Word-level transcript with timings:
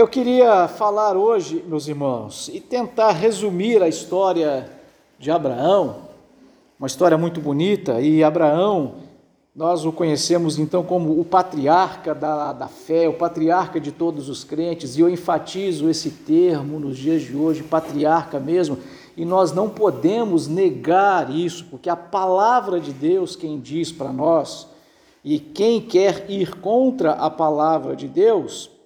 Eu 0.00 0.08
queria 0.08 0.66
falar 0.66 1.14
hoje, 1.14 1.62
meus 1.68 1.86
irmãos, 1.86 2.48
e 2.48 2.58
tentar 2.58 3.10
resumir 3.10 3.82
a 3.82 3.86
história 3.86 4.66
de 5.18 5.30
Abraão, 5.30 6.08
uma 6.78 6.86
história 6.86 7.18
muito 7.18 7.38
bonita, 7.38 8.00
e 8.00 8.24
Abraão, 8.24 8.94
nós 9.54 9.84
o 9.84 9.92
conhecemos 9.92 10.58
então 10.58 10.82
como 10.82 11.20
o 11.20 11.22
patriarca 11.22 12.14
da, 12.14 12.54
da 12.54 12.66
fé, 12.66 13.10
o 13.10 13.12
patriarca 13.12 13.78
de 13.78 13.92
todos 13.92 14.30
os 14.30 14.42
crentes, 14.42 14.96
e 14.96 15.02
eu 15.02 15.10
enfatizo 15.10 15.90
esse 15.90 16.08
termo 16.08 16.80
nos 16.80 16.96
dias 16.96 17.20
de 17.20 17.36
hoje, 17.36 17.62
patriarca 17.62 18.40
mesmo, 18.40 18.78
e 19.14 19.26
nós 19.26 19.52
não 19.52 19.68
podemos 19.68 20.48
negar 20.48 21.30
isso, 21.30 21.66
porque 21.66 21.90
a 21.90 21.96
palavra 21.96 22.80
de 22.80 22.94
Deus 22.94 23.36
quem 23.36 23.60
diz 23.60 23.92
para 23.92 24.10
nós, 24.10 24.66
e 25.22 25.38
quem 25.38 25.78
quer 25.78 26.24
ir 26.30 26.58
contra 26.58 27.12
a 27.12 27.28
palavra 27.28 27.94
de 27.94 28.08
Deus, 28.08 28.79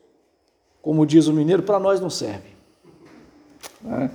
como 0.84 1.06
diz 1.06 1.28
o 1.28 1.32
mineiro, 1.32 1.62
para 1.62 1.80
nós 1.80 1.98
não 1.98 2.10
serve. 2.10 2.50
Né? 3.80 4.10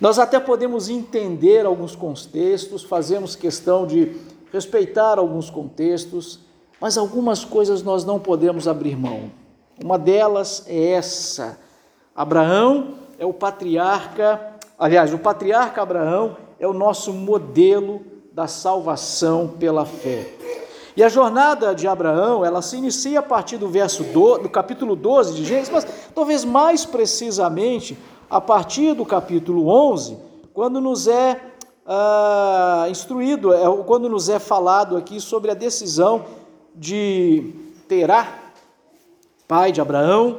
Nós 0.00 0.18
até 0.18 0.40
podemos 0.40 0.88
entender 0.88 1.64
alguns 1.64 1.94
contextos, 1.94 2.82
fazemos 2.82 3.36
questão 3.36 3.86
de 3.86 4.16
respeitar 4.52 5.20
alguns 5.20 5.50
contextos, 5.50 6.40
mas 6.80 6.98
algumas 6.98 7.44
coisas 7.44 7.84
nós 7.84 8.04
não 8.04 8.18
podemos 8.18 8.66
abrir 8.66 8.96
mão. 8.96 9.30
Uma 9.80 9.96
delas 9.96 10.64
é 10.66 10.94
essa: 10.94 11.60
Abraão 12.12 12.94
é 13.16 13.24
o 13.24 13.32
patriarca, 13.32 14.58
aliás, 14.76 15.14
o 15.14 15.18
patriarca 15.18 15.80
Abraão 15.80 16.36
é 16.58 16.66
o 16.66 16.72
nosso 16.72 17.12
modelo 17.12 18.02
da 18.32 18.48
salvação 18.48 19.46
pela 19.46 19.86
fé. 19.86 20.26
E 20.96 21.02
a 21.02 21.08
jornada 21.08 21.74
de 21.74 21.86
Abraão, 21.86 22.44
ela 22.44 22.60
se 22.60 22.76
inicia 22.76 23.20
a 23.20 23.22
partir 23.22 23.56
do 23.56 23.68
verso 23.68 24.02
do, 24.04 24.38
do 24.38 24.48
capítulo 24.48 24.96
12 24.96 25.34
de 25.34 25.44
Gênesis, 25.44 25.70
mas 25.70 25.86
talvez 26.14 26.44
mais 26.44 26.84
precisamente 26.84 27.96
a 28.28 28.40
partir 28.40 28.94
do 28.94 29.06
capítulo 29.06 29.68
11, 29.68 30.18
quando 30.52 30.80
nos 30.80 31.06
é 31.06 31.40
ah, 31.86 32.86
instruído, 32.90 33.52
é, 33.52 33.64
quando 33.84 34.08
nos 34.08 34.28
é 34.28 34.38
falado 34.38 34.96
aqui 34.96 35.20
sobre 35.20 35.50
a 35.50 35.54
decisão 35.54 36.24
de 36.74 37.52
Terá, 37.88 38.52
pai 39.46 39.72
de 39.72 39.80
Abraão. 39.80 40.38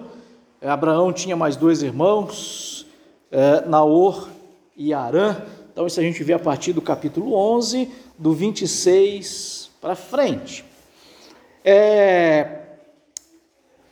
Abraão 0.62 1.12
tinha 1.12 1.36
mais 1.36 1.56
dois 1.56 1.82
irmãos, 1.82 2.86
é, 3.32 3.66
Naor 3.66 4.30
e 4.76 4.94
Arã. 4.94 5.38
Então, 5.72 5.88
isso 5.88 6.00
a 6.00 6.04
gente 6.04 6.24
vê 6.24 6.34
a 6.34 6.40
partir 6.40 6.74
do 6.74 6.82
capítulo 6.82 7.34
11, 7.34 7.90
do 8.18 8.34
26 8.34 9.71
para 9.82 9.96
frente. 9.96 10.64
É, 11.66 12.60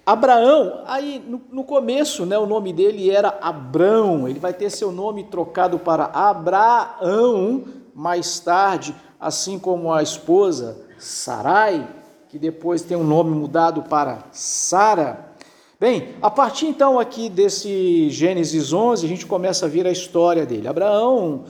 Abraão, 0.06 0.84
aí 0.88 1.22
no, 1.28 1.42
no, 1.52 1.64
começo, 1.64 2.26
né, 2.26 2.38
o 2.38 2.46
nome 2.46 2.72
dele 2.72 3.12
era 3.12 3.38
Abrão, 3.42 4.28
ele 4.28 4.40
vai 4.40 4.54
ter 4.54 4.70
seu 4.70 4.92
nome 4.92 5.26
trocado 5.26 5.78
para 5.78 6.06
Abraão 6.06 7.66
mais 7.94 8.40
tarde, 8.40 8.96
assim 9.20 9.60
como 9.60 9.92
a 9.92 10.02
esposa 10.02 10.78
Sarai, 10.98 11.88
que 12.28 12.38
depois 12.40 12.82
tem 12.82 12.96
o 12.96 13.02
um 13.02 13.04
nome 13.04 13.36
mudado 13.36 13.84
para 13.84 14.24
Sara. 14.32 15.34
Bem, 15.80 16.16
a 16.22 16.30
partir 16.30 16.68
então 16.68 17.00
aqui 17.00 17.30
desse 17.30 18.10
Gênesis 18.10 18.74
11, 18.74 19.06
a 19.06 19.10
gente 19.10 19.26
começa 19.26 19.66
a 19.66 19.70
ver 19.70 19.88
a 19.88 19.92
história 19.92 20.46
dele. 20.46 20.68
Abraão 20.68 21.46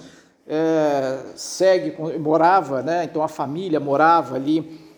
é, 0.51 1.19
segue, 1.35 1.95
morava, 2.17 2.81
né? 2.81 3.03
então 3.03 3.21
a 3.21 3.27
família 3.27 3.79
morava 3.79 4.35
ali 4.35 4.89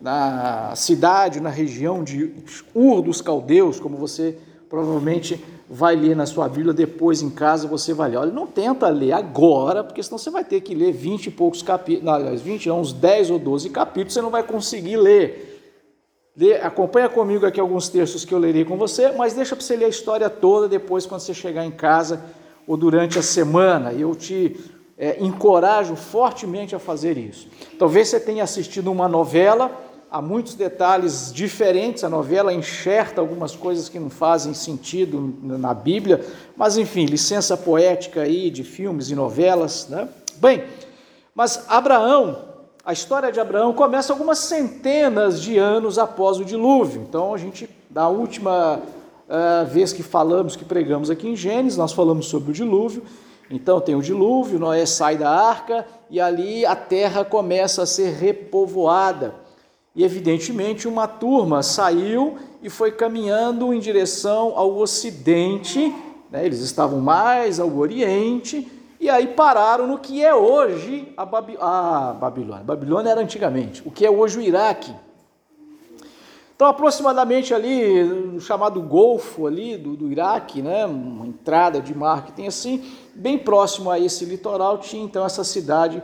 na 0.00 0.74
cidade, 0.74 1.38
na 1.38 1.50
região 1.50 2.02
de 2.02 2.32
Ur 2.74 3.02
dos 3.02 3.20
Caldeus, 3.20 3.78
como 3.78 3.98
você 3.98 4.38
provavelmente 4.70 5.42
vai 5.68 5.94
ler 5.96 6.16
na 6.16 6.24
sua 6.24 6.48
Bíblia, 6.48 6.72
depois 6.72 7.20
em 7.20 7.28
casa 7.28 7.68
você 7.68 7.92
vai 7.92 8.10
ler. 8.10 8.16
Olha, 8.16 8.32
não 8.32 8.46
tenta 8.46 8.88
ler 8.88 9.12
agora, 9.12 9.84
porque 9.84 10.02
senão 10.02 10.16
você 10.16 10.30
vai 10.30 10.44
ter 10.44 10.62
que 10.62 10.74
ler 10.74 10.92
20 10.92 11.26
e 11.26 11.30
poucos 11.30 11.60
capítulos, 11.62 12.08
aliás, 12.08 12.40
20 12.40 12.68
não, 12.68 12.80
uns 12.80 12.92
10 12.92 13.30
ou 13.30 13.38
12 13.38 13.70
capítulos, 13.70 14.14
você 14.14 14.22
não 14.22 14.30
vai 14.30 14.42
conseguir 14.42 14.96
ler. 14.96 15.52
Lê, 16.36 16.54
acompanha 16.54 17.08
comigo 17.08 17.46
aqui 17.46 17.58
alguns 17.60 17.88
textos 17.88 18.24
que 18.24 18.32
eu 18.32 18.38
lerei 18.38 18.64
com 18.64 18.76
você, 18.76 19.12
mas 19.12 19.34
deixa 19.34 19.56
para 19.56 19.64
você 19.64 19.76
ler 19.76 19.86
a 19.86 19.88
história 19.88 20.30
toda 20.30 20.68
depois, 20.68 21.04
quando 21.04 21.20
você 21.20 21.34
chegar 21.34 21.64
em 21.66 21.70
casa 21.70 22.22
ou 22.66 22.76
durante 22.76 23.18
a 23.18 23.22
semana. 23.22 23.92
Eu 23.92 24.14
te 24.14 24.56
é, 24.98 25.22
encorajo 25.22 25.94
fortemente 25.94 26.74
a 26.74 26.78
fazer 26.78 27.18
isso. 27.18 27.48
Talvez 27.78 28.08
você 28.08 28.20
tenha 28.20 28.44
assistido 28.44 28.90
uma 28.90 29.08
novela, 29.08 29.70
há 30.10 30.22
muitos 30.22 30.54
detalhes 30.54 31.32
diferentes, 31.32 32.04
a 32.04 32.08
novela 32.08 32.52
enxerta 32.52 33.20
algumas 33.20 33.54
coisas 33.54 33.88
que 33.88 33.98
não 33.98 34.08
fazem 34.08 34.54
sentido 34.54 35.34
na 35.42 35.74
Bíblia, 35.74 36.24
mas 36.56 36.78
enfim, 36.78 37.04
licença 37.04 37.56
poética 37.56 38.22
aí 38.22 38.50
de 38.50 38.64
filmes 38.64 39.10
e 39.10 39.14
novelas, 39.14 39.88
né? 39.88 40.08
Bem, 40.36 40.64
mas 41.34 41.64
Abraão, 41.68 42.38
a 42.84 42.92
história 42.92 43.30
de 43.32 43.40
Abraão 43.40 43.74
começa 43.74 44.12
algumas 44.12 44.38
centenas 44.38 45.42
de 45.42 45.58
anos 45.58 45.98
após 45.98 46.38
o 46.38 46.44
dilúvio. 46.44 47.04
Então 47.08 47.34
a 47.34 47.38
gente, 47.38 47.68
da 47.90 48.08
última 48.08 48.76
uh, 48.76 49.66
vez 49.66 49.92
que 49.92 50.02
falamos, 50.02 50.56
que 50.56 50.64
pregamos 50.64 51.10
aqui 51.10 51.28
em 51.28 51.36
Gênesis, 51.36 51.76
nós 51.76 51.92
falamos 51.92 52.26
sobre 52.26 52.50
o 52.50 52.54
dilúvio, 52.54 53.02
então 53.50 53.80
tem 53.80 53.94
o 53.94 54.02
dilúvio, 54.02 54.58
Noé 54.58 54.84
sai 54.86 55.16
da 55.16 55.30
arca 55.30 55.86
e 56.10 56.20
ali 56.20 56.66
a 56.66 56.74
terra 56.74 57.24
começa 57.24 57.82
a 57.82 57.86
ser 57.86 58.12
repovoada. 58.14 59.34
E 59.94 60.04
evidentemente 60.04 60.86
uma 60.86 61.06
turma 61.06 61.62
saiu 61.62 62.36
e 62.62 62.68
foi 62.68 62.92
caminhando 62.92 63.72
em 63.72 63.78
direção 63.78 64.52
ao 64.56 64.76
ocidente, 64.76 65.94
né? 66.30 66.44
eles 66.44 66.60
estavam 66.60 67.00
mais 67.00 67.58
ao 67.60 67.74
oriente, 67.76 68.70
e 68.98 69.08
aí 69.08 69.28
pararam 69.28 69.86
no 69.86 69.98
que 69.98 70.24
é 70.24 70.34
hoje 70.34 71.12
a, 71.16 71.24
Babi 71.24 71.56
Babilônia. 72.18 72.64
Babilônia 72.64 73.10
era 73.10 73.20
antigamente, 73.20 73.82
o 73.86 73.90
que 73.90 74.04
é 74.04 74.10
hoje 74.10 74.38
o 74.38 74.42
Iraque. 74.42 74.92
Então, 76.54 76.66
aproximadamente 76.68 77.52
ali, 77.52 78.02
no 78.02 78.40
chamado 78.40 78.80
Golfo 78.80 79.46
ali 79.46 79.76
do, 79.76 79.94
do 79.94 80.10
Iraque, 80.10 80.62
né, 80.62 80.86
uma 80.86 81.26
entrada 81.26 81.82
de 81.82 81.94
mar 81.94 82.24
que 82.24 82.32
tem 82.32 82.46
assim, 82.46 82.82
bem 83.16 83.38
próximo 83.38 83.90
a 83.90 83.98
esse 83.98 84.24
litoral, 84.24 84.78
tinha 84.78 85.02
então 85.02 85.24
essa 85.24 85.42
cidade 85.42 86.02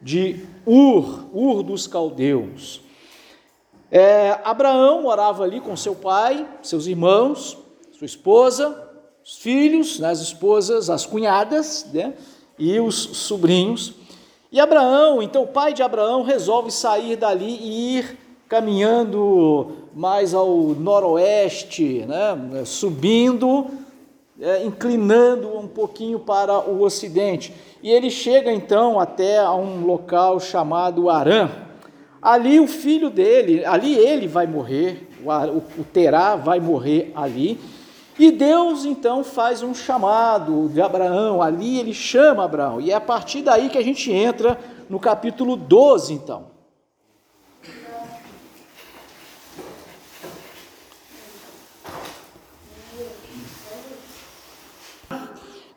de 0.00 0.46
Ur, 0.66 1.26
Ur 1.32 1.62
dos 1.62 1.86
Caldeus. 1.86 2.80
É, 3.90 4.38
Abraão 4.44 5.02
morava 5.02 5.44
ali 5.44 5.60
com 5.60 5.76
seu 5.76 5.94
pai, 5.94 6.48
seus 6.62 6.86
irmãos, 6.86 7.58
sua 7.92 8.06
esposa, 8.06 8.88
os 9.24 9.36
filhos, 9.36 9.98
né, 9.98 10.10
as 10.10 10.20
esposas, 10.20 10.88
as 10.88 11.04
cunhadas 11.04 11.86
né, 11.92 12.14
e 12.58 12.78
os 12.80 12.94
sobrinhos. 12.94 13.94
E 14.52 14.58
Abraão, 14.58 15.22
então 15.22 15.42
o 15.42 15.48
pai 15.48 15.72
de 15.72 15.82
Abraão, 15.82 16.22
resolve 16.22 16.70
sair 16.70 17.16
dali 17.16 17.58
e 17.60 17.98
ir 17.98 18.18
caminhando 18.48 19.72
mais 19.94 20.34
ao 20.34 20.48
noroeste, 20.48 22.04
né, 22.06 22.64
subindo, 22.64 23.66
é, 24.40 24.64
inclinando 24.64 25.56
um 25.56 25.68
pouquinho 25.68 26.18
para 26.18 26.58
o 26.58 26.82
ocidente. 26.82 27.52
E 27.82 27.90
ele 27.90 28.10
chega 28.10 28.52
então 28.52 28.98
até 28.98 29.38
a 29.38 29.52
um 29.54 29.84
local 29.84 30.40
chamado 30.40 31.10
Arã. 31.10 31.50
Ali 32.22 32.60
o 32.60 32.66
filho 32.66 33.08
dele, 33.08 33.64
ali 33.64 33.94
ele 33.94 34.26
vai 34.26 34.46
morrer, 34.46 35.08
o, 35.24 35.80
o 35.80 35.84
Terá 35.84 36.36
vai 36.36 36.60
morrer 36.60 37.12
ali. 37.14 37.58
E 38.18 38.30
Deus 38.30 38.84
então 38.84 39.24
faz 39.24 39.62
um 39.62 39.74
chamado 39.74 40.68
de 40.68 40.80
Abraão, 40.82 41.40
ali 41.40 41.78
ele 41.78 41.94
chama 41.94 42.44
Abraão. 42.44 42.80
E 42.80 42.90
é 42.90 42.94
a 42.94 43.00
partir 43.00 43.40
daí 43.40 43.70
que 43.70 43.78
a 43.78 43.82
gente 43.82 44.12
entra 44.12 44.58
no 44.90 45.00
capítulo 45.00 45.56
12, 45.56 46.12
então. 46.12 46.49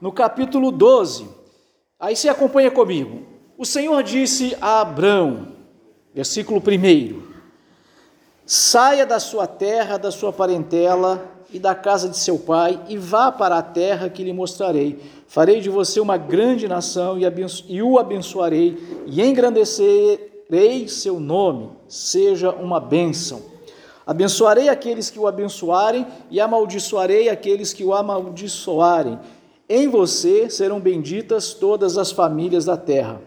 No 0.04 0.12
capítulo 0.12 0.70
12. 0.70 1.30
Aí 1.98 2.14
você 2.14 2.28
acompanha 2.28 2.70
comigo. 2.70 3.22
O 3.58 3.66
Senhor 3.66 4.04
disse 4.04 4.54
a 4.60 4.82
Abrão, 4.82 5.54
versículo 6.14 6.60
1: 6.60 7.22
Saia 8.46 9.06
da 9.06 9.18
sua 9.18 9.48
terra, 9.48 9.96
da 9.96 10.12
sua 10.12 10.34
parentela 10.34 11.26
e 11.54 11.58
da 11.58 11.74
casa 11.74 12.10
de 12.10 12.18
seu 12.18 12.38
pai, 12.38 12.82
e 12.90 12.98
vá 12.98 13.32
para 13.32 13.58
a 13.58 13.62
terra 13.62 14.10
que 14.10 14.26
lhe 14.26 14.34
mostrarei. 14.34 15.00
Farei 15.26 15.62
de 15.62 15.70
você 15.70 16.02
uma 16.02 16.18
grande 16.18 16.68
nação 16.68 17.18
e, 17.18 17.26
abenço 17.26 17.64
e 17.70 17.82
o 17.82 17.98
abençoarei, 17.98 18.78
e 19.06 19.22
engrandecerei 19.22 20.90
seu 20.90 21.18
nome, 21.18 21.70
seja 21.88 22.52
uma 22.52 22.82
bênção. 22.82 23.42
Abençoarei 24.06 24.68
aqueles 24.68 25.10
que 25.10 25.18
o 25.18 25.28
abençoarem, 25.28 26.06
e 26.30 26.42
amaldiçoarei 26.42 27.30
aqueles 27.30 27.72
que 27.72 27.86
o 27.86 27.94
amaldiçoarem 27.94 29.18
em 29.68 29.88
você 29.88 30.50
serão 30.50 30.80
benditas 30.80 31.54
todas 31.54 31.98
as 31.98 32.12
famílias 32.12 32.66
da 32.66 32.78
terra. 32.78 33.22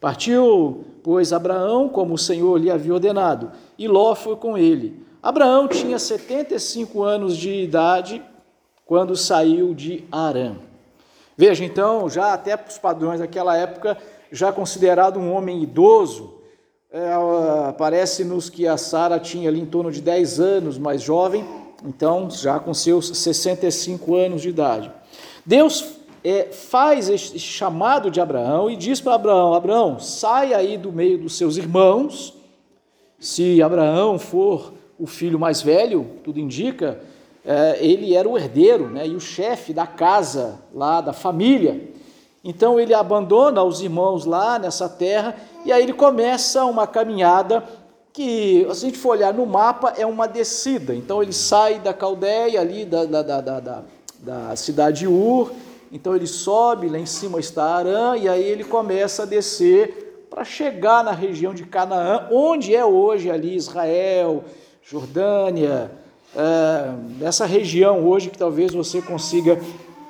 Partiu, 0.00 0.84
pois, 1.02 1.32
Abraão, 1.32 1.88
como 1.88 2.14
o 2.14 2.18
Senhor 2.18 2.56
lhe 2.56 2.70
havia 2.70 2.94
ordenado, 2.94 3.50
e 3.76 3.88
Ló 3.88 4.14
foi 4.14 4.36
com 4.36 4.56
ele. 4.56 5.04
Abraão 5.22 5.66
tinha 5.66 5.98
75 5.98 7.02
anos 7.02 7.36
de 7.36 7.50
idade 7.50 8.22
quando 8.86 9.16
saiu 9.16 9.74
de 9.74 10.04
Arã. 10.10 10.56
Veja, 11.36 11.64
então, 11.64 12.08
já 12.08 12.32
até 12.32 12.56
para 12.56 12.70
os 12.70 12.78
padrões 12.78 13.20
daquela 13.20 13.56
época, 13.56 13.98
já 14.30 14.52
considerado 14.52 15.18
um 15.18 15.32
homem 15.32 15.62
idoso, 15.62 16.34
é, 16.90 17.10
parece-nos 17.76 18.48
que 18.48 18.66
a 18.66 18.76
Sara 18.76 19.18
tinha 19.20 19.48
ali 19.48 19.60
em 19.60 19.66
torno 19.66 19.90
de 19.90 20.00
10 20.00 20.40
anos 20.40 20.78
mais 20.78 21.02
jovem, 21.02 21.46
então 21.84 22.30
já 22.30 22.58
com 22.58 22.72
seus 22.72 23.08
65 23.18 24.14
anos 24.14 24.42
de 24.42 24.48
idade. 24.48 24.90
Deus 25.48 25.94
é, 26.22 26.52
faz 26.52 27.08
este 27.08 27.38
chamado 27.38 28.10
de 28.10 28.20
Abraão 28.20 28.70
e 28.70 28.76
diz 28.76 29.00
para 29.00 29.14
Abraão: 29.14 29.54
Abraão, 29.54 29.98
sai 29.98 30.52
aí 30.52 30.76
do 30.76 30.92
meio 30.92 31.16
dos 31.16 31.38
seus 31.38 31.56
irmãos. 31.56 32.34
Se 33.18 33.62
Abraão 33.62 34.18
for 34.18 34.74
o 34.98 35.06
filho 35.06 35.38
mais 35.38 35.62
velho, 35.62 36.06
tudo 36.22 36.38
indica, 36.38 37.00
é, 37.42 37.78
ele 37.80 38.14
era 38.14 38.28
o 38.28 38.36
herdeiro 38.36 38.90
né, 38.90 39.08
e 39.08 39.16
o 39.16 39.20
chefe 39.20 39.72
da 39.72 39.86
casa 39.86 40.60
lá, 40.74 41.00
da 41.00 41.14
família. 41.14 41.80
Então 42.44 42.78
ele 42.78 42.92
abandona 42.92 43.64
os 43.64 43.80
irmãos 43.80 44.26
lá 44.26 44.58
nessa 44.58 44.86
terra 44.86 45.34
e 45.64 45.72
aí 45.72 45.82
ele 45.82 45.94
começa 45.94 46.62
uma 46.66 46.86
caminhada 46.86 47.64
que, 48.12 48.66
se 48.66 48.70
a 48.70 48.74
gente 48.74 48.98
for 48.98 49.12
olhar 49.12 49.32
no 49.32 49.46
mapa, 49.46 49.94
é 49.96 50.04
uma 50.04 50.28
descida. 50.28 50.94
Então 50.94 51.22
ele 51.22 51.32
sai 51.32 51.78
da 51.78 51.94
Caldeia 51.94 52.60
ali, 52.60 52.84
da, 52.84 53.06
da, 53.06 53.22
da, 53.22 53.40
da, 53.40 53.82
da 54.18 54.54
cidade 54.56 55.00
de 55.00 55.06
Ur, 55.06 55.52
então 55.90 56.14
ele 56.14 56.26
sobe, 56.26 56.88
lá 56.88 56.98
em 56.98 57.06
cima 57.06 57.40
está 57.40 57.64
Arã, 57.64 58.16
e 58.16 58.28
aí 58.28 58.42
ele 58.42 58.64
começa 58.64 59.22
a 59.22 59.26
descer 59.26 60.26
para 60.28 60.44
chegar 60.44 61.02
na 61.02 61.12
região 61.12 61.54
de 61.54 61.64
Canaã, 61.64 62.28
onde 62.30 62.74
é 62.74 62.84
hoje 62.84 63.30
ali 63.30 63.56
Israel, 63.56 64.44
Jordânia, 64.82 65.90
é, 66.36 67.24
essa 67.24 67.46
região 67.46 68.06
hoje 68.06 68.30
que 68.30 68.38
talvez 68.38 68.74
você 68.74 69.00
consiga 69.00 69.58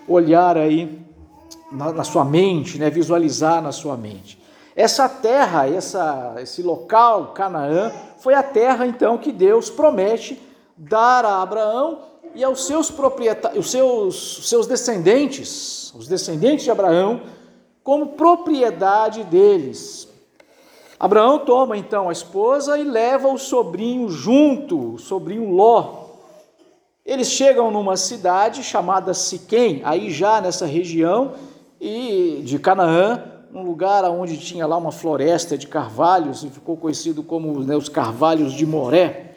olhar 0.06 0.56
aí 0.56 0.99
na, 1.70 1.93
na 1.93 2.04
sua 2.04 2.25
mente, 2.25 2.78
né, 2.78 2.90
visualizar 2.90 3.62
na 3.62 3.72
sua 3.72 3.96
mente. 3.96 4.38
Essa 4.75 5.08
terra, 5.08 5.69
essa, 5.69 6.37
esse 6.38 6.62
local, 6.62 7.32
Canaã, 7.34 7.93
foi 8.19 8.34
a 8.34 8.43
terra 8.43 8.87
então 8.87 9.19
que 9.19 9.32
Deus 9.32 9.70
promete 9.70 10.40
dar 10.76 11.25
a 11.25 11.43
Abraão 11.43 11.99
e 12.34 12.44
aos 12.44 12.66
seus 12.66 12.90
proprietários, 12.90 13.66
os 13.66 13.70
seus, 13.70 14.48
seus 14.48 14.66
descendentes, 14.66 15.92
os 15.94 16.06
descendentes 16.06 16.64
de 16.64 16.70
Abraão, 16.70 17.22
como 17.82 18.08
propriedade 18.08 19.25
deles. 19.25 20.08
Abraão 21.00 21.38
toma 21.38 21.76
então 21.76 22.08
a 22.08 22.12
esposa 22.12 22.76
e 22.78 22.84
leva 22.84 23.28
o 23.28 23.38
sobrinho 23.38 24.08
junto, 24.08 24.94
o 24.94 24.98
sobrinho 24.98 25.50
Ló. 25.50 26.06
Eles 27.06 27.28
chegam 27.28 27.70
numa 27.70 27.96
cidade 27.96 28.62
chamada 28.62 29.14
Siquém, 29.14 29.80
aí 29.84 30.10
já 30.10 30.40
nessa 30.40 30.66
região 30.66 31.34
e 31.80 32.42
de 32.44 32.58
Canaã, 32.58 33.22
um 33.54 33.62
lugar 33.62 34.04
onde 34.04 34.36
tinha 34.36 34.66
lá 34.66 34.76
uma 34.76 34.92
floresta 34.92 35.56
de 35.56 35.66
carvalhos 35.66 36.44
e 36.44 36.50
ficou 36.50 36.76
conhecido 36.76 37.22
como 37.22 37.60
né, 37.60 37.76
os 37.76 37.88
carvalhos 37.88 38.52
de 38.52 38.66
Moré. 38.66 39.27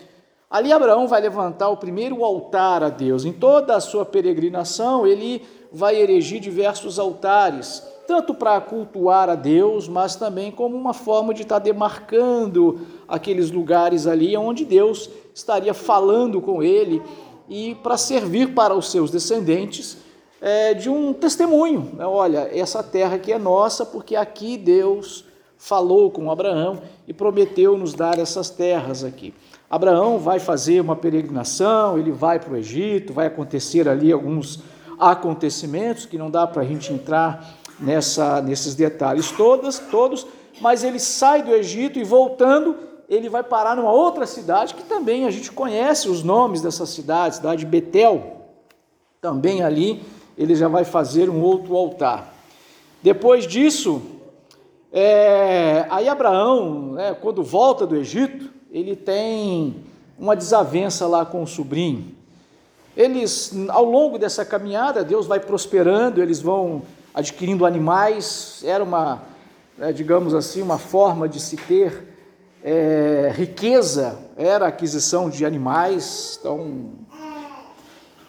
Ali 0.51 0.73
Abraão 0.73 1.07
vai 1.07 1.21
levantar 1.21 1.69
o 1.69 1.77
primeiro 1.77 2.25
altar 2.25 2.83
a 2.83 2.89
Deus. 2.89 3.23
Em 3.23 3.31
toda 3.31 3.73
a 3.73 3.79
sua 3.79 4.03
peregrinação, 4.03 5.07
ele 5.07 5.41
vai 5.71 5.95
erigir 5.95 6.41
diversos 6.41 6.99
altares, 6.99 7.81
tanto 8.05 8.33
para 8.33 8.59
cultuar 8.59 9.29
a 9.29 9.35
Deus, 9.35 9.87
mas 9.87 10.17
também 10.17 10.51
como 10.51 10.75
uma 10.75 10.93
forma 10.93 11.33
de 11.33 11.43
estar 11.43 11.59
demarcando 11.59 12.81
aqueles 13.07 13.49
lugares 13.49 14.05
ali 14.05 14.35
onde 14.35 14.65
Deus 14.65 15.09
estaria 15.33 15.73
falando 15.73 16.41
com 16.41 16.61
ele 16.61 17.01
e 17.47 17.75
para 17.75 17.95
servir 17.95 18.53
para 18.53 18.75
os 18.75 18.91
seus 18.91 19.09
descendentes 19.09 19.99
é, 20.41 20.73
de 20.73 20.89
um 20.89 21.13
testemunho. 21.13 21.91
Né? 21.93 22.05
Olha, 22.05 22.49
essa 22.51 22.83
terra 22.83 23.15
aqui 23.15 23.31
é 23.31 23.39
nossa 23.39 23.85
porque 23.85 24.17
aqui 24.17 24.57
Deus 24.57 25.23
falou 25.57 26.11
com 26.11 26.29
Abraão 26.29 26.81
e 27.07 27.13
prometeu 27.13 27.77
nos 27.77 27.93
dar 27.93 28.19
essas 28.19 28.49
terras 28.49 29.05
aqui. 29.05 29.33
Abraão 29.71 30.19
vai 30.19 30.37
fazer 30.37 30.81
uma 30.81 30.97
peregrinação, 30.97 31.97
ele 31.97 32.11
vai 32.11 32.37
para 32.37 32.51
o 32.51 32.57
Egito, 32.57 33.13
vai 33.13 33.27
acontecer 33.27 33.87
ali 33.87 34.11
alguns 34.11 34.59
acontecimentos 34.99 36.05
que 36.05 36.17
não 36.17 36.29
dá 36.29 36.45
para 36.45 36.61
a 36.61 36.65
gente 36.65 36.91
entrar 36.91 37.55
nessa, 37.79 38.41
nesses 38.41 38.75
detalhes 38.75 39.31
todos, 39.31 39.79
todos, 39.79 40.27
mas 40.59 40.83
ele 40.83 40.99
sai 40.99 41.41
do 41.41 41.55
Egito 41.55 41.97
e 41.97 42.03
voltando, 42.03 42.75
ele 43.07 43.29
vai 43.29 43.43
parar 43.43 43.77
numa 43.77 43.93
outra 43.93 44.27
cidade 44.27 44.73
que 44.73 44.83
também 44.83 45.25
a 45.25 45.31
gente 45.31 45.49
conhece 45.49 46.09
os 46.09 46.21
nomes 46.21 46.61
dessa 46.61 46.85
cidade, 46.85 47.37
cidade 47.37 47.61
de 47.61 47.65
Betel, 47.65 48.41
também 49.21 49.63
ali 49.63 50.03
ele 50.37 50.53
já 50.53 50.67
vai 50.67 50.83
fazer 50.83 51.29
um 51.29 51.41
outro 51.41 51.77
altar. 51.77 52.33
Depois 53.01 53.47
disso, 53.47 54.01
é, 54.91 55.85
aí 55.89 56.09
Abraão, 56.09 56.91
né, 56.91 57.15
quando 57.21 57.41
volta 57.41 57.87
do 57.87 57.95
Egito, 57.95 58.50
ele 58.71 58.95
tem 58.95 59.83
uma 60.17 60.35
desavença 60.35 61.05
lá 61.05 61.25
com 61.25 61.43
o 61.43 61.47
sobrinho. 61.47 62.15
Eles, 62.95 63.53
ao 63.67 63.83
longo 63.83 64.17
dessa 64.17 64.45
caminhada, 64.45 65.03
Deus 65.03 65.27
vai 65.27 65.39
prosperando, 65.39 66.21
eles 66.21 66.39
vão 66.39 66.83
adquirindo 67.13 67.65
animais, 67.65 68.61
era 68.63 68.83
uma, 68.83 69.23
é, 69.79 69.91
digamos 69.91 70.33
assim, 70.33 70.61
uma 70.61 70.77
forma 70.77 71.27
de 71.27 71.39
se 71.39 71.57
ter 71.57 72.15
é, 72.63 73.33
riqueza, 73.35 74.17
era 74.37 74.65
a 74.65 74.69
aquisição 74.69 75.29
de 75.29 75.45
animais, 75.45 76.37
então 76.39 76.91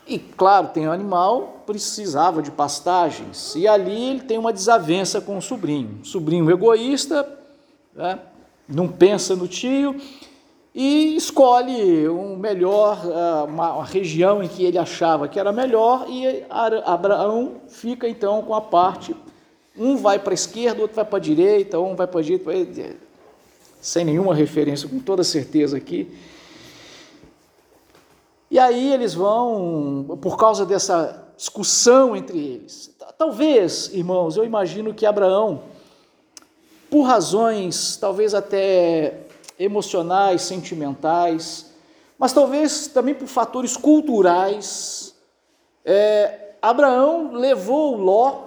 e 0.07 0.19
claro, 0.19 0.69
tem 0.69 0.89
um 0.89 0.93
animal, 0.93 1.63
precisava 1.65 2.43
de 2.43 2.51
pastagens. 2.51 3.55
E 3.55 3.69
ali 3.69 4.11
ele 4.11 4.21
tem 4.21 4.37
uma 4.37 4.53
desavença 4.53 5.21
com 5.21 5.39
o 5.39 5.43
sobrinho. 5.43 6.05
Sobrinho 6.05 6.51
egoísta, 6.51 7.27
né, 7.95 8.19
não 8.69 8.89
pensa 8.89 9.37
no 9.37 9.47
tio 9.47 9.97
e 10.75 11.17
escolhe 11.17 12.09
um 12.09 12.35
melhor, 12.37 12.99
ah, 13.13 13.45
uma, 13.45 13.85
região 13.85 14.43
em 14.43 14.49
que 14.49 14.65
ele 14.65 14.79
achava 14.79 15.29
que 15.29 15.39
era 15.39 15.53
melhor, 15.53 16.07
e 16.09 16.45
Abraão 16.85 17.57
fica 17.69 18.09
então 18.09 18.43
com 18.43 18.55
a 18.55 18.61
parte. 18.61 19.15
Um 19.77 19.97
vai 19.97 20.19
para 20.19 20.33
a 20.33 20.35
esquerda, 20.35 20.81
outro 20.81 20.97
vai 20.97 21.05
para 21.05 21.19
a 21.19 21.21
direita, 21.21 21.79
um 21.79 21.95
vai 21.95 22.07
para 22.07 22.21
a 22.21 22.23
direita, 22.23 22.97
sem 23.81 24.05
nenhuma 24.05 24.35
referência, 24.35 24.89
com 24.89 24.99
toda 24.99 25.23
certeza 25.23 25.77
aqui. 25.77 26.11
E 28.51 28.59
aí 28.59 28.93
eles 28.93 29.15
vão, 29.15 30.19
por 30.21 30.37
causa 30.37 30.65
dessa 30.65 31.23
discussão 31.37 32.15
entre 32.15 32.39
eles. 32.39 32.95
Talvez, 33.19 33.91
irmãos, 33.93 34.37
eu 34.37 34.45
imagino 34.45 34.93
que 34.93 35.07
Abraão, 35.07 35.63
por 36.91 37.03
razões 37.03 37.97
talvez 37.97 38.35
até 38.35 39.23
emocionais, 39.65 40.43
sentimentais, 40.43 41.73
mas 42.19 42.33
talvez 42.33 42.87
também 42.89 43.15
por 43.15 43.27
fatores 43.27 43.77
culturais, 43.77 45.15
é, 45.85 46.55
Abraão 46.61 47.33
levou 47.33 47.97
Ló, 47.97 48.43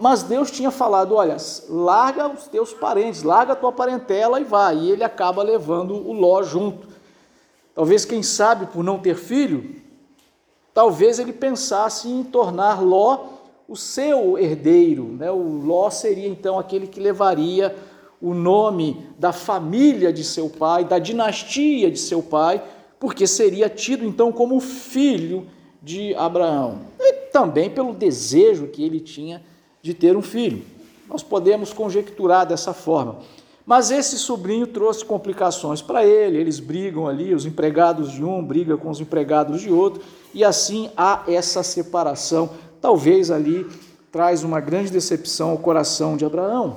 mas 0.00 0.22
Deus 0.22 0.50
tinha 0.50 0.70
falado: 0.70 1.14
olha, 1.14 1.36
larga 1.68 2.28
os 2.28 2.46
teus 2.46 2.72
parentes, 2.72 3.22
larga 3.22 3.54
a 3.54 3.56
tua 3.56 3.72
parentela 3.72 4.40
e 4.40 4.44
vai. 4.44 4.76
E 4.76 4.90
ele 4.92 5.02
acaba 5.02 5.42
levando 5.42 5.94
o 5.94 6.12
Ló 6.12 6.42
junto. 6.42 6.86
Talvez, 7.74 8.04
quem 8.04 8.22
sabe, 8.22 8.66
por 8.66 8.84
não 8.84 9.00
ter 9.00 9.16
filho, 9.16 9.82
talvez 10.72 11.18
ele 11.18 11.32
pensasse 11.32 12.08
em 12.08 12.22
tornar 12.22 12.80
Ló 12.80 13.26
o 13.68 13.76
seu 13.76 14.38
herdeiro. 14.38 15.04
Né? 15.04 15.30
O 15.30 15.60
Ló 15.64 15.90
seria 15.90 16.28
então 16.28 16.56
aquele 16.56 16.86
que 16.86 17.00
levaria 17.00 17.74
o 18.20 18.34
nome 18.34 19.06
da 19.18 19.32
família 19.32 20.12
de 20.12 20.24
seu 20.24 20.48
pai, 20.48 20.84
da 20.84 20.98
dinastia 20.98 21.90
de 21.90 21.98
seu 21.98 22.22
pai, 22.22 22.62
porque 22.98 23.26
seria 23.26 23.68
tido 23.68 24.04
então 24.04 24.32
como 24.32 24.58
filho 24.60 25.46
de 25.82 26.14
Abraão. 26.14 26.80
E 26.98 27.12
também 27.32 27.68
pelo 27.68 27.92
desejo 27.92 28.68
que 28.68 28.82
ele 28.82 29.00
tinha 29.00 29.42
de 29.82 29.92
ter 29.92 30.16
um 30.16 30.22
filho. 30.22 30.62
Nós 31.08 31.22
podemos 31.22 31.72
conjecturar 31.72 32.46
dessa 32.46 32.72
forma. 32.72 33.18
Mas 33.66 33.90
esse 33.90 34.18
sobrinho 34.18 34.66
trouxe 34.66 35.04
complicações 35.04 35.80
para 35.80 36.04
ele, 36.04 36.38
eles 36.38 36.60
brigam 36.60 37.06
ali, 37.08 37.34
os 37.34 37.46
empregados 37.46 38.12
de 38.12 38.22
um 38.22 38.44
brigam 38.44 38.76
com 38.76 38.90
os 38.90 39.00
empregados 39.00 39.62
de 39.62 39.70
outro, 39.70 40.02
e 40.34 40.44
assim 40.44 40.90
há 40.96 41.22
essa 41.26 41.62
separação. 41.62 42.50
Talvez 42.80 43.30
ali 43.30 43.66
traz 44.12 44.44
uma 44.44 44.60
grande 44.60 44.90
decepção 44.90 45.50
ao 45.50 45.58
coração 45.58 46.16
de 46.16 46.24
Abraão. 46.24 46.76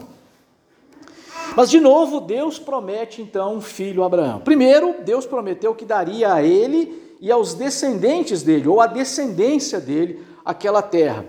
Mas 1.57 1.71
de 1.71 1.79
novo, 1.79 2.21
Deus 2.21 2.59
promete 2.59 3.19
então 3.19 3.55
um 3.55 3.61
filho 3.61 4.03
a 4.03 4.05
Abraão. 4.05 4.41
Primeiro, 4.41 4.97
Deus 5.03 5.25
prometeu 5.25 5.73
que 5.73 5.85
daria 5.85 6.31
a 6.31 6.43
ele 6.43 7.17
e 7.19 7.31
aos 7.31 7.55
descendentes 7.55 8.43
dele, 8.43 8.67
ou 8.67 8.79
à 8.79 8.85
descendência 8.85 9.79
dele, 9.79 10.23
aquela 10.45 10.83
terra. 10.83 11.25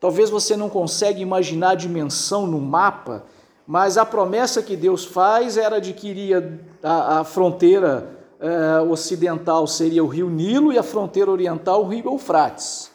Talvez 0.00 0.28
você 0.28 0.56
não 0.56 0.68
consiga 0.68 1.20
imaginar 1.20 1.70
a 1.70 1.74
dimensão 1.76 2.48
no 2.48 2.60
mapa 2.60 3.24
mas 3.70 3.96
a 3.96 4.04
promessa 4.04 4.64
que 4.64 4.74
Deus 4.74 5.04
faz 5.04 5.56
era 5.56 5.80
de 5.80 5.92
que 5.92 6.08
iria 6.08 6.60
a, 6.82 7.20
a 7.20 7.24
fronteira 7.24 8.18
eh, 8.40 8.80
ocidental 8.90 9.64
seria 9.68 10.02
o 10.02 10.08
rio 10.08 10.28
Nilo 10.28 10.72
e 10.72 10.78
a 10.78 10.82
fronteira 10.82 11.30
oriental 11.30 11.84
o 11.84 11.86
rio 11.86 12.06
Eufrates. 12.06 12.90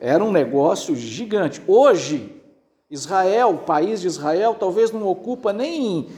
Era 0.00 0.24
um 0.24 0.32
negócio 0.32 0.96
gigante. 0.96 1.60
Hoje, 1.66 2.35
Israel, 2.90 3.50
o 3.50 3.58
país 3.58 4.00
de 4.00 4.06
Israel, 4.06 4.56
talvez 4.58 4.92
não 4.92 5.06
ocupa 5.08 5.52
nem 5.52 6.08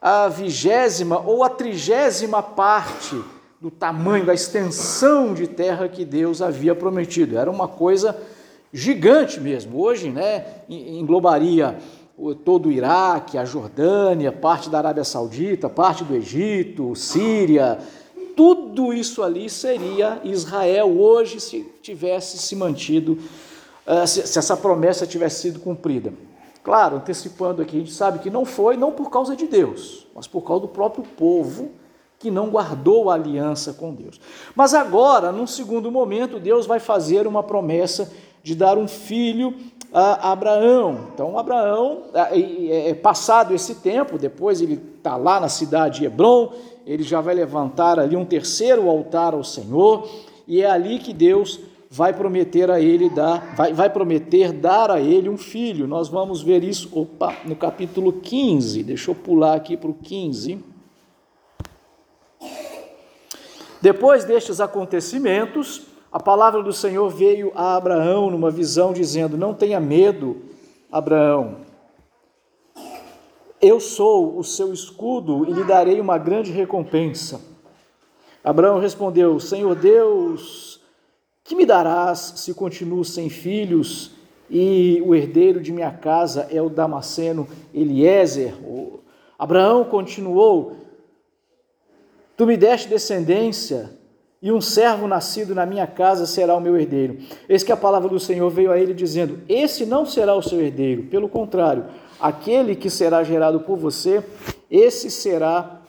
a 0.00 0.28
vigésima 0.28 1.20
ou 1.20 1.42
a 1.42 1.48
trigésima 1.48 2.42
parte 2.42 3.20
do 3.60 3.70
tamanho, 3.70 4.26
da 4.26 4.34
extensão 4.34 5.34
de 5.34 5.46
terra 5.46 5.88
que 5.88 6.04
Deus 6.04 6.42
havia 6.42 6.74
prometido. 6.74 7.38
Era 7.38 7.50
uma 7.50 7.68
coisa 7.68 8.16
gigante 8.72 9.40
mesmo. 9.40 9.80
Hoje, 9.80 10.10
né, 10.10 10.44
englobaria 10.68 11.76
todo 12.44 12.68
o 12.68 12.72
Iraque, 12.72 13.38
a 13.38 13.44
Jordânia, 13.44 14.30
parte 14.32 14.70
da 14.70 14.78
Arábia 14.78 15.04
Saudita, 15.04 15.68
parte 15.68 16.04
do 16.04 16.14
Egito, 16.14 16.94
Síria, 16.94 17.78
tudo 18.36 18.92
isso 18.92 19.22
ali 19.22 19.48
seria 19.50 20.20
Israel 20.24 20.98
hoje 20.98 21.40
se 21.40 21.66
tivesse 21.82 22.38
se 22.38 22.56
mantido, 22.56 23.18
se 24.06 24.38
essa 24.38 24.56
promessa 24.56 25.06
tivesse 25.06 25.42
sido 25.42 25.60
cumprida. 25.60 26.12
Claro, 26.62 26.96
antecipando 26.96 27.60
aqui, 27.60 27.76
a 27.76 27.80
gente 27.80 27.92
sabe 27.92 28.20
que 28.20 28.30
não 28.30 28.44
foi, 28.44 28.76
não 28.76 28.92
por 28.92 29.10
causa 29.10 29.34
de 29.34 29.46
Deus, 29.46 30.06
mas 30.14 30.26
por 30.26 30.42
causa 30.42 30.62
do 30.62 30.68
próprio 30.68 31.04
povo 31.04 31.70
que 32.18 32.30
não 32.30 32.50
guardou 32.50 33.10
a 33.10 33.14
aliança 33.14 33.72
com 33.72 33.92
Deus. 33.92 34.20
Mas 34.54 34.74
agora, 34.74 35.32
num 35.32 35.46
segundo 35.46 35.90
momento, 35.90 36.38
Deus 36.38 36.66
vai 36.66 36.78
fazer 36.78 37.26
uma 37.26 37.42
promessa 37.42 38.12
de 38.44 38.54
dar 38.54 38.78
um 38.78 38.86
filho 38.86 39.54
a 39.92 40.32
Abraão. 40.32 41.08
Então, 41.12 41.36
Abraão, 41.36 42.04
é, 42.14 42.90
é 42.90 42.94
passado 42.94 43.54
esse 43.54 43.74
tempo, 43.76 44.16
depois 44.16 44.60
ele 44.60 44.80
está 44.96 45.16
lá 45.16 45.38
na 45.38 45.48
cidade 45.48 46.00
de 46.00 46.06
Hebron, 46.06 46.52
ele 46.86 47.02
já 47.02 47.20
vai 47.20 47.34
levantar 47.34 47.98
ali 47.98 48.16
um 48.16 48.24
terceiro 48.24 48.88
altar 48.88 49.34
ao 49.34 49.44
Senhor, 49.44 50.08
e 50.46 50.62
é 50.62 50.70
ali 50.70 50.98
que 50.98 51.12
Deus 51.12 51.60
vai 51.94 52.14
prometer 52.14 52.70
a 52.70 52.80
ele 52.80 53.10
dar, 53.10 53.54
vai, 53.54 53.74
vai 53.74 53.90
prometer 53.90 54.50
dar 54.50 54.90
a 54.90 54.98
ele 54.98 55.28
um 55.28 55.36
filho. 55.36 55.86
Nós 55.86 56.08
vamos 56.08 56.40
ver 56.40 56.64
isso, 56.64 56.88
opa, 56.90 57.36
no 57.44 57.54
capítulo 57.54 58.14
15. 58.14 58.82
Deixa 58.82 59.10
eu 59.10 59.14
pular 59.14 59.54
aqui 59.54 59.76
para 59.76 59.90
o 59.90 59.94
15. 59.94 60.58
Depois 63.82 64.24
destes 64.24 64.58
acontecimentos, 64.58 65.82
a 66.10 66.18
palavra 66.18 66.62
do 66.62 66.72
Senhor 66.72 67.10
veio 67.10 67.52
a 67.54 67.76
Abraão 67.76 68.30
numa 68.30 68.50
visão, 68.50 68.94
dizendo: 68.94 69.36
Não 69.36 69.52
tenha 69.52 69.78
medo, 69.78 70.40
Abraão. 70.90 71.58
Eu 73.60 73.78
sou 73.78 74.38
o 74.38 74.42
seu 74.42 74.72
escudo 74.72 75.46
e 75.46 75.52
lhe 75.52 75.64
darei 75.64 76.00
uma 76.00 76.16
grande 76.16 76.50
recompensa. 76.50 77.38
Abraão 78.42 78.80
respondeu: 78.80 79.38
Senhor 79.38 79.74
Deus, 79.74 80.71
que 81.44 81.54
me 81.54 81.66
darás 81.66 82.34
se 82.36 82.54
continuo 82.54 83.04
sem 83.04 83.28
filhos 83.28 84.12
e 84.48 85.02
o 85.04 85.14
herdeiro 85.14 85.60
de 85.60 85.72
minha 85.72 85.90
casa 85.90 86.46
é 86.50 86.60
o 86.60 86.68
Damasceno 86.68 87.48
Eliezer? 87.74 88.54
Abraão 89.38 89.84
continuou: 89.84 90.76
Tu 92.36 92.46
me 92.46 92.56
deste 92.56 92.88
descendência, 92.88 93.90
e 94.40 94.50
um 94.50 94.60
servo 94.60 95.06
nascido 95.06 95.54
na 95.54 95.64
minha 95.64 95.86
casa 95.86 96.26
será 96.26 96.56
o 96.56 96.60
meu 96.60 96.76
herdeiro. 96.76 97.18
Eis 97.48 97.62
que 97.62 97.72
a 97.72 97.76
palavra 97.76 98.08
do 98.08 98.20
Senhor 98.20 98.50
veio 98.50 98.70
a 98.70 98.78
ele 98.78 98.92
dizendo: 98.92 99.40
Esse 99.48 99.86
não 99.86 100.04
será 100.04 100.34
o 100.34 100.42
seu 100.42 100.60
herdeiro, 100.60 101.04
pelo 101.04 101.28
contrário, 101.28 101.86
aquele 102.20 102.76
que 102.76 102.90
será 102.90 103.24
gerado 103.24 103.60
por 103.60 103.76
você, 103.76 104.22
esse 104.70 105.10
será 105.10 105.80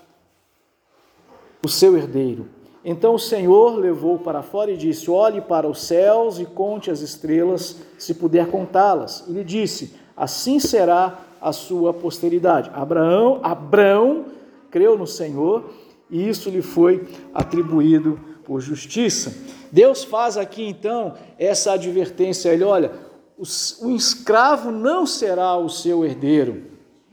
o 1.64 1.70
seu 1.70 1.98
herdeiro. 1.98 2.48
Então 2.86 3.16
o 3.16 3.20
Senhor 3.20 3.78
levou 3.78 4.20
para 4.20 4.42
fora 4.42 4.72
e 4.72 4.78
disse: 4.78 5.10
Olhe 5.10 5.42
para 5.42 5.68
os 5.68 5.84
céus 5.84 6.40
e 6.40 6.46
conte 6.46 6.92
as 6.92 7.02
estrelas, 7.02 7.78
se 7.98 8.14
puder 8.14 8.48
contá-las. 8.48 9.24
E 9.28 9.32
lhe 9.32 9.44
disse: 9.44 9.94
Assim 10.16 10.60
será 10.60 11.20
a 11.42 11.52
sua 11.52 11.94
posteridade. 11.94 12.70
Abraão, 12.74 13.40
Abraão 13.44 14.26
creu 14.70 14.98
no 14.98 15.08
Senhor 15.08 15.72
e 16.10 16.28
isso 16.28 16.50
lhe 16.50 16.62
foi 16.62 17.08
atribuído 17.34 18.20
por 18.46 18.62
justiça. 18.62 19.34
Deus 19.72 20.04
faz 20.04 20.38
aqui 20.38 20.64
então 20.64 21.16
essa 21.38 21.74
advertência: 21.74 22.50
ele 22.50 22.64
olha, 22.64 22.92
o, 23.38 23.92
escravo 23.92 24.72
não 24.72 25.06
será 25.06 25.58
o 25.58 25.70
seu 25.70 26.06
herdeiro, 26.06 26.64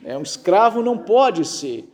né? 0.02 0.16
um 0.16 0.22
escravo 0.22 0.82
não 0.82 0.98
pode 0.98 1.44
ser. 1.44 1.89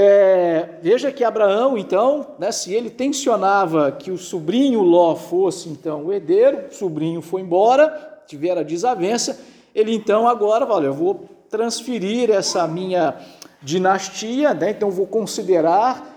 É, 0.00 0.78
veja 0.80 1.10
que 1.10 1.24
Abraão, 1.24 1.76
então, 1.76 2.36
né, 2.38 2.52
se 2.52 2.72
ele 2.72 2.88
tensionava 2.88 3.90
que 3.90 4.12
o 4.12 4.16
sobrinho 4.16 4.80
Ló 4.80 5.16
fosse 5.16 5.68
então 5.68 6.04
o 6.04 6.12
herdeiro, 6.12 6.68
o 6.70 6.72
sobrinho 6.72 7.20
foi 7.20 7.40
embora, 7.40 8.22
tivera 8.24 8.62
desavença, 8.62 9.40
ele 9.74 9.92
então 9.92 10.28
agora, 10.28 10.64
olha, 10.64 10.86
eu 10.86 10.94
vou 10.94 11.28
transferir 11.50 12.30
essa 12.30 12.64
minha 12.68 13.16
dinastia, 13.60 14.54
né? 14.54 14.70
então 14.70 14.88
vou 14.88 15.04
considerar 15.04 16.16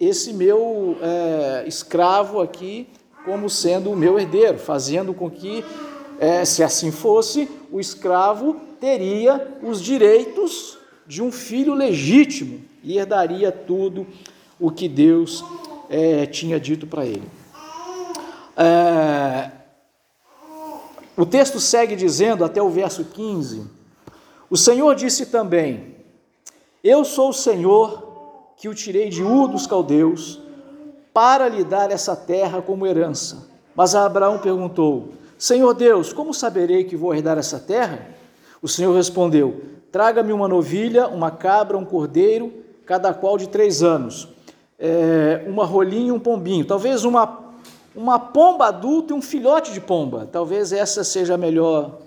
esse 0.00 0.32
meu 0.32 0.96
é, 1.00 1.62
escravo 1.68 2.40
aqui 2.40 2.88
como 3.24 3.48
sendo 3.48 3.92
o 3.92 3.96
meu 3.96 4.18
herdeiro, 4.18 4.58
fazendo 4.58 5.14
com 5.14 5.30
que, 5.30 5.64
é, 6.18 6.44
se 6.44 6.64
assim 6.64 6.90
fosse, 6.90 7.48
o 7.70 7.78
escravo 7.78 8.56
teria 8.80 9.56
os 9.62 9.80
direitos 9.80 10.76
de 11.06 11.22
um 11.22 11.30
filho 11.30 11.74
legítimo 11.74 12.68
e 12.82 12.98
herdaria 12.98 13.52
tudo 13.52 14.06
o 14.58 14.70
que 14.70 14.88
Deus 14.88 15.44
é, 15.88 16.26
tinha 16.26 16.58
dito 16.60 16.86
para 16.86 17.04
ele. 17.04 17.28
É, 18.56 19.50
o 21.16 21.26
texto 21.26 21.58
segue 21.60 21.96
dizendo, 21.96 22.44
até 22.44 22.62
o 22.62 22.70
verso 22.70 23.04
15: 23.04 23.66
O 24.48 24.56
Senhor 24.56 24.94
disse 24.94 25.26
também: 25.26 25.96
Eu 26.82 27.04
sou 27.04 27.30
o 27.30 27.34
Senhor 27.34 28.52
que 28.56 28.68
o 28.68 28.74
tirei 28.74 29.08
de 29.08 29.22
Ur 29.22 29.48
dos 29.48 29.66
caldeus 29.66 30.40
para 31.12 31.48
lhe 31.48 31.64
dar 31.64 31.90
essa 31.90 32.14
terra 32.14 32.62
como 32.62 32.86
herança. 32.86 33.48
Mas 33.74 33.94
Abraão 33.94 34.38
perguntou: 34.38 35.14
Senhor 35.38 35.72
Deus, 35.74 36.12
como 36.12 36.34
saberei 36.34 36.84
que 36.84 36.96
vou 36.96 37.14
herdar 37.14 37.38
essa 37.38 37.58
terra? 37.58 38.08
O 38.62 38.68
Senhor 38.68 38.94
respondeu: 38.94 39.62
Traga-me 39.90 40.32
uma 40.32 40.46
novilha, 40.46 41.08
uma 41.08 41.30
cabra, 41.30 41.76
um 41.78 41.84
cordeiro, 41.84 42.52
cada 42.86 43.12
qual 43.14 43.38
de 43.38 43.48
três 43.48 43.82
anos, 43.82 44.28
é, 44.78 45.44
uma 45.46 45.64
rolinha 45.64 46.08
e 46.08 46.12
um 46.12 46.18
pombinho, 46.18 46.64
talvez 46.64 47.04
uma, 47.04 47.40
uma 47.94 48.18
pomba 48.18 48.66
adulta 48.66 49.12
e 49.12 49.16
um 49.16 49.22
filhote 49.22 49.72
de 49.72 49.80
pomba. 49.80 50.28
Talvez 50.30 50.72
essa 50.72 51.04
seja 51.04 51.34
a 51.34 51.38
melhor, 51.38 51.98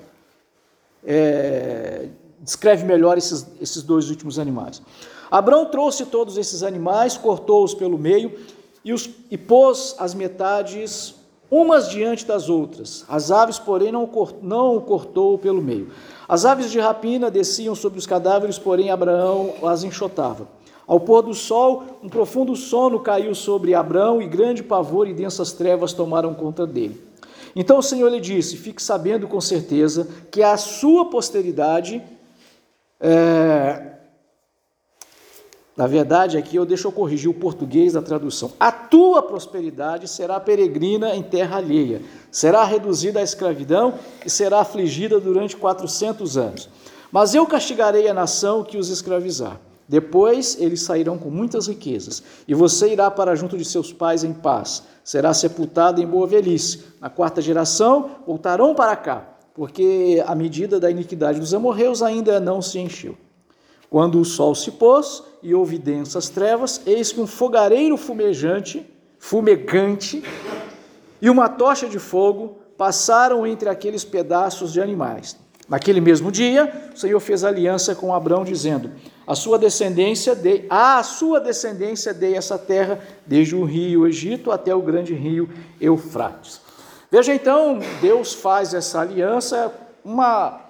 é, 1.06 2.08
descreve 2.39 2.84
melhor 2.86 3.18
esses, 3.18 3.46
esses 3.62 3.84
dois 3.84 4.10
últimos 4.10 4.39
animais. 4.39 4.82
Abraão 5.30 5.65
trouxe 5.65 6.06
todos 6.06 6.38
esses 6.38 6.63
animais, 6.63 7.18
cortou-os 7.18 7.74
pelo 7.74 7.98
meio 7.98 8.38
e, 8.84 8.94
os, 8.94 9.10
e 9.32 9.38
pôs 9.38 9.96
as 9.98 10.13
metades 10.13 11.15
umas 11.50 11.88
diante 11.89 12.25
das 12.25 12.50
outras. 12.50 13.06
As 13.08 13.30
aves, 13.30 13.60
porém, 13.60 13.92
não, 13.92 14.10
não 14.42 14.77
o 14.77 14.82
cortou 14.82 15.38
pelo 15.38 15.62
meio. 15.62 15.92
As 16.27 16.46
aves 16.46 16.72
de 16.72 16.80
rapina 16.80 17.30
desciam 17.30 17.75
sobre 17.75 18.00
os 18.00 18.08
cadáveres, 18.08 18.58
porém 18.58 18.89
Abraão 18.89 19.53
as 19.63 19.84
enxotava. 19.84 20.48
Ao 20.88 21.00
pôr 21.00 21.22
do 21.22 21.34
sol, 21.34 22.00
um 22.04 22.10
profundo 22.10 22.56
sono 22.56 23.00
caiu 23.00 23.34
sobre 23.34 23.74
Abraão 23.74 24.22
e 24.22 24.28
grande 24.28 24.62
pavor 24.62 25.08
e 25.08 25.13
densas 25.13 25.54
trevas 25.54 25.94
tomaram 25.94 26.34
conta 26.34 26.68
dele. 26.68 27.02
Então 27.56 27.78
o 27.78 27.84
Senhor 27.84 28.10
lhe 28.10 28.20
disse: 28.20 28.58
Fique 28.58 28.82
sabendo 28.82 29.28
com 29.28 29.40
certeza 29.40 30.08
que 30.32 30.42
a 30.42 30.58
sua 30.58 31.06
posteridade 31.06 32.02
é, 33.00 33.94
na 35.75 35.88
verdade, 35.88 36.38
aqui 36.38 36.56
eu 36.56 36.66
deixo 36.66 36.88
eu 36.88 36.92
corrigir 36.92 37.30
o 37.30 37.34
português 37.34 37.94
da 37.94 38.02
tradução. 38.02 38.52
A 38.60 38.72
tua 38.72 39.24
prosperidade 39.24 40.08
será 40.08 40.40
peregrina 40.40 41.16
em 41.16 41.24
terra 41.24 41.58
alheia, 41.58 42.02
será 42.32 42.63
reduzida 42.63 43.20
à 43.20 43.24
escravidão 43.24 43.96
e 44.24 44.30
será 44.30 44.60
afligida 44.60 45.20
durante 45.20 45.58
400 45.58 46.38
anos. 46.38 46.70
Mas 47.12 47.34
eu 47.34 47.46
castigarei 47.48 48.08
a 48.08 48.13
nação 48.13 48.63
que 48.63 48.78
os 48.78 48.90
escravizar. 48.90 49.60
Depois 49.93 50.57
eles 50.59 50.81
sairão 50.81 51.19
com 51.19 51.29
muitas 51.29 51.67
riquezas, 51.67 52.23
e 52.47 52.55
você 52.55 52.93
irá 52.93 53.12
para 53.12 53.35
junto 53.35 53.55
de 53.55 53.63
seus 53.63 53.93
pais 53.93 54.23
em 54.23 54.33
paz. 54.33 54.81
Será 55.03 55.35
sepultado 55.35 56.01
em 56.01 56.07
boa 56.07 56.25
velhice. 56.25 56.83
Na 57.00 57.12
quarta 57.12 57.39
geração 57.39 58.09
voltarão 58.25 58.73
para 58.73 58.95
cá, 58.95 59.38
porque 59.53 60.19
a 60.25 60.33
medida 60.33 60.79
da 60.79 60.89
iniquidade 60.89 61.39
dos 61.39 61.53
amorreus 61.53 62.01
ainda 62.01 62.39
não 62.39 62.59
se 62.59 62.79
encheu. 62.79 63.15
Quando 63.88 64.19
o 64.19 64.25
sol 64.25 64.55
se 64.55 64.71
pôs 64.71 65.21
e 65.43 65.53
houve 65.53 65.77
densas 65.77 66.27
trevas, 66.27 66.81
eis 66.88 67.12
que 67.12 67.21
um 67.21 67.27
fogareiro 67.27 67.95
fumejante, 67.95 68.83
fumegante, 69.19 70.23
e 71.21 71.29
uma 71.29 71.47
tocha 71.47 71.88
de 71.88 72.00
fogo 72.00 72.57
passaram 72.75 73.45
entre 73.45 73.69
aqueles 73.69 74.03
pedaços 74.03 74.73
de 74.73 74.81
animais. 74.81 75.38
Naquele 75.69 76.01
mesmo 76.01 76.31
dia, 76.31 76.89
o 76.95 77.00
Senhor 77.00 77.19
fez 77.19 77.43
aliança 77.43 77.93
com 77.93 78.12
Abraão, 78.12 78.43
dizendo: 78.43 78.91
A 79.25 79.36
sua 79.36 79.58
descendência 79.58 80.36
dei, 80.36 80.65
a 80.70 81.01
sua 81.01 81.39
descendência 81.39 82.13
dei 82.13 82.36
essa 82.36 82.58
terra, 82.58 83.00
desde 83.25 83.56
o 83.56 83.63
rio 83.63 84.06
Egito 84.06 84.51
até 84.51 84.75
o 84.75 84.82
grande 84.82 85.13
rio 85.13 85.50
Eufrates. 85.80 86.62
Veja 87.10 87.34
então, 87.34 87.80
Deus 88.01 88.34
faz 88.34 88.74
essa 88.74 89.00
aliança, 89.00 89.74
uma, 90.03 90.62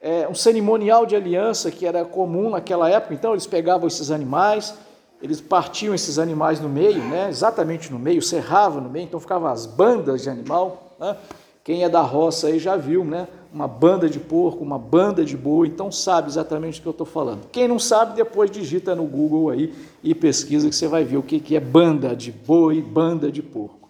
é, 0.00 0.26
um 0.28 0.34
cerimonial 0.34 1.04
de 1.04 1.16
aliança 1.16 1.70
que 1.70 1.84
era 1.84 2.04
comum 2.04 2.50
naquela 2.50 2.88
época. 2.88 3.14
Então, 3.14 3.32
eles 3.32 3.46
pegavam 3.46 3.86
esses 3.86 4.10
animais, 4.10 4.74
eles 5.20 5.40
partiam 5.40 5.94
esses 5.94 6.18
animais 6.18 6.60
no 6.60 6.68
meio, 6.68 7.02
né, 7.02 7.28
exatamente 7.28 7.92
no 7.92 7.98
meio, 7.98 8.22
serravam 8.22 8.80
no 8.80 8.88
meio, 8.88 9.04
então 9.04 9.18
ficavam 9.18 9.48
as 9.48 9.66
bandas 9.66 10.22
de 10.22 10.30
animal. 10.30 10.94
Né? 10.98 11.16
Quem 11.64 11.84
é 11.84 11.88
da 11.88 12.00
roça 12.00 12.46
aí 12.46 12.58
já 12.58 12.76
viu, 12.76 13.04
né? 13.04 13.28
Uma 13.52 13.66
banda 13.66 14.08
de 14.08 14.18
porco, 14.18 14.62
uma 14.62 14.78
banda 14.78 15.24
de 15.24 15.36
boi, 15.36 15.68
então 15.68 15.90
sabe 15.90 16.28
exatamente 16.28 16.78
o 16.78 16.82
que 16.82 16.88
eu 16.88 16.92
estou 16.92 17.06
falando. 17.06 17.46
Quem 17.50 17.66
não 17.66 17.78
sabe, 17.78 18.14
depois 18.14 18.50
digita 18.50 18.94
no 18.94 19.04
Google 19.04 19.50
aí 19.50 19.74
e 20.02 20.14
pesquisa 20.14 20.68
que 20.68 20.74
você 20.74 20.86
vai 20.86 21.04
ver 21.04 21.16
o 21.16 21.22
que 21.22 21.56
é 21.56 21.60
banda 21.60 22.14
de 22.14 22.30
boi, 22.30 22.82
banda 22.82 23.32
de 23.32 23.42
porco. 23.42 23.88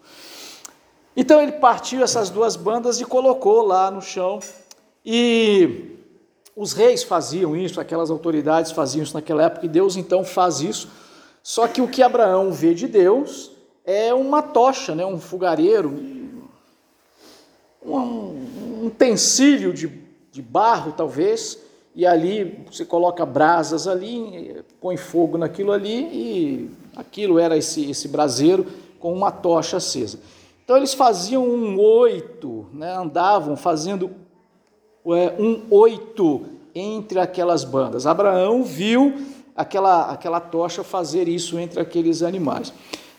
Então 1.15 1.41
ele 1.41 1.53
partiu 1.53 2.01
essas 2.01 2.29
duas 2.29 2.55
bandas 2.55 3.01
e 3.01 3.05
colocou 3.05 3.61
lá 3.61 3.91
no 3.91 4.01
chão 4.01 4.39
e 5.05 5.97
os 6.55 6.71
reis 6.73 7.03
faziam 7.03 7.55
isso, 7.55 7.81
aquelas 7.81 8.09
autoridades 8.09 8.71
faziam 8.71 9.03
isso 9.03 9.13
naquela 9.13 9.43
época 9.43 9.65
e 9.65 9.69
Deus 9.69 9.97
então 9.97 10.23
faz 10.23 10.61
isso. 10.61 10.89
Só 11.43 11.67
que 11.67 11.81
o 11.81 11.87
que 11.87 12.01
Abraão 12.01 12.51
vê 12.51 12.73
de 12.73 12.87
Deus 12.87 13.51
é 13.83 14.13
uma 14.13 14.41
tocha, 14.41 14.93
né, 14.93 15.05
um 15.05 15.19
fogareiro, 15.19 16.18
um, 17.85 18.85
utensílio 18.87 19.73
de, 19.73 19.91
de 20.31 20.41
barro, 20.41 20.91
talvez, 20.91 21.59
e 21.95 22.05
ali 22.05 22.63
você 22.69 22.85
coloca 22.85 23.25
brasas 23.25 23.87
ali, 23.87 24.63
põe 24.79 24.97
fogo 24.97 25.37
naquilo 25.37 25.71
ali, 25.71 26.01
e 26.11 26.71
aquilo 26.95 27.39
era 27.39 27.57
esse, 27.57 27.89
esse 27.89 28.07
braseiro 28.07 28.65
com 28.99 29.13
uma 29.13 29.31
tocha 29.31 29.77
acesa. 29.77 30.19
Então 30.63 30.77
eles 30.77 30.93
faziam 30.93 31.43
um 31.43 31.79
oito, 31.79 32.67
né, 32.73 32.95
andavam 32.95 33.57
fazendo 33.57 34.11
é, 35.07 35.33
um 35.41 35.63
oito 35.71 36.45
entre 36.75 37.19
aquelas 37.19 37.63
bandas. 37.63 38.05
Abraão 38.05 38.63
viu 38.63 39.13
aquela, 39.55 40.11
aquela 40.11 40.39
tocha 40.39 40.83
fazer 40.83 41.27
isso 41.27 41.57
entre 41.59 41.79
aqueles 41.79 42.21
animais. 42.21 42.71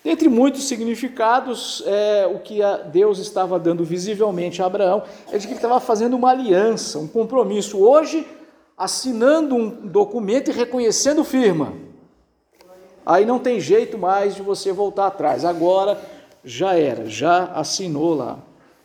Dentre 0.03 0.29
muitos 0.29 0.67
significados, 0.67 1.83
é, 1.87 2.27
o 2.27 2.39
que 2.39 2.61
Deus 2.91 3.19
estava 3.19 3.59
dando 3.59 3.85
visivelmente 3.85 4.63
a 4.63 4.67
Abraão 4.67 5.03
é 5.31 5.37
de 5.37 5.47
que 5.47 5.53
ele 5.53 5.59
estava 5.59 5.79
fazendo 5.79 6.17
uma 6.17 6.31
aliança, 6.31 6.99
um 6.99 7.07
compromisso. 7.07 7.79
Hoje, 7.79 8.27
assinando 8.79 9.55
um 9.55 9.69
documento 9.69 10.51
e 10.51 10.55
reconhecendo 10.55 11.23
firma. 11.23 11.75
Aí 13.05 13.27
não 13.27 13.39
tem 13.39 13.61
jeito 13.61 13.99
mais 13.99 14.35
de 14.35 14.41
você 14.41 14.73
voltar 14.73 15.09
atrás. 15.09 15.45
Agora 15.45 16.01
já 16.43 16.75
era, 16.79 17.05
já 17.05 17.45
assinou 17.53 18.15
lá. 18.15 18.39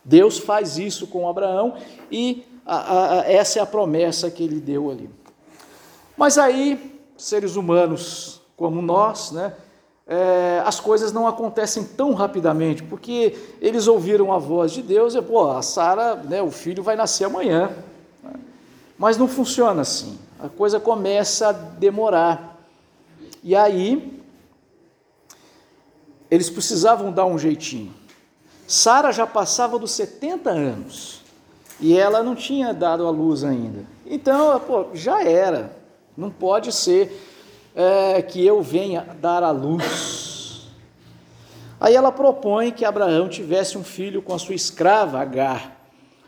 Deus 0.03 0.37
faz 0.37 0.77
isso 0.77 1.07
com 1.07 1.29
Abraão 1.29 1.75
e 2.11 2.43
a, 2.65 3.19
a, 3.19 3.31
essa 3.31 3.59
é 3.59 3.61
a 3.61 3.65
promessa 3.65 4.29
que 4.29 4.43
ele 4.43 4.59
deu 4.59 4.91
ali. 4.91 5.09
Mas 6.17 6.37
aí, 6.37 6.99
seres 7.15 7.55
humanos 7.55 8.41
como 8.57 8.81
nós, 8.81 9.31
né? 9.31 9.53
É, 10.07 10.61
as 10.63 10.79
coisas 10.79 11.11
não 11.11 11.27
acontecem 11.27 11.83
tão 11.83 12.13
rapidamente, 12.13 12.83
porque 12.83 13.35
eles 13.59 13.87
ouviram 13.87 14.31
a 14.31 14.37
voz 14.37 14.71
de 14.71 14.81
Deus 14.81 15.15
e, 15.15 15.21
pô, 15.21 15.49
a 15.49 15.61
Sara, 15.61 16.15
né, 16.15 16.41
o 16.41 16.51
filho 16.51 16.83
vai 16.83 16.95
nascer 16.95 17.25
amanhã. 17.25 17.71
Mas 18.97 19.17
não 19.17 19.27
funciona 19.27 19.81
assim. 19.81 20.17
A 20.39 20.47
coisa 20.47 20.79
começa 20.79 21.49
a 21.49 21.51
demorar. 21.51 22.57
E 23.43 23.55
aí, 23.55 24.21
eles 26.29 26.49
precisavam 26.49 27.11
dar 27.11 27.25
um 27.25 27.37
jeitinho. 27.37 27.93
Sara 28.67 29.11
já 29.11 29.27
passava 29.27 29.77
dos 29.77 29.91
70 29.91 30.49
anos 30.49 31.21
e 31.79 31.97
ela 31.97 32.23
não 32.23 32.35
tinha 32.35 32.73
dado 32.73 33.05
a 33.05 33.09
luz 33.09 33.43
ainda. 33.43 33.85
Então, 34.05 34.59
pô, 34.59 34.87
já 34.93 35.23
era. 35.23 35.75
Não 36.15 36.29
pode 36.29 36.71
ser 36.71 37.34
é, 37.75 38.21
que 38.21 38.45
eu 38.45 38.61
venha 38.61 39.05
dar 39.21 39.43
a 39.43 39.51
luz. 39.51 40.67
Aí 41.79 41.93
ela 41.93 42.11
propõe 42.11 42.71
que 42.71 42.85
Abraão 42.85 43.27
tivesse 43.27 43.77
um 43.77 43.83
filho 43.83 44.21
com 44.21 44.33
a 44.33 44.39
sua 44.39 44.55
escrava 44.55 45.19
Agar, 45.19 45.75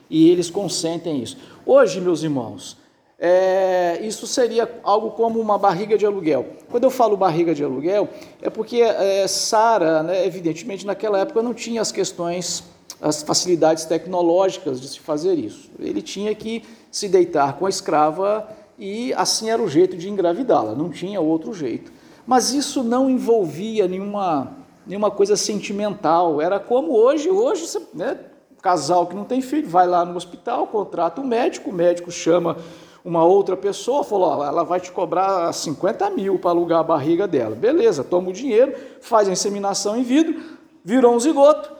e 0.09 0.29
eles 0.29 0.49
consentem 0.49 1.21
isso. 1.23 1.37
Hoje, 1.65 1.99
meus 1.99 2.21
irmãos, 2.23 2.77
é, 3.19 3.99
isso 4.03 4.27
seria 4.27 4.69
algo 4.83 5.11
como 5.11 5.39
uma 5.39 5.57
barriga 5.57 5.97
de 5.97 6.05
aluguel. 6.05 6.45
Quando 6.69 6.83
eu 6.83 6.91
falo 6.91 7.17
barriga 7.17 7.55
de 7.55 7.63
aluguel, 7.63 8.07
é 8.41 8.49
porque 8.49 8.81
é, 8.81 9.27
Sara, 9.27 10.03
né, 10.03 10.25
evidentemente, 10.25 10.85
naquela 10.85 11.19
época 11.19 11.41
não 11.41 11.53
tinha 11.53 11.81
as 11.81 11.91
questões, 11.91 12.63
as 13.01 13.23
facilidades 13.23 13.85
tecnológicas 13.85 14.79
de 14.79 14.87
se 14.87 14.99
fazer 14.99 15.33
isso. 15.33 15.71
Ele 15.79 16.01
tinha 16.01 16.33
que 16.35 16.63
se 16.91 17.09
deitar 17.09 17.53
com 17.53 17.65
a 17.65 17.69
escrava 17.69 18.47
e 18.77 19.13
assim 19.13 19.49
era 19.49 19.61
o 19.61 19.67
jeito 19.67 19.97
de 19.97 20.09
engravidá-la, 20.09 20.75
não 20.75 20.89
tinha 20.89 21.19
outro 21.19 21.53
jeito. 21.53 21.91
Mas 22.25 22.51
isso 22.51 22.83
não 22.83 23.09
envolvia 23.09 23.87
nenhuma, 23.87 24.51
nenhuma 24.85 25.09
coisa 25.09 25.35
sentimental, 25.35 26.41
era 26.41 26.59
como 26.59 26.91
hoje, 26.93 27.29
hoje, 27.29 27.65
né, 27.93 28.17
casal 28.61 29.07
que 29.07 29.15
não 29.15 29.23
tem 29.23 29.41
filho, 29.41 29.67
vai 29.67 29.87
lá 29.87 30.03
no 30.03 30.15
hospital, 30.15 30.67
contrata 30.67 31.21
um 31.21 31.25
médico, 31.25 31.69
o 31.69 31.73
médico 31.73 32.11
chama 32.11 32.57
uma 33.03 33.23
outra 33.23 33.55
pessoa, 33.55 34.03
falou, 34.03 34.39
ó, 34.39 34.45
ela 34.45 34.63
vai 34.63 34.81
te 34.81 34.91
cobrar 34.91 35.53
50 35.53 36.09
mil 36.09 36.37
para 36.37 36.49
alugar 36.49 36.79
a 36.79 36.83
barriga 36.83 37.25
dela. 37.25 37.55
Beleza, 37.55 38.03
toma 38.03 38.29
o 38.29 38.33
dinheiro, 38.33 38.75
faz 38.99 39.29
a 39.29 39.31
inseminação 39.31 39.95
em 39.95 40.03
vidro, 40.03 40.35
virou 40.83 41.15
um 41.15 41.19
zigoto, 41.19 41.71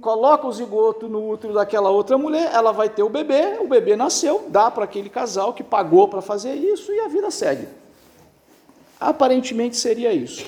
coloca 0.00 0.46
o 0.46 0.52
zigoto 0.52 1.08
no 1.08 1.30
útero 1.30 1.54
daquela 1.54 1.88
outra 1.88 2.18
mulher, 2.18 2.50
ela 2.52 2.72
vai 2.72 2.90
ter 2.90 3.02
o 3.02 3.08
bebê, 3.08 3.58
o 3.60 3.66
bebê 3.66 3.96
nasceu, 3.96 4.44
dá 4.48 4.70
para 4.70 4.84
aquele 4.84 5.08
casal 5.08 5.54
que 5.54 5.62
pagou 5.62 6.08
para 6.08 6.20
fazer 6.20 6.54
isso 6.54 6.92
e 6.92 7.00
a 7.00 7.08
vida 7.08 7.30
segue. 7.30 7.66
Aparentemente 9.00 9.76
seria 9.76 10.12
isso. 10.12 10.44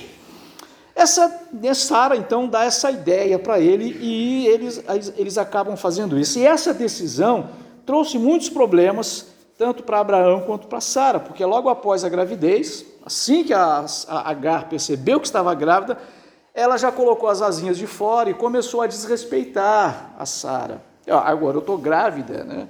Essa 0.95 1.47
Sara 1.73 2.15
então 2.17 2.47
dá 2.47 2.65
essa 2.65 2.91
ideia 2.91 3.39
para 3.39 3.59
ele 3.59 3.97
e 3.99 4.45
eles, 4.47 4.83
eles 5.17 5.37
acabam 5.37 5.75
fazendo 5.75 6.19
isso. 6.19 6.37
E 6.37 6.45
essa 6.45 6.73
decisão 6.73 7.49
trouxe 7.85 8.19
muitos 8.19 8.49
problemas, 8.49 9.27
tanto 9.57 9.81
para 9.81 9.99
Abraão 9.99 10.41
quanto 10.41 10.67
para 10.67 10.81
Sara, 10.81 11.19
porque 11.19 11.43
logo 11.43 11.69
após 11.69 12.03
a 12.03 12.09
gravidez, 12.09 12.85
assim 13.03 13.43
que 13.43 13.53
a, 13.53 13.85
a 14.07 14.29
Agar 14.29 14.69
percebeu 14.69 15.19
que 15.19 15.25
estava 15.25 15.53
grávida, 15.55 15.97
ela 16.59 16.77
já 16.77 16.91
colocou 16.91 17.29
as 17.29 17.41
asinhas 17.41 17.77
de 17.77 17.87
fora 17.87 18.29
e 18.29 18.33
começou 18.33 18.81
a 18.81 18.87
desrespeitar 18.87 20.13
a 20.17 20.25
Sara. 20.25 20.81
Agora 21.07 21.55
eu 21.55 21.61
estou 21.61 21.77
grávida, 21.77 22.43
né? 22.43 22.67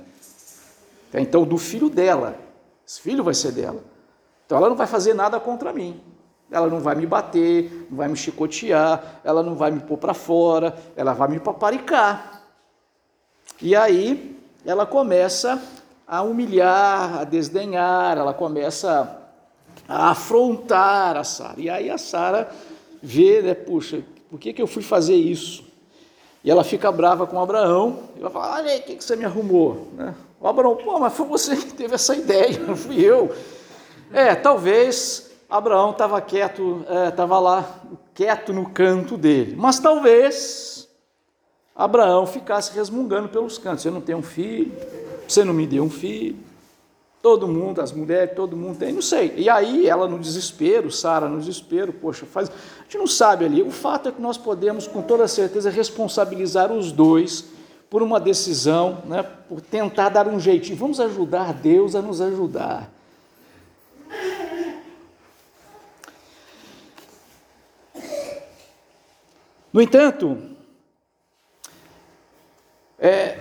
Então, 1.14 1.44
do 1.44 1.58
filho 1.58 1.90
dela. 1.90 2.36
Esse 2.88 3.02
filho 3.02 3.24
vai 3.24 3.34
ser 3.34 3.52
dela. 3.52 3.84
Então, 4.46 4.58
ela 4.58 4.70
não 4.70 4.76
vai 4.76 4.88
fazer 4.88 5.14
nada 5.14 5.40
contra 5.40 5.74
mim. 5.74 6.02
Ela 6.52 6.68
não 6.68 6.80
vai 6.80 6.96
me 6.96 7.06
bater, 7.06 7.88
não 7.90 7.98
vai 7.98 8.08
me 8.08 8.16
chicotear, 8.16 9.20
ela 9.24 9.44
não 9.44 9.56
vai 9.56 9.72
me 9.72 9.80
pôr 9.80 9.98
para 9.98 10.14
fora, 10.14 10.76
ela 10.96 11.14
vai 11.14 11.28
me 11.28 11.40
paparicar. 11.40 12.44
E 13.62 13.76
aí, 13.76 14.40
ela 14.66 14.86
começa 14.86 15.62
a 16.08 16.22
humilhar, 16.22 17.20
a 17.20 17.24
desdenhar, 17.24 18.18
ela 18.18 18.34
começa 18.34 19.18
a 19.88 20.12
afrontar 20.12 21.18
a 21.18 21.24
Sara. 21.24 21.56
E 21.58 21.70
aí, 21.70 21.90
a 21.90 21.98
Sara 21.98 22.50
vê, 23.02 23.42
né, 23.42 23.54
puxa, 23.54 24.02
por 24.30 24.40
que, 24.40 24.54
que 24.54 24.62
eu 24.62 24.68
fui 24.68 24.84
fazer 24.84 25.16
isso? 25.16 25.64
E 26.44 26.50
ela 26.50 26.64
fica 26.64 26.92
brava 26.92 27.28
com 27.28 27.42
Abraão, 27.42 28.10
e 28.16 28.20
vai 28.20 28.32
falar, 28.32 28.56
olha 28.56 28.72
aí, 28.72 28.80
o 28.80 28.84
que, 28.84 28.96
que 28.96 29.04
você 29.04 29.16
me 29.16 29.26
arrumou? 29.26 29.88
Né? 29.94 30.16
O 30.40 30.48
Abraão, 30.48 30.76
pô, 30.76 31.00
mas 31.00 31.14
foi 31.14 31.26
você 31.26 31.56
que 31.56 31.74
teve 31.74 31.96
essa 31.96 32.16
ideia, 32.16 32.60
não 32.66 32.76
fui 32.76 33.04
eu. 33.04 33.36
É, 34.14 34.34
talvez 34.36 35.32
Abraão 35.50 35.92
estava 35.92 36.20
quieto, 36.22 36.86
estava 37.08 37.36
é, 37.36 37.40
lá, 37.40 37.82
quieto 38.14 38.54
no 38.54 38.70
canto 38.70 39.18
dele, 39.18 39.56
mas 39.58 39.80
talvez 39.80 40.88
Abraão 41.76 42.26
ficasse 42.26 42.74
resmungando 42.74 43.30
pelos 43.30 43.58
cantos, 43.58 43.84
você 43.84 43.90
não 43.90 44.02
tem 44.02 44.16
um 44.16 44.22
filho, 44.22 44.72
você 45.28 45.44
não 45.44 45.54
me 45.54 45.68
deu 45.68 45.84
um 45.84 45.90
filho, 45.90 46.38
Todo 47.22 47.48
mundo, 47.48 47.82
as 47.82 47.92
mulheres, 47.92 48.34
todo 48.34 48.56
mundo 48.56 48.80
tem, 48.80 48.94
não 48.94 49.02
sei. 49.02 49.34
E 49.36 49.50
aí 49.50 49.88
ela 49.88 50.08
no 50.08 50.18
desespero, 50.18 50.90
Sara 50.90 51.28
no 51.28 51.40
desespero, 51.40 51.92
poxa, 51.92 52.26
faz. 52.26 52.50
A 52.50 52.84
gente 52.84 52.98
não 52.98 53.08
sabe 53.08 53.44
ali. 53.44 53.62
O 53.62 53.72
fato 53.72 54.08
é 54.08 54.12
que 54.12 54.22
nós 54.22 54.38
podemos, 54.38 54.88
com 54.88 55.02
toda 55.02 55.28
certeza, 55.28 55.70
responsabilizar 55.70 56.72
os 56.72 56.94
dois 56.94 57.46
por 57.90 58.02
uma 58.02 58.20
decisão, 58.20 59.04
né, 59.06 59.24
por 59.50 59.60
tentar 59.60 60.10
dar 60.10 60.28
um 60.28 60.40
jeitinho. 60.40 60.78
Vamos 60.78 61.00
ajudar 61.00 61.54
Deus 61.54 61.94
a 61.94 62.02
nos 62.02 62.22
ajudar. 62.22 62.90
No 69.74 69.82
entanto, 69.82 70.38
é, 72.98 73.40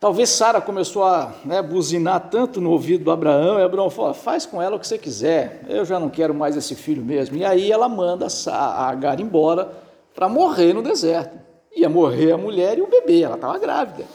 Talvez 0.00 0.30
Sara 0.30 0.62
começou 0.62 1.04
a 1.04 1.34
né, 1.44 1.60
buzinar 1.60 2.30
tanto 2.30 2.58
no 2.58 2.70
ouvido 2.70 3.04
do 3.04 3.10
Abraão, 3.10 3.60
e 3.60 3.62
Abraão 3.62 3.90
falou: 3.90 4.14
faz 4.14 4.46
com 4.46 4.60
ela 4.60 4.76
o 4.76 4.80
que 4.80 4.88
você 4.88 4.96
quiser, 4.96 5.62
eu 5.68 5.84
já 5.84 6.00
não 6.00 6.08
quero 6.08 6.34
mais 6.34 6.56
esse 6.56 6.74
filho 6.74 7.04
mesmo. 7.04 7.36
E 7.36 7.44
aí 7.44 7.70
ela 7.70 7.86
manda 7.86 8.26
a 8.46 8.88
Agar 8.88 9.20
embora 9.20 9.70
para 10.14 10.26
morrer 10.26 10.72
no 10.72 10.82
deserto. 10.82 11.38
Ia 11.76 11.90
morrer 11.90 12.32
a 12.32 12.38
mulher 12.38 12.78
e 12.78 12.80
o 12.80 12.86
bebê, 12.86 13.20
ela 13.20 13.34
estava 13.34 13.58
grávida. 13.58 14.06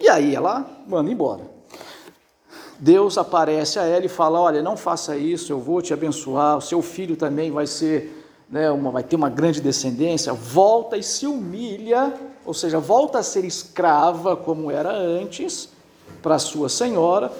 E 0.00 0.08
aí 0.08 0.34
ela 0.34 0.66
manda 0.88 1.08
embora. 1.08 1.42
Deus 2.76 3.16
aparece 3.16 3.78
a 3.78 3.84
ela 3.84 4.04
e 4.04 4.08
fala: 4.08 4.40
Olha, 4.40 4.60
não 4.60 4.76
faça 4.76 5.16
isso, 5.16 5.52
eu 5.52 5.60
vou 5.60 5.80
te 5.80 5.94
abençoar, 5.94 6.58
o 6.58 6.60
seu 6.60 6.82
filho 6.82 7.14
também 7.14 7.52
vai 7.52 7.66
ser, 7.68 8.19
né, 8.50 8.70
uma, 8.70 8.90
vai 8.90 9.02
ter 9.02 9.16
uma 9.16 9.28
grande 9.28 9.60
descendência. 9.60 10.32
Volta 10.32 10.96
e 10.96 11.02
se 11.02 11.26
humilha 11.26 12.12
ou 12.44 12.54
seja, 12.54 12.78
volta 12.78 13.18
a 13.18 13.22
ser 13.22 13.44
escrava 13.44 14.36
como 14.36 14.70
era 14.70 14.90
antes 14.90 15.68
para 16.22 16.38
sua 16.38 16.68
senhora, 16.68 17.30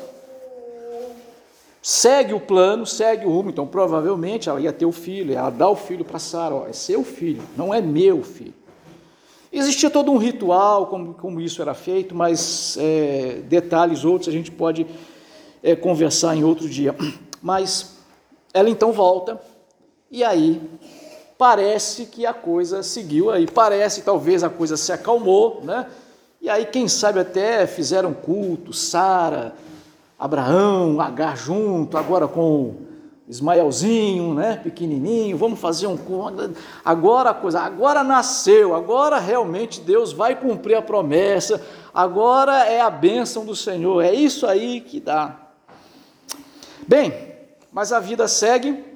segue 1.83 2.35
o 2.35 2.41
plano, 2.41 2.87
segue 2.87 3.27
o 3.27 3.31
rumo, 3.31 3.51
então 3.51 3.67
provavelmente 3.67 4.49
ela 4.49 4.61
ia 4.61 4.73
ter 4.73 4.87
o 4.87 4.93
filho, 4.93 5.35
ela 5.35 5.51
dá 5.51 5.69
o 5.69 5.77
filho 5.77 6.05
para 6.05 6.19
Sara, 6.19 6.69
é 6.69 6.73
seu 6.73 7.03
filho, 7.03 7.43
não 7.57 7.73
é 7.73 7.81
meu 7.81 8.23
filho. 8.23 8.55
Existia 9.53 9.91
todo 9.91 10.13
um 10.13 10.17
ritual, 10.17 10.87
como, 10.87 11.15
como 11.15 11.41
isso 11.41 11.61
era 11.61 11.75
feito, 11.75 12.15
mas 12.15 12.77
é, 12.79 13.43
detalhes 13.49 14.05
outros 14.05 14.29
a 14.29 14.33
gente 14.33 14.51
pode 14.51 14.87
é, 15.61 15.75
conversar 15.75 16.37
em 16.37 16.45
outro 16.45 16.69
dia. 16.69 16.95
Mas 17.43 17.97
ela 18.55 18.71
então 18.71 18.93
volta, 18.93 19.41
e 20.11 20.23
aí 20.23 20.61
parece 21.41 22.05
que 22.05 22.27
a 22.27 22.35
coisa 22.35 22.83
seguiu 22.83 23.31
aí, 23.31 23.47
parece 23.47 24.03
talvez 24.03 24.45
a 24.45 24.51
coisa 24.51 24.77
se 24.77 24.93
acalmou, 24.93 25.63
né? 25.65 25.87
E 26.39 26.51
aí, 26.51 26.67
quem 26.67 26.87
sabe 26.87 27.19
até 27.19 27.67
fizeram 27.67 28.13
culto, 28.13 28.75
Sara, 28.75 29.55
Abraão, 30.19 31.01
Agar 31.01 31.39
junto, 31.39 31.97
agora 31.97 32.29
com 32.29 32.75
Ismaelzinho, 33.27 34.35
né, 34.35 34.61
pequenininho, 34.63 35.39
vamos 35.39 35.59
fazer 35.59 35.87
um 35.87 35.99
agora 36.85 37.31
a 37.31 37.35
coisa, 37.35 37.61
agora 37.61 38.05
nasceu, 38.05 38.75
agora 38.75 39.19
realmente 39.19 39.81
Deus 39.81 40.13
vai 40.13 40.35
cumprir 40.35 40.75
a 40.75 40.83
promessa, 40.83 41.63
agora 41.95 42.67
é 42.67 42.83
a 42.83 42.91
bênção 42.91 43.47
do 43.47 43.57
Senhor, 43.57 44.05
é 44.05 44.13
isso 44.13 44.47
aí 44.47 44.83
que 44.83 45.01
dá. 45.01 45.39
Bem, 46.87 47.15
mas 47.73 47.95
a 47.95 47.99
vida 47.99 48.29
segue, 48.29 48.90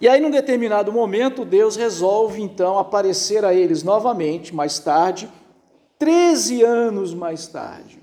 e 0.00 0.08
aí, 0.08 0.20
num 0.20 0.30
determinado 0.30 0.92
momento, 0.92 1.44
Deus 1.44 1.76
resolve 1.76 2.42
então 2.42 2.78
aparecer 2.78 3.44
a 3.44 3.54
eles 3.54 3.82
novamente, 3.82 4.54
mais 4.54 4.78
tarde, 4.78 5.28
13 5.98 6.62
anos 6.62 7.14
mais 7.14 7.46
tarde. 7.46 7.98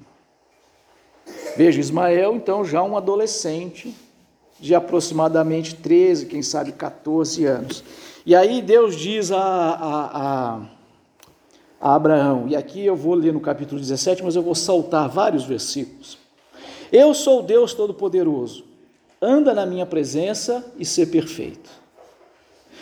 Veja, 1.56 1.80
Ismael, 1.80 2.36
então, 2.36 2.63
já 2.63 2.82
um 2.82 2.95
adolescente 2.95 3.93
de 4.60 4.73
aproximadamente 4.73 5.75
13, 5.75 6.27
quem 6.27 6.41
sabe 6.41 6.71
14 6.71 7.45
anos. 7.45 7.84
E 8.25 8.36
aí 8.36 8.62
Deus 8.62 8.95
diz 8.95 9.32
a, 9.32 9.39
a, 9.39 10.21
a, 10.21 10.62
a 11.82 11.95
Abraão, 11.95 12.47
e 12.47 12.56
aqui 12.56 12.86
eu 12.86 12.95
vou 12.95 13.15
ler 13.15 13.34
no 13.34 13.39
capítulo 13.39 13.82
17, 13.82 14.23
mas 14.23 14.36
eu 14.36 14.41
vou 14.41 14.56
saltar 14.56 15.10
vários 15.10 15.43
versículos. 15.43 16.17
Eu 16.91 17.13
sou 17.13 17.41
Deus 17.41 17.73
Todo-Poderoso, 17.73 18.63
anda 19.21 19.53
na 19.53 19.65
minha 19.65 19.86
presença 19.86 20.65
e 20.77 20.84
ser 20.84 21.07
perfeito. 21.07 21.69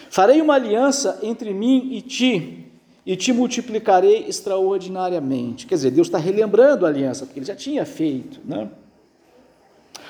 Farei 0.09 0.41
uma 0.41 0.55
aliança 0.55 1.19
entre 1.21 1.53
mim 1.53 1.89
e 1.91 2.01
ti, 2.01 2.65
e 3.05 3.15
te 3.15 3.33
multiplicarei 3.33 4.25
extraordinariamente. 4.27 5.65
Quer 5.65 5.75
dizer, 5.75 5.91
Deus 5.91 6.07
está 6.07 6.17
relembrando 6.17 6.85
a 6.85 6.89
aliança, 6.89 7.25
porque 7.25 7.39
ele 7.39 7.45
já 7.45 7.55
tinha 7.55 7.85
feito. 7.85 8.39
Né? 8.45 8.69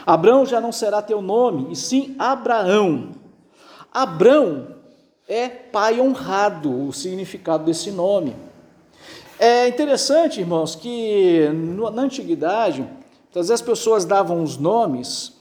Abraão 0.06 0.46
já 0.46 0.62
não 0.62 0.72
será 0.72 1.02
teu 1.02 1.22
nome, 1.22 1.72
e 1.72 1.76
sim 1.76 2.15
Abraão. 2.20 3.12
Abraão 3.92 4.76
é 5.28 5.48
pai 5.48 6.00
honrado, 6.00 6.88
o 6.88 6.94
significado 6.94 7.63
desse 7.63 7.92
nome. 7.92 8.36
É 9.38 9.68
interessante, 9.68 10.42
irmãos, 10.42 10.76
que 10.76 11.50
na 11.94 12.02
antiguidade, 12.02 12.82
às 13.30 13.36
vezes 13.36 13.52
as 13.52 13.62
pessoas 13.62 14.04
davam 14.04 14.44
os 14.44 14.58
nomes 14.58 15.38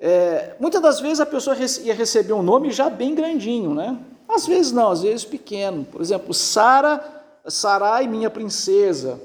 é, 0.00 0.54
muitas 0.58 0.80
das 0.80 0.98
vezes 0.98 1.20
a 1.20 1.26
pessoa 1.26 1.54
ia 1.82 1.92
receber 1.92 2.32
um 2.32 2.42
nome 2.42 2.70
já 2.70 2.88
bem 2.88 3.14
grandinho, 3.14 3.74
né? 3.74 3.98
Às 4.26 4.46
vezes 4.46 4.72
não, 4.72 4.90
às 4.90 5.02
vezes 5.02 5.26
pequeno. 5.26 5.84
Por 5.84 6.00
exemplo, 6.00 6.32
Sara, 6.32 7.04
Sarai, 7.46 8.06
minha 8.06 8.30
princesa. 8.30 9.20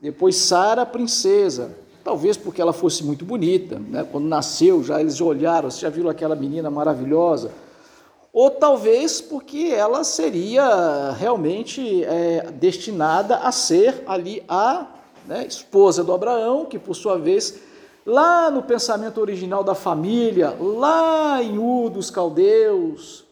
Depois 0.00 0.36
Sara, 0.36 0.86
princesa. 0.86 1.76
Talvez 2.04 2.36
porque 2.36 2.62
ela 2.62 2.72
fosse 2.72 3.02
muito 3.02 3.24
bonita, 3.24 3.78
né? 3.78 4.06
Quando 4.10 4.26
nasceu, 4.26 4.84
já 4.84 5.00
eles 5.00 5.20
olharam, 5.20 5.68
já 5.68 5.88
viram 5.88 6.08
aquela 6.08 6.36
menina 6.36 6.70
maravilhosa. 6.70 7.50
Ou 8.32 8.50
talvez 8.50 9.20
porque 9.20 9.72
ela 9.74 10.04
seria 10.04 11.10
realmente 11.18 12.04
é, 12.04 12.52
destinada 12.52 13.38
a 13.38 13.50
ser 13.50 14.04
ali 14.06 14.44
a 14.48 14.86
né, 15.26 15.44
esposa 15.44 16.04
do 16.04 16.12
Abraão, 16.12 16.66
que 16.66 16.78
por 16.78 16.94
sua 16.94 17.18
vez 17.18 17.58
lá 18.08 18.50
no 18.50 18.62
pensamento 18.62 19.20
original 19.20 19.62
da 19.62 19.74
família, 19.74 20.56
lá 20.58 21.42
em 21.42 21.58
U 21.58 21.90
dos 21.90 22.10
caldeus, 22.10 23.22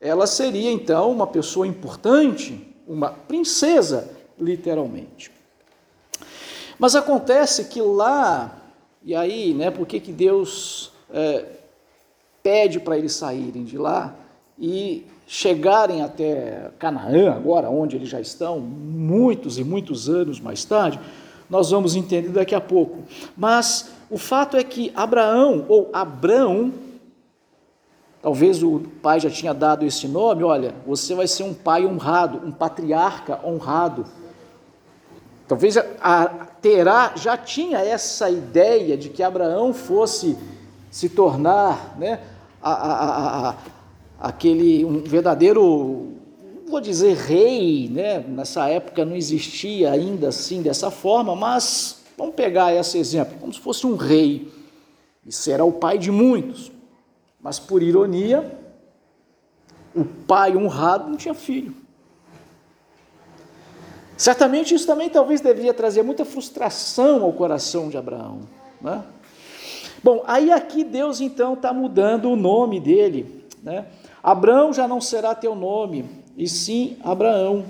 ela 0.00 0.26
seria 0.26 0.72
então 0.72 1.12
uma 1.12 1.26
pessoa 1.26 1.68
importante, 1.68 2.66
uma 2.86 3.10
princesa, 3.10 4.10
literalmente. 4.36 5.30
Mas 6.80 6.96
acontece 6.96 7.66
que 7.66 7.80
lá, 7.80 8.56
e 9.04 9.14
aí, 9.14 9.54
né, 9.54 9.70
por 9.70 9.86
que, 9.86 10.00
que 10.00 10.12
Deus 10.12 10.90
é, 11.12 11.44
pede 12.42 12.80
para 12.80 12.98
eles 12.98 13.12
saírem 13.12 13.62
de 13.62 13.78
lá 13.78 14.16
e 14.58 15.06
chegarem 15.28 16.02
até 16.02 16.72
Canaã, 16.76 17.32
agora 17.32 17.70
onde 17.70 17.94
eles 17.94 18.08
já 18.08 18.20
estão, 18.20 18.58
muitos 18.58 19.58
e 19.58 19.64
muitos 19.64 20.08
anos 20.08 20.40
mais 20.40 20.64
tarde, 20.64 20.98
nós 21.48 21.70
vamos 21.70 21.94
entender 21.94 22.30
daqui 22.30 22.54
a 22.54 22.60
pouco. 22.60 23.04
Mas 23.36 23.97
o 24.10 24.16
fato 24.16 24.56
é 24.56 24.64
que 24.64 24.90
Abraão, 24.94 25.66
ou 25.68 25.90
Abrão, 25.92 26.72
talvez 28.22 28.62
o 28.62 28.80
pai 29.02 29.20
já 29.20 29.30
tinha 29.30 29.52
dado 29.52 29.84
esse 29.84 30.08
nome, 30.08 30.42
olha, 30.42 30.74
você 30.86 31.14
vai 31.14 31.26
ser 31.26 31.42
um 31.42 31.52
pai 31.52 31.84
honrado, 31.84 32.40
um 32.46 32.50
patriarca 32.50 33.38
honrado. 33.44 34.06
Talvez 35.46 35.76
a 35.76 36.26
Terá 36.60 37.12
já 37.16 37.36
tinha 37.36 37.78
essa 37.78 38.28
ideia 38.30 38.96
de 38.96 39.08
que 39.08 39.22
Abraão 39.22 39.72
fosse 39.72 40.36
se 40.90 41.08
tornar 41.08 41.96
né, 41.98 42.20
a, 42.62 42.72
a, 42.72 43.50
a, 43.50 43.54
aquele 44.20 44.84
um 44.84 45.02
verdadeiro, 45.02 46.14
vou 46.68 46.80
dizer 46.80 47.14
rei, 47.14 47.88
né? 47.88 48.18
nessa 48.20 48.68
época 48.68 49.04
não 49.04 49.14
existia 49.14 49.92
ainda 49.92 50.28
assim 50.28 50.60
dessa 50.60 50.90
forma, 50.90 51.36
mas 51.36 51.97
Vamos 52.18 52.34
pegar 52.34 52.74
esse 52.74 52.98
exemplo, 52.98 53.38
como 53.38 53.54
se 53.54 53.60
fosse 53.60 53.86
um 53.86 53.94
rei, 53.94 54.52
e 55.24 55.30
será 55.30 55.64
o 55.64 55.70
pai 55.70 55.96
de 55.98 56.10
muitos, 56.10 56.72
mas 57.40 57.60
por 57.60 57.80
ironia, 57.80 58.58
o 59.94 60.04
pai 60.04 60.56
honrado 60.56 61.08
não 61.08 61.16
tinha 61.16 61.32
filho. 61.32 61.76
Certamente 64.16 64.74
isso 64.74 64.84
também 64.84 65.08
talvez 65.08 65.40
devia 65.40 65.72
trazer 65.72 66.02
muita 66.02 66.24
frustração 66.24 67.22
ao 67.22 67.32
coração 67.32 67.88
de 67.88 67.96
Abraão. 67.96 68.40
Né? 68.80 69.04
Bom, 70.02 70.24
aí 70.26 70.50
aqui 70.50 70.82
Deus 70.82 71.20
então 71.20 71.54
está 71.54 71.72
mudando 71.72 72.28
o 72.28 72.34
nome 72.34 72.80
dele. 72.80 73.46
Né? 73.62 73.86
Abraão 74.20 74.72
já 74.72 74.88
não 74.88 75.00
será 75.00 75.36
teu 75.36 75.54
nome, 75.54 76.04
e 76.36 76.48
sim 76.48 76.96
Abraão 77.04 77.64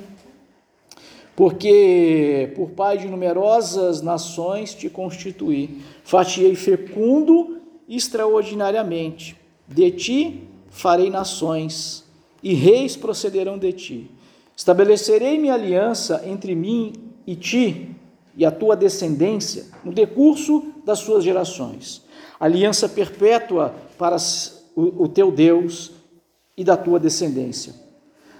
porque 1.38 2.53
por 2.57 2.70
pai 2.70 2.98
de 2.98 3.07
numerosas 3.07 4.03
nações 4.03 4.74
te 4.74 4.90
constituí, 4.90 5.83
fatiei 6.03 6.57
fecundo 6.57 7.59
extraordinariamente. 7.88 9.37
De 9.68 9.88
ti 9.92 10.42
farei 10.68 11.11
nações, 11.11 12.03
e 12.42 12.55
reis 12.55 12.96
procederão 12.96 13.57
de 13.57 13.72
ti. 13.72 14.11
Estabelecerei 14.57 15.38
minha 15.38 15.55
aliança 15.55 16.24
entre 16.27 16.57
mim 16.57 16.92
e 17.24 17.37
ti 17.37 17.88
e 18.37 18.44
a 18.44 18.51
tua 18.51 18.74
descendência 18.74 19.66
no 19.85 19.92
decurso 19.92 20.72
das 20.85 20.98
suas 20.98 21.22
gerações. 21.22 22.03
Aliança 22.40 22.88
perpétua 22.88 23.77
para 23.96 24.16
o 24.74 25.07
teu 25.07 25.31
Deus 25.31 25.92
e 26.57 26.64
da 26.64 26.77
tua 26.77 26.98
descendência 26.98 27.87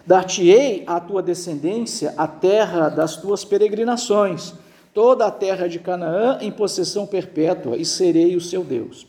Dar-te-ei 0.09 0.83
à 0.87 0.99
tua 0.99 1.23
descendência 1.23 2.15
a 2.17 2.27
terra 2.27 2.89
das 2.89 3.17
tuas 3.17 3.45
peregrinações, 3.45 4.55
toda 4.95 5.27
a 5.27 5.31
terra 5.31 5.69
de 5.69 5.79
Canaã 5.79 6.39
em 6.41 6.51
possessão 6.51 7.07
perpétua, 7.07 7.77
e 7.77 7.85
serei 7.85 8.35
o 8.35 8.41
seu 8.41 8.65
Deus. 8.65 9.07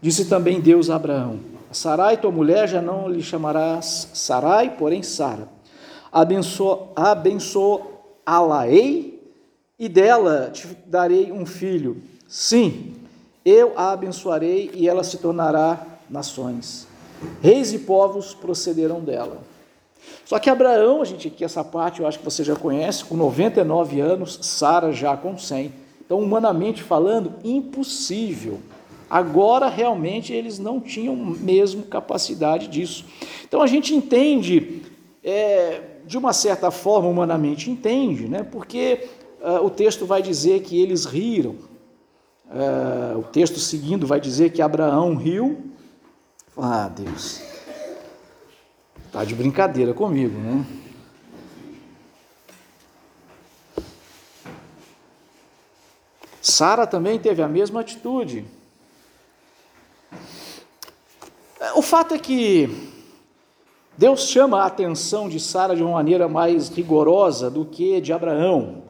Disse 0.00 0.26
também 0.26 0.60
Deus 0.60 0.88
a 0.88 0.94
Abraão: 0.94 1.40
Sarai, 1.72 2.16
tua 2.16 2.30
mulher, 2.30 2.68
já 2.68 2.80
não 2.80 3.08
lhe 3.08 3.20
chamarás 3.20 4.08
Sarai, 4.14 4.76
porém 4.76 5.02
Sara. 5.02 5.48
Abençoa-la-ei 6.94 9.20
e 9.76 9.88
dela 9.88 10.50
te 10.52 10.68
darei 10.86 11.32
um 11.32 11.44
filho. 11.44 12.00
Sim, 12.28 12.94
eu 13.44 13.72
a 13.74 13.90
abençoarei 13.90 14.70
e 14.74 14.88
ela 14.88 15.02
se 15.02 15.18
tornará 15.18 15.84
nações. 16.08 16.86
Reis 17.42 17.72
e 17.72 17.80
povos 17.80 18.32
procederão 18.32 19.00
dela. 19.00 19.49
Só 20.30 20.38
que 20.38 20.48
Abraão, 20.48 21.02
a 21.02 21.04
gente 21.04 21.26
aqui, 21.26 21.42
essa 21.42 21.64
parte 21.64 21.98
eu 21.98 22.06
acho 22.06 22.20
que 22.20 22.24
você 22.24 22.44
já 22.44 22.54
conhece, 22.54 23.04
com 23.04 23.16
99 23.16 23.98
anos, 24.00 24.38
Sara 24.42 24.92
já 24.92 25.16
com 25.16 25.36
100. 25.36 25.72
Então, 26.06 26.20
humanamente 26.20 26.84
falando, 26.84 27.34
impossível. 27.42 28.60
Agora, 29.10 29.68
realmente, 29.68 30.32
eles 30.32 30.56
não 30.56 30.78
tinham 30.78 31.16
mesmo 31.16 31.82
capacidade 31.82 32.68
disso. 32.68 33.04
Então, 33.42 33.60
a 33.60 33.66
gente 33.66 33.92
entende, 33.92 34.82
é, 35.24 35.80
de 36.06 36.16
uma 36.16 36.32
certa 36.32 36.70
forma, 36.70 37.08
humanamente 37.08 37.68
entende, 37.68 38.28
né? 38.28 38.44
porque 38.44 39.08
uh, 39.42 39.66
o 39.66 39.68
texto 39.68 40.06
vai 40.06 40.22
dizer 40.22 40.62
que 40.62 40.80
eles 40.80 41.06
riram. 41.06 41.56
Uh, 42.46 43.18
o 43.18 43.22
texto 43.24 43.58
seguindo 43.58 44.06
vai 44.06 44.20
dizer 44.20 44.52
que 44.52 44.62
Abraão 44.62 45.16
riu. 45.16 45.58
Ah, 46.56 46.88
Deus, 46.88 47.49
está 49.10 49.24
de 49.24 49.34
brincadeira 49.34 49.92
comigo, 49.92 50.38
né? 50.38 50.64
Sara 56.40 56.86
também 56.86 57.18
teve 57.18 57.42
a 57.42 57.48
mesma 57.48 57.80
atitude. 57.80 58.44
O 61.74 61.82
fato 61.82 62.14
é 62.14 62.18
que 62.18 62.88
Deus 63.98 64.28
chama 64.28 64.62
a 64.62 64.66
atenção 64.66 65.28
de 65.28 65.40
Sara 65.40 65.74
de 65.74 65.82
uma 65.82 65.94
maneira 65.94 66.28
mais 66.28 66.68
rigorosa 66.68 67.50
do 67.50 67.64
que 67.64 68.00
de 68.00 68.12
Abraão. 68.12 68.84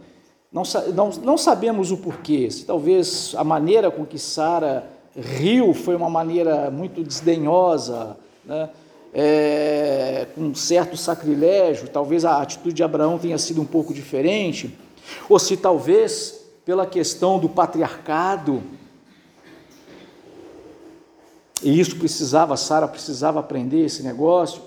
Não, 0.52 0.64
não, 0.94 1.10
não 1.22 1.38
sabemos 1.38 1.90
o 1.90 1.96
porquê, 1.96 2.50
se 2.50 2.66
talvez 2.66 3.34
a 3.38 3.42
maneira 3.42 3.90
com 3.90 4.04
que 4.04 4.18
Sara 4.18 4.86
riu 5.16 5.72
foi 5.72 5.96
uma 5.96 6.10
maneira 6.10 6.70
muito 6.70 7.02
desdenhosa, 7.02 8.18
né? 8.44 8.68
É, 9.12 10.26
com 10.34 10.42
um 10.42 10.54
certo 10.54 10.96
sacrilégio, 10.96 11.88
talvez 11.88 12.24
a 12.24 12.40
atitude 12.40 12.74
de 12.74 12.82
Abraão 12.82 13.18
tenha 13.18 13.38
sido 13.38 13.60
um 13.60 13.66
pouco 13.66 13.92
diferente, 13.92 14.76
ou 15.28 15.38
se 15.38 15.56
talvez 15.56 16.40
pela 16.64 16.86
questão 16.86 17.38
do 17.38 17.48
patriarcado, 17.48 18.62
e 21.62 21.78
isso 21.78 21.96
precisava, 21.96 22.56
Sara 22.56 22.88
precisava 22.88 23.40
aprender 23.40 23.84
esse 23.84 24.02
negócio. 24.02 24.62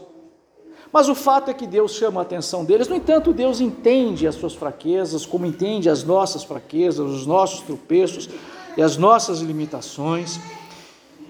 Mas 0.91 1.09
o 1.09 1.15
fato 1.15 1.49
é 1.49 1.53
que 1.53 1.65
Deus 1.65 1.93
chama 1.93 2.21
a 2.21 2.23
atenção 2.23 2.63
deles. 2.63 2.87
No 2.87 2.95
entanto, 2.95 3.33
Deus 3.33 3.59
entende 3.59 4.27
as 4.27 4.35
suas 4.35 4.53
fraquezas, 4.53 5.25
como 5.25 5.45
entende 5.45 5.89
as 5.89 6.03
nossas 6.03 6.43
fraquezas, 6.43 7.09
os 7.09 7.25
nossos 7.25 7.61
tropeços 7.61 8.29
e 8.77 8.81
as 8.81 8.95
nossas 8.95 9.39
limitações. 9.39 10.39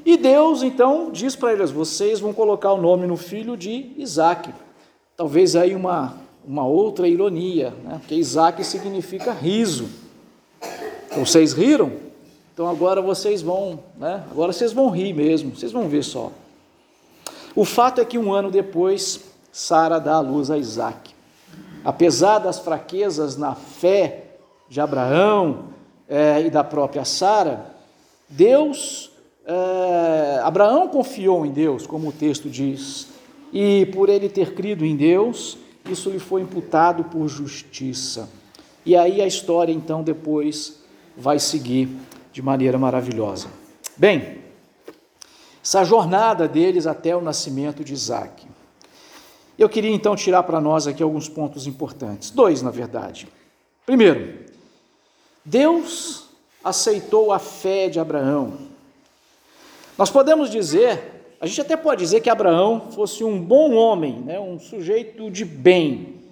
E 0.06 0.18
Deus 0.18 0.63
então 0.63 1.12
diz 1.12 1.36
para 1.36 1.54
eles: 1.54 1.72
vocês 1.72 2.20
vão 2.20 2.34
colocar 2.34 2.74
o 2.74 2.82
nome 2.82 3.08
no 3.08 3.18
filho 3.18 3.56
de 3.56 3.92
Isaac. 3.98 4.54
Talvez 5.16 5.56
aí 5.56 5.76
uma, 5.76 6.18
uma 6.46 6.66
outra 6.66 7.08
ironia, 7.08 7.74
né? 7.84 7.98
porque 8.00 8.16
Isaac 8.16 8.63
significa 8.63 9.32
riso. 9.32 9.89
Então, 11.06 11.26
vocês 11.26 11.54
riram? 11.54 11.92
Então 12.54 12.68
agora 12.68 13.02
vocês 13.02 13.42
vão, 13.42 13.80
né? 13.98 14.24
Agora 14.30 14.54
vocês 14.54 14.74
vão 14.74 14.89
rir 14.89 15.13
mesmo, 15.13 15.56
vocês 15.56 15.72
vão 15.72 15.88
ver 15.88 16.04
só. 16.04 16.32
O 17.56 17.66
fato 17.66 18.02
é 18.02 18.06
que 18.06 18.18
um 18.18 18.34
ano 18.34 18.52
depois, 18.52 19.22
Sara 19.52 20.00
dá 20.00 20.16
a 20.16 20.20
luz 20.20 20.50
a 20.50 20.58
Isaac. 20.58 21.13
Apesar 21.86 22.39
das 22.39 22.60
fraquezas 22.60 23.38
na 23.38 23.56
fé 23.56 24.38
de 24.70 24.80
Abraão 24.80 25.66
é, 26.08 26.42
e 26.42 26.50
da 26.50 26.63
própria 26.63 27.06
Sara, 27.06 27.74
Deus, 28.30 29.12
é, 29.45 30.39
Abraão 30.43 30.88
confiou 30.88 31.45
em 31.45 31.51
Deus, 31.51 31.86
como 31.86 32.10
o 32.10 32.13
texto 32.13 32.49
diz, 32.49 33.10
e 33.51 33.86
por 33.88 34.10
ele 34.10 34.29
ter 34.29 34.53
crido 34.53 34.86
em 34.86 34.95
Deus, 34.95 35.58
isso 35.89 36.10
lhe 36.10 36.19
foi 36.19 36.41
imputado 36.41 37.03
por 37.06 37.27
justiça. 37.27 38.29
E 38.86 38.95
aí 38.95 39.21
a 39.21 39.27
história 39.27 39.71
então 39.71 40.03
depois 40.03 40.82
vai 41.15 41.39
seguir 41.39 41.89
de 42.32 42.41
maneira 42.41 42.77
maravilhosa. 42.77 43.47
Bem, 43.95 44.39
essa 45.63 45.84
jornada 45.84 46.47
deles 46.47 46.88
até 46.88 47.15
o 47.15 47.21
nascimento 47.21 47.84
de 47.84 47.93
Isaac. 47.93 48.45
Eu 49.58 49.69
queria 49.69 49.91
então 49.91 50.15
tirar 50.15 50.43
para 50.43 50.60
nós 50.60 50.88
aqui 50.88 51.03
alguns 51.03 51.29
pontos 51.29 51.67
importantes, 51.67 52.32
dois 52.32 52.62
na 52.62 52.71
verdade. 52.71 53.27
Primeiro, 53.86 54.39
Deus 55.45 56.27
aceitou 56.63 57.32
a 57.32 57.39
fé 57.39 57.88
de 57.88 57.99
Abraão. 57.99 58.72
Nós 59.97 60.10
podemos 60.10 60.49
dizer, 60.49 61.36
a 61.39 61.45
gente 61.45 61.62
até 61.62 61.77
pode 61.77 62.01
dizer 62.01 62.21
que 62.21 62.29
Abraão 62.29 62.89
fosse 62.91 63.23
um 63.23 63.39
bom 63.39 63.73
homem, 63.73 64.19
né, 64.21 64.39
um 64.39 64.60
sujeito 64.60 65.29
de 65.29 65.45
bem, 65.45 66.23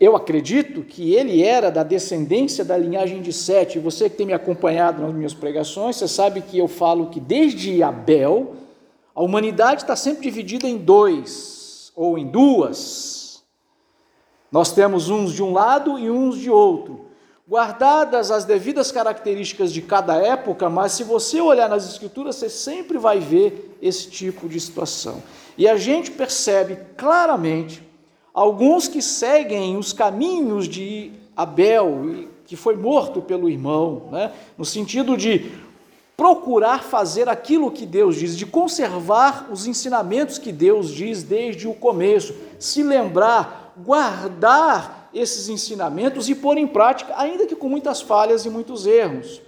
eu 0.00 0.16
acredito 0.16 0.82
que 0.82 1.12
ele 1.12 1.42
era 1.44 1.70
da 1.70 1.82
descendência 1.82 2.64
da 2.64 2.74
linhagem 2.74 3.20
de 3.20 3.34
Sete. 3.34 3.78
Você 3.78 4.08
que 4.08 4.16
tem 4.16 4.26
me 4.26 4.32
acompanhado 4.32 5.02
nas 5.02 5.12
minhas 5.12 5.34
pregações, 5.34 5.96
você 5.96 6.08
sabe 6.08 6.40
que 6.40 6.56
eu 6.56 6.66
falo 6.66 7.10
que 7.10 7.20
desde 7.20 7.82
Abel, 7.82 8.54
a 9.14 9.22
humanidade 9.22 9.82
está 9.82 9.94
sempre 9.94 10.22
dividida 10.22 10.66
em 10.66 10.78
dois 10.78 11.92
ou 11.94 12.16
em 12.16 12.26
duas. 12.26 13.44
Nós 14.50 14.72
temos 14.72 15.10
uns 15.10 15.34
de 15.34 15.42
um 15.42 15.52
lado 15.52 15.98
e 15.98 16.10
uns 16.10 16.38
de 16.38 16.50
outro. 16.50 17.09
Guardadas 17.50 18.30
as 18.30 18.44
devidas 18.44 18.92
características 18.92 19.72
de 19.72 19.82
cada 19.82 20.14
época, 20.14 20.70
mas 20.70 20.92
se 20.92 21.02
você 21.02 21.40
olhar 21.40 21.68
nas 21.68 21.86
Escrituras, 21.86 22.36
você 22.36 22.48
sempre 22.48 22.96
vai 22.96 23.18
ver 23.18 23.76
esse 23.82 24.08
tipo 24.08 24.48
de 24.48 24.60
situação. 24.60 25.20
E 25.58 25.68
a 25.68 25.76
gente 25.76 26.12
percebe 26.12 26.78
claramente 26.96 27.90
Alguns 28.32 28.86
que 28.86 29.02
seguem 29.02 29.76
os 29.76 29.92
caminhos 29.92 30.68
de 30.68 31.10
Abel, 31.36 32.28
que 32.46 32.54
foi 32.54 32.76
morto 32.76 33.20
pelo 33.20 33.48
irmão, 33.48 34.08
né? 34.10 34.32
no 34.56 34.64
sentido 34.64 35.16
de 35.16 35.50
procurar 36.16 36.84
fazer 36.84 37.28
aquilo 37.28 37.70
que 37.70 37.84
Deus 37.84 38.16
diz, 38.16 38.36
de 38.36 38.46
conservar 38.46 39.48
os 39.50 39.66
ensinamentos 39.66 40.38
que 40.38 40.52
Deus 40.52 40.90
diz 40.90 41.22
desde 41.22 41.66
o 41.66 41.74
começo, 41.74 42.34
se 42.58 42.82
lembrar, 42.82 43.74
guardar 43.76 44.99
esses 45.12 45.48
ensinamentos 45.48 46.28
e 46.28 46.34
pôr 46.34 46.58
em 46.58 46.66
prática, 46.66 47.14
ainda 47.16 47.46
que 47.46 47.56
com 47.56 47.68
muitas 47.68 48.00
falhas 48.00 48.44
e 48.44 48.50
muitos 48.50 48.86
erros. 48.86 49.40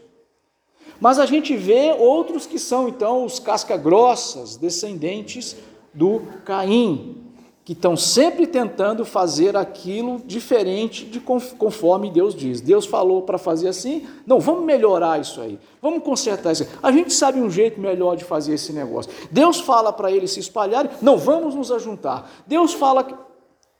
Mas 1.00 1.18
a 1.18 1.26
gente 1.26 1.56
vê 1.56 1.92
outros 1.98 2.46
que 2.46 2.58
são 2.58 2.88
então 2.88 3.24
os 3.24 3.40
casca-grossas, 3.40 4.56
descendentes 4.56 5.56
do 5.92 6.22
Caim, 6.44 7.22
que 7.64 7.72
estão 7.72 7.96
sempre 7.96 8.46
tentando 8.46 9.04
fazer 9.04 9.56
aquilo 9.56 10.20
diferente 10.24 11.04
de 11.04 11.20
conforme 11.20 12.10
Deus 12.10 12.34
diz. 12.34 12.60
Deus 12.60 12.86
falou 12.86 13.22
para 13.22 13.38
fazer 13.38 13.68
assim, 13.68 14.06
não, 14.26 14.40
vamos 14.40 14.64
melhorar 14.64 15.20
isso 15.20 15.40
aí, 15.40 15.58
vamos 15.80 16.02
consertar 16.02 16.52
isso. 16.52 16.64
Aí. 16.64 16.68
A 16.82 16.92
gente 16.92 17.12
sabe 17.12 17.40
um 17.40 17.50
jeito 17.50 17.80
melhor 17.80 18.16
de 18.16 18.24
fazer 18.24 18.54
esse 18.54 18.72
negócio. 18.72 19.12
Deus 19.30 19.60
fala 19.60 19.92
para 19.92 20.10
eles 20.10 20.32
se 20.32 20.40
espalharem, 20.40 20.90
não, 21.00 21.16
vamos 21.16 21.54
nos 21.54 21.70
ajuntar. 21.70 22.30
Deus 22.46 22.74
fala 22.74 23.04
que 23.04 23.14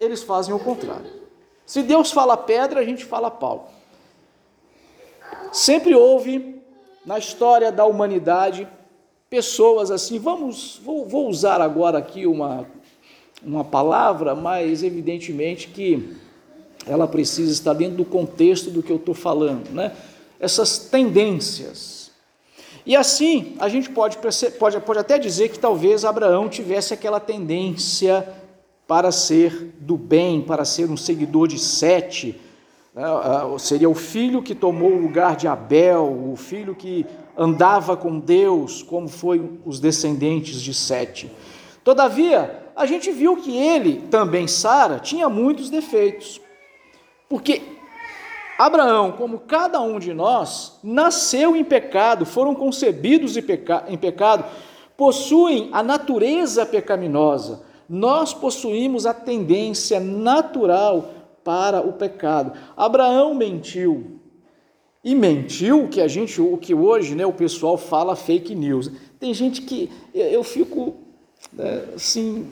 eles 0.00 0.22
fazem 0.22 0.54
o 0.54 0.58
contrário. 0.58 1.21
Se 1.66 1.82
Deus 1.82 2.10
fala 2.10 2.36
pedra, 2.36 2.80
a 2.80 2.84
gente 2.84 3.04
fala 3.04 3.30
pau. 3.30 3.72
Sempre 5.52 5.94
houve 5.94 6.60
na 7.04 7.18
história 7.18 7.70
da 7.72 7.84
humanidade 7.84 8.68
pessoas 9.28 9.90
assim, 9.90 10.18
vamos, 10.18 10.80
vou, 10.84 11.06
vou 11.06 11.28
usar 11.28 11.60
agora 11.60 11.98
aqui 11.98 12.26
uma 12.26 12.66
uma 13.44 13.64
palavra, 13.64 14.34
mas 14.34 14.82
evidentemente 14.82 15.68
que 15.68 16.16
ela 16.86 17.06
precisa 17.06 17.52
estar 17.52 17.72
dentro 17.72 17.96
do 17.96 18.04
contexto 18.04 18.70
do 18.70 18.82
que 18.82 18.90
eu 18.90 18.96
estou 18.96 19.14
falando, 19.14 19.70
né? 19.70 19.92
Essas 20.38 20.78
tendências. 20.78 22.10
E 22.84 22.96
assim, 22.96 23.54
a 23.60 23.68
gente 23.68 23.90
pode, 23.90 24.18
pode, 24.18 24.80
pode 24.80 24.98
até 24.98 25.18
dizer 25.18 25.50
que 25.50 25.58
talvez 25.58 26.04
Abraão 26.04 26.48
tivesse 26.48 26.92
aquela 26.92 27.20
tendência 27.20 28.26
para 28.92 29.10
ser 29.10 29.74
do 29.80 29.96
bem, 29.96 30.42
para 30.42 30.66
ser 30.66 30.90
um 30.90 30.98
seguidor 30.98 31.48
de 31.48 31.58
Sete, 31.58 32.38
né? 32.94 33.02
Ah, 33.02 33.46
seria 33.58 33.88
o 33.88 33.94
filho 33.94 34.42
que 34.42 34.54
tomou 34.54 34.90
o 34.90 35.00
lugar 35.00 35.34
de 35.34 35.48
Abel, 35.48 36.30
o 36.30 36.36
filho 36.36 36.74
que 36.74 37.06
andava 37.34 37.96
com 37.96 38.18
Deus, 38.18 38.82
como 38.82 39.08
foi 39.08 39.58
os 39.64 39.80
descendentes 39.80 40.60
de 40.60 40.74
Sete. 40.74 41.32
Todavia, 41.82 42.64
a 42.76 42.84
gente 42.84 43.10
viu 43.10 43.34
que 43.38 43.56
ele, 43.56 44.02
também 44.10 44.46
Sara, 44.46 44.98
tinha 44.98 45.26
muitos 45.26 45.70
defeitos. 45.70 46.38
Porque 47.30 47.62
Abraão, 48.58 49.12
como 49.12 49.38
cada 49.38 49.80
um 49.80 49.98
de 49.98 50.12
nós, 50.12 50.78
nasceu 50.84 51.56
em 51.56 51.64
pecado, 51.64 52.26
foram 52.26 52.54
concebidos 52.54 53.38
em, 53.38 53.42
peca 53.42 53.84
em 53.88 53.96
pecado, 53.96 54.44
possuem 54.98 55.70
a 55.72 55.82
natureza 55.82 56.66
pecaminosa. 56.66 57.71
Nós 57.94 58.32
possuímos 58.32 59.04
a 59.04 59.12
tendência 59.12 60.00
natural 60.00 61.10
para 61.44 61.86
o 61.86 61.92
pecado. 61.92 62.54
Abraão 62.74 63.34
mentiu. 63.34 64.18
E 65.04 65.14
mentiu 65.14 65.88
que 65.88 66.00
a 66.00 66.08
gente, 66.08 66.40
o 66.40 66.56
que 66.56 66.72
hoje, 66.72 67.14
né, 67.14 67.26
o 67.26 67.34
pessoal 67.34 67.76
fala 67.76 68.16
fake 68.16 68.54
news. 68.54 68.90
Tem 69.20 69.34
gente 69.34 69.60
que 69.60 69.90
eu 70.14 70.42
fico 70.42 70.94
né, 71.52 71.84
assim 71.94 72.46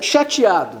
chateado, 0.00 0.79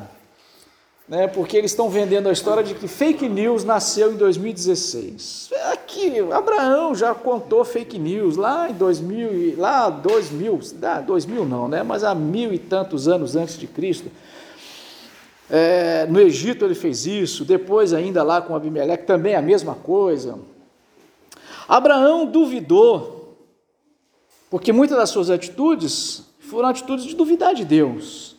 né, 1.10 1.26
porque 1.26 1.56
eles 1.56 1.72
estão 1.72 1.90
vendendo 1.90 2.28
a 2.28 2.32
história 2.32 2.62
de 2.62 2.72
que 2.72 2.86
fake 2.86 3.28
news 3.28 3.64
nasceu 3.64 4.12
em 4.12 4.16
2016. 4.16 5.50
Aqui, 5.72 6.20
Abraão 6.32 6.94
já 6.94 7.12
contou 7.12 7.64
fake 7.64 7.98
news 7.98 8.36
lá 8.36 8.70
em 8.70 8.74
2000, 8.74 9.58
lá 9.58 9.90
2000, 9.90 10.60
2000 11.04 11.44
não, 11.44 11.66
né, 11.66 11.82
mas 11.82 12.04
há 12.04 12.14
mil 12.14 12.54
e 12.54 12.58
tantos 12.60 13.08
anos 13.08 13.34
antes 13.34 13.58
de 13.58 13.66
Cristo. 13.66 14.08
É, 15.50 16.06
no 16.06 16.20
Egito 16.20 16.64
ele 16.64 16.76
fez 16.76 17.04
isso, 17.06 17.44
depois 17.44 17.92
ainda 17.92 18.22
lá 18.22 18.40
com 18.40 18.54
Abimeleque 18.54 19.04
também 19.04 19.34
a 19.34 19.42
mesma 19.42 19.74
coisa. 19.74 20.38
Abraão 21.66 22.24
duvidou, 22.24 23.36
porque 24.48 24.72
muitas 24.72 24.96
das 24.96 25.10
suas 25.10 25.28
atitudes 25.28 26.22
foram 26.38 26.68
atitudes 26.68 27.04
de 27.04 27.16
duvidar 27.16 27.52
de 27.52 27.64
Deus. 27.64 28.38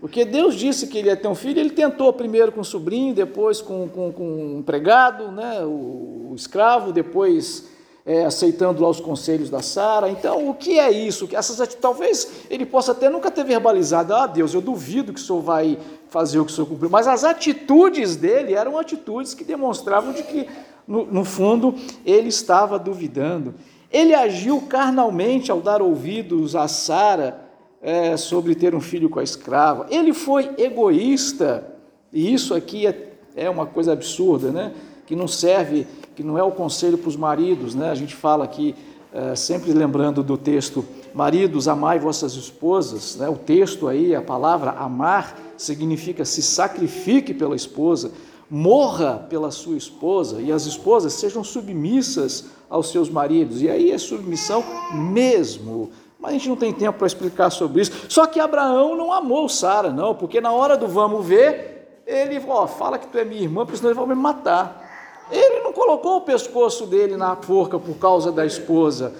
Porque 0.00 0.24
Deus 0.24 0.54
disse 0.54 0.86
que 0.86 0.98
ele 0.98 1.08
ia 1.08 1.16
ter 1.16 1.28
um 1.28 1.34
filho, 1.34 1.58
ele 1.58 1.70
tentou 1.70 2.12
primeiro 2.12 2.52
com 2.52 2.60
o 2.60 2.64
sobrinho, 2.64 3.14
depois 3.14 3.60
com, 3.60 3.88
com, 3.88 4.12
com 4.12 4.54
o 4.54 4.58
empregado, 4.58 5.32
né, 5.32 5.64
o, 5.64 6.30
o 6.30 6.32
escravo, 6.36 6.92
depois 6.92 7.68
é, 8.06 8.24
aceitando 8.24 8.82
lá 8.82 8.88
os 8.88 9.00
conselhos 9.00 9.50
da 9.50 9.60
Sara. 9.60 10.08
Então, 10.08 10.48
o 10.48 10.54
que 10.54 10.78
é 10.78 10.90
isso? 10.90 11.28
Essas 11.32 11.60
atitudes, 11.60 11.82
talvez 11.82 12.30
ele 12.48 12.64
possa 12.64 12.92
até 12.92 13.10
nunca 13.10 13.30
ter 13.30 13.44
verbalizado, 13.44 14.14
ah, 14.14 14.26
Deus, 14.26 14.54
eu 14.54 14.60
duvido 14.60 15.12
que 15.12 15.20
o 15.20 15.22
Senhor 15.22 15.42
vai 15.42 15.78
fazer 16.08 16.38
o 16.38 16.44
que 16.44 16.52
o 16.52 16.54
Senhor 16.54 16.66
cumpriu. 16.66 16.90
Mas 16.90 17.06
as 17.06 17.24
atitudes 17.24 18.16
dele 18.16 18.54
eram 18.54 18.78
atitudes 18.78 19.34
que 19.34 19.44
demonstravam 19.44 20.12
de 20.12 20.22
que, 20.22 20.48
no, 20.86 21.04
no 21.06 21.24
fundo, 21.24 21.74
ele 22.06 22.28
estava 22.28 22.78
duvidando. 22.78 23.54
Ele 23.92 24.14
agiu 24.14 24.60
carnalmente 24.62 25.50
ao 25.50 25.60
dar 25.60 25.82
ouvidos 25.82 26.54
a 26.54 26.68
Sara 26.68 27.47
é, 27.80 28.16
sobre 28.16 28.54
ter 28.54 28.74
um 28.74 28.80
filho 28.80 29.08
com 29.08 29.18
a 29.18 29.22
escrava. 29.22 29.86
Ele 29.90 30.12
foi 30.12 30.50
egoísta, 30.58 31.66
e 32.12 32.32
isso 32.32 32.54
aqui 32.54 32.86
é, 32.86 33.12
é 33.36 33.50
uma 33.50 33.66
coisa 33.66 33.92
absurda, 33.92 34.50
né? 34.50 34.72
que 35.06 35.16
não 35.16 35.26
serve, 35.26 35.86
que 36.14 36.22
não 36.22 36.36
é 36.36 36.42
o 36.42 36.50
conselho 36.50 36.98
para 36.98 37.08
os 37.08 37.16
maridos. 37.16 37.74
Né? 37.74 37.90
A 37.90 37.94
gente 37.94 38.14
fala 38.14 38.44
aqui, 38.44 38.74
é, 39.12 39.34
sempre 39.34 39.72
lembrando 39.72 40.22
do 40.22 40.36
texto, 40.36 40.84
maridos, 41.14 41.66
amai 41.66 41.98
vossas 41.98 42.34
esposas. 42.34 43.16
Né? 43.16 43.28
O 43.28 43.36
texto 43.36 43.88
aí, 43.88 44.14
a 44.14 44.20
palavra 44.20 44.72
amar, 44.72 45.38
significa 45.56 46.24
se 46.24 46.42
sacrifique 46.42 47.32
pela 47.32 47.56
esposa, 47.56 48.12
morra 48.50 49.26
pela 49.28 49.50
sua 49.50 49.76
esposa 49.76 50.40
e 50.40 50.52
as 50.52 50.66
esposas 50.66 51.12
sejam 51.14 51.42
submissas 51.42 52.46
aos 52.68 52.90
seus 52.90 53.08
maridos. 53.08 53.62
E 53.62 53.68
aí 53.68 53.90
é 53.90 53.98
submissão 53.98 54.62
mesmo. 54.92 55.90
Mas 56.18 56.30
a 56.30 56.34
gente 56.34 56.48
não 56.48 56.56
tem 56.56 56.72
tempo 56.72 56.98
para 56.98 57.06
explicar 57.06 57.50
sobre 57.50 57.82
isso. 57.82 57.92
Só 58.08 58.26
que 58.26 58.40
Abraão 58.40 58.96
não 58.96 59.12
amou 59.12 59.48
Sara, 59.48 59.92
não, 59.92 60.14
porque 60.14 60.40
na 60.40 60.52
hora 60.52 60.76
do 60.76 60.88
vamos 60.88 61.24
ver, 61.24 62.02
ele 62.06 62.42
ó, 62.48 62.66
fala 62.66 62.98
que 62.98 63.06
tu 63.06 63.18
é 63.18 63.24
minha 63.24 63.42
irmã, 63.42 63.64
porque 63.64 63.76
senão 63.76 63.90
ele 63.90 63.98
vai 63.98 64.08
me 64.08 64.14
matar. 64.14 64.86
Ele 65.30 65.60
não 65.60 65.72
colocou 65.72 66.16
o 66.16 66.20
pescoço 66.22 66.86
dele 66.86 67.16
na 67.16 67.36
forca 67.36 67.78
por 67.78 67.96
causa 67.96 68.32
da 68.32 68.44
esposa. 68.44 69.14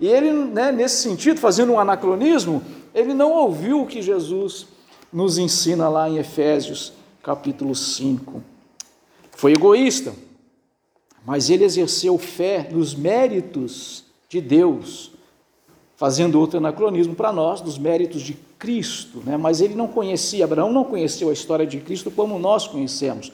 E 0.00 0.06
ele, 0.06 0.32
né, 0.32 0.72
nesse 0.72 1.02
sentido, 1.02 1.38
fazendo 1.38 1.72
um 1.72 1.78
anacronismo, 1.78 2.62
ele 2.94 3.14
não 3.14 3.32
ouviu 3.32 3.82
o 3.82 3.86
que 3.86 4.02
Jesus 4.02 4.66
nos 5.12 5.38
ensina 5.38 5.88
lá 5.88 6.10
em 6.10 6.18
Efésios, 6.18 6.92
capítulo 7.22 7.74
5. 7.74 8.42
Foi 9.30 9.52
egoísta, 9.52 10.12
mas 11.24 11.48
ele 11.48 11.64
exerceu 11.64 12.18
fé 12.18 12.68
nos 12.70 12.94
méritos 12.94 14.04
de 14.28 14.40
Deus, 14.40 15.13
fazendo 15.96 16.40
outro 16.40 16.58
anacronismo 16.58 17.14
para 17.14 17.32
nós, 17.32 17.60
dos 17.60 17.78
méritos 17.78 18.22
de 18.22 18.34
Cristo, 18.58 19.22
né? 19.24 19.36
mas 19.36 19.60
ele 19.60 19.74
não 19.74 19.86
conhecia, 19.86 20.44
Abraão 20.44 20.72
não 20.72 20.84
conheceu 20.84 21.30
a 21.30 21.32
história 21.32 21.66
de 21.66 21.78
Cristo 21.80 22.10
como 22.10 22.38
nós 22.38 22.66
conhecemos, 22.66 23.32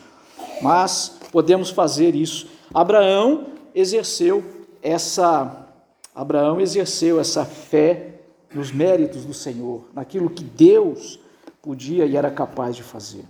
mas 0.61 1.19
podemos 1.33 1.71
fazer 1.71 2.15
isso. 2.15 2.49
Abraão 2.73 3.47
exerceu 3.75 4.45
essa 4.83 5.67
Abraão 6.15 6.61
exerceu 6.61 7.21
essa 7.21 7.45
fé 7.45 8.21
nos 8.53 8.73
méritos 8.73 9.25
do 9.25 9.33
Senhor, 9.33 9.85
naquilo 9.95 10.29
que 10.29 10.43
Deus 10.43 11.21
podia 11.63 12.05
e 12.05 12.17
era 12.17 12.31
capaz 12.31 12.75
de 12.75 12.83
fazer. 12.83 13.25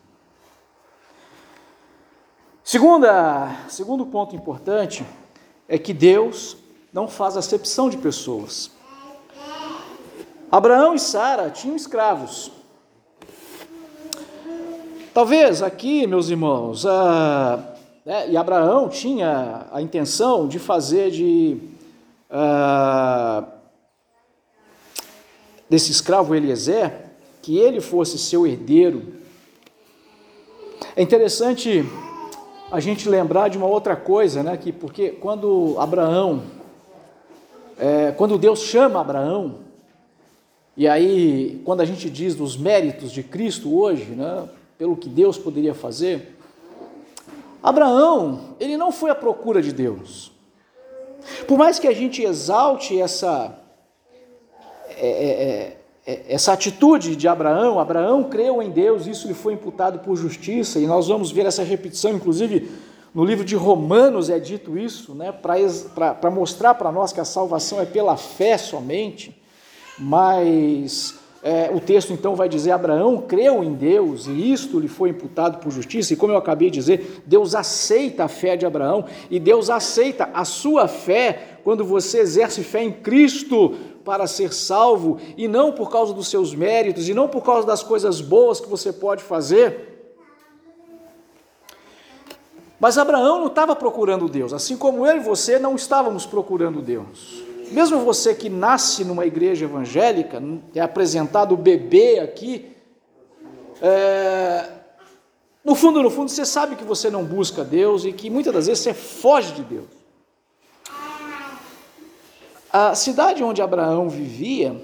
Segunda, 2.64 3.54
segundo 3.68 4.06
ponto 4.06 4.34
importante 4.34 5.04
é 5.68 5.78
que 5.78 5.92
Deus 5.92 6.56
não 6.92 7.06
faz 7.06 7.36
acepção 7.36 7.90
de 7.90 7.98
pessoas. 7.98 8.70
Abraão 10.50 10.94
e 10.94 10.98
Sara 10.98 11.48
tinham 11.48 11.76
escravos. 11.76 12.50
Talvez 15.14 15.62
aqui, 15.62 16.06
meus 16.06 16.28
irmãos, 16.28 16.84
a, 16.84 17.74
né, 18.04 18.28
e 18.28 18.36
Abraão 18.36 18.88
tinha 18.88 19.66
a 19.72 19.80
intenção 19.80 20.48
de 20.48 20.58
fazer 20.58 21.10
de 21.12 21.58
a, 22.28 23.44
desse 25.68 25.92
escravo 25.92 26.34
Eliezer 26.34 27.10
que 27.42 27.56
ele 27.56 27.80
fosse 27.80 28.18
seu 28.18 28.44
herdeiro. 28.44 29.14
É 30.96 31.02
interessante 31.02 31.84
a 32.72 32.80
gente 32.80 33.08
lembrar 33.08 33.48
de 33.48 33.56
uma 33.56 33.66
outra 33.66 33.94
coisa, 33.94 34.42
né? 34.42 34.56
Que 34.56 34.72
porque 34.72 35.10
quando 35.10 35.76
Abraão, 35.78 36.42
é, 37.78 38.12
quando 38.12 38.36
Deus 38.36 38.60
chama 38.60 39.00
Abraão, 39.00 39.69
e 40.76 40.88
aí 40.88 41.60
quando 41.64 41.80
a 41.80 41.84
gente 41.84 42.08
diz 42.08 42.34
dos 42.34 42.56
méritos 42.56 43.12
de 43.12 43.22
Cristo 43.22 43.76
hoje, 43.76 44.12
né? 44.12 44.48
Pelo 44.78 44.96
que 44.96 45.08
Deus 45.08 45.36
poderia 45.36 45.74
fazer, 45.74 46.36
Abraão, 47.62 48.54
ele 48.58 48.76
não 48.78 48.90
foi 48.90 49.10
à 49.10 49.14
procura 49.14 49.60
de 49.60 49.72
Deus. 49.72 50.32
Por 51.46 51.58
mais 51.58 51.78
que 51.78 51.86
a 51.86 51.92
gente 51.92 52.22
exalte 52.22 52.98
essa 52.98 53.58
é, 54.96 55.06
é, 55.06 55.42
é 55.42 55.80
é, 56.06 56.24
essa 56.28 56.52
atitude 56.52 57.14
de 57.14 57.28
Abraão, 57.28 57.78
Abraão 57.78 58.24
creu 58.24 58.62
em 58.62 58.70
Deus, 58.70 59.06
isso 59.06 59.28
lhe 59.28 59.34
foi 59.34 59.52
imputado 59.52 60.00
por 60.00 60.16
justiça, 60.16 60.80
e 60.80 60.86
nós 60.86 61.08
vamos 61.08 61.30
ver 61.30 61.46
essa 61.46 61.62
repetição, 61.62 62.12
inclusive 62.12 62.70
no 63.14 63.24
livro 63.24 63.44
de 63.44 63.54
Romanos 63.54 64.30
é 64.30 64.38
dito 64.38 64.78
isso, 64.78 65.14
né, 65.14 65.32
para 65.32 66.30
mostrar 66.30 66.74
para 66.74 66.90
nós 66.90 67.12
que 67.12 67.20
a 67.20 67.24
salvação 67.24 67.80
é 67.80 67.84
pela 67.84 68.16
fé 68.16 68.56
somente, 68.56 69.39
mas 70.00 71.14
é, 71.42 71.70
o 71.72 71.78
texto 71.78 72.12
então 72.12 72.34
vai 72.34 72.48
dizer: 72.48 72.70
Abraão 72.70 73.18
creu 73.18 73.62
em 73.62 73.74
Deus 73.74 74.26
e 74.26 74.52
isto 74.52 74.78
lhe 74.78 74.88
foi 74.88 75.10
imputado 75.10 75.58
por 75.58 75.70
justiça, 75.70 76.12
e 76.12 76.16
como 76.16 76.32
eu 76.32 76.36
acabei 76.36 76.70
de 76.70 76.78
dizer, 76.78 77.22
Deus 77.26 77.54
aceita 77.54 78.24
a 78.24 78.28
fé 78.28 78.56
de 78.56 78.66
Abraão 78.66 79.04
e 79.30 79.38
Deus 79.38 79.70
aceita 79.70 80.30
a 80.34 80.44
sua 80.44 80.88
fé 80.88 81.58
quando 81.62 81.84
você 81.84 82.20
exerce 82.20 82.62
fé 82.62 82.82
em 82.82 82.92
Cristo, 82.92 83.74
para 84.04 84.26
ser 84.26 84.52
salvo 84.52 85.18
e 85.36 85.46
não 85.46 85.72
por 85.72 85.90
causa 85.90 86.12
dos 86.12 86.28
seus 86.28 86.54
méritos 86.54 87.08
e 87.08 87.14
não 87.14 87.28
por 87.28 87.42
causa 87.42 87.66
das 87.66 87.82
coisas 87.82 88.20
boas 88.20 88.60
que 88.60 88.68
você 88.68 88.92
pode 88.92 89.22
fazer. 89.22 89.88
Mas 92.78 92.96
Abraão 92.96 93.40
não 93.40 93.48
estava 93.48 93.76
procurando 93.76 94.26
Deus, 94.26 94.54
assim 94.54 94.76
como 94.76 95.06
eu 95.06 95.18
e 95.18 95.20
você 95.20 95.58
não 95.58 95.76
estávamos 95.76 96.24
procurando 96.24 96.80
Deus. 96.80 97.49
Mesmo 97.70 98.00
você 98.00 98.34
que 98.34 98.48
nasce 98.48 99.04
numa 99.04 99.24
igreja 99.24 99.64
evangélica, 99.64 100.42
é 100.74 100.80
apresentado 100.80 101.56
bebê 101.56 102.18
aqui, 102.18 102.76
é, 103.80 104.68
no 105.64 105.74
fundo, 105.74 106.02
no 106.02 106.10
fundo, 106.10 106.30
você 106.30 106.44
sabe 106.44 106.74
que 106.74 106.84
você 106.84 107.10
não 107.10 107.24
busca 107.24 107.62
Deus 107.62 108.04
e 108.04 108.12
que 108.12 108.28
muitas 108.28 108.52
das 108.52 108.66
vezes 108.66 108.82
você 108.82 108.94
foge 108.94 109.52
de 109.52 109.62
Deus. 109.62 109.86
A 112.72 112.94
cidade 112.94 113.42
onde 113.42 113.60
Abraão 113.60 114.08
vivia 114.08 114.80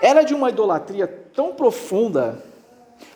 era 0.00 0.22
de 0.22 0.34
uma 0.34 0.50
idolatria 0.50 1.06
tão 1.06 1.52
profunda, 1.52 2.44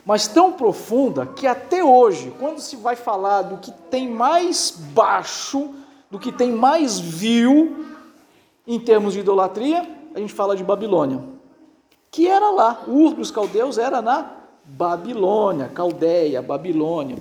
mas 0.04 0.28
tão 0.28 0.52
profunda, 0.52 1.26
que 1.26 1.46
até 1.46 1.82
hoje, 1.82 2.32
quando 2.38 2.61
se 2.61 2.76
vai 2.76 2.94
falar 2.94 3.42
do 3.42 3.59
que 3.59 3.72
tem 3.90 4.09
mais 4.09 4.70
baixo, 4.70 5.74
do 6.11 6.18
que 6.18 6.30
tem 6.30 6.52
mais 6.52 6.98
vil 6.98 7.95
em 8.66 8.80
termos 8.80 9.12
de 9.12 9.20
idolatria, 9.20 9.88
a 10.14 10.18
gente 10.18 10.32
fala 10.32 10.56
de 10.56 10.64
Babilônia, 10.64 11.22
que 12.10 12.26
era 12.26 12.50
lá, 12.50 12.82
Ur 12.88 13.14
dos 13.14 13.30
caldeus 13.30 13.78
era 13.78 14.02
na 14.02 14.32
Babilônia, 14.64 15.68
Caldeia, 15.68 16.42
Babilônia. 16.42 17.18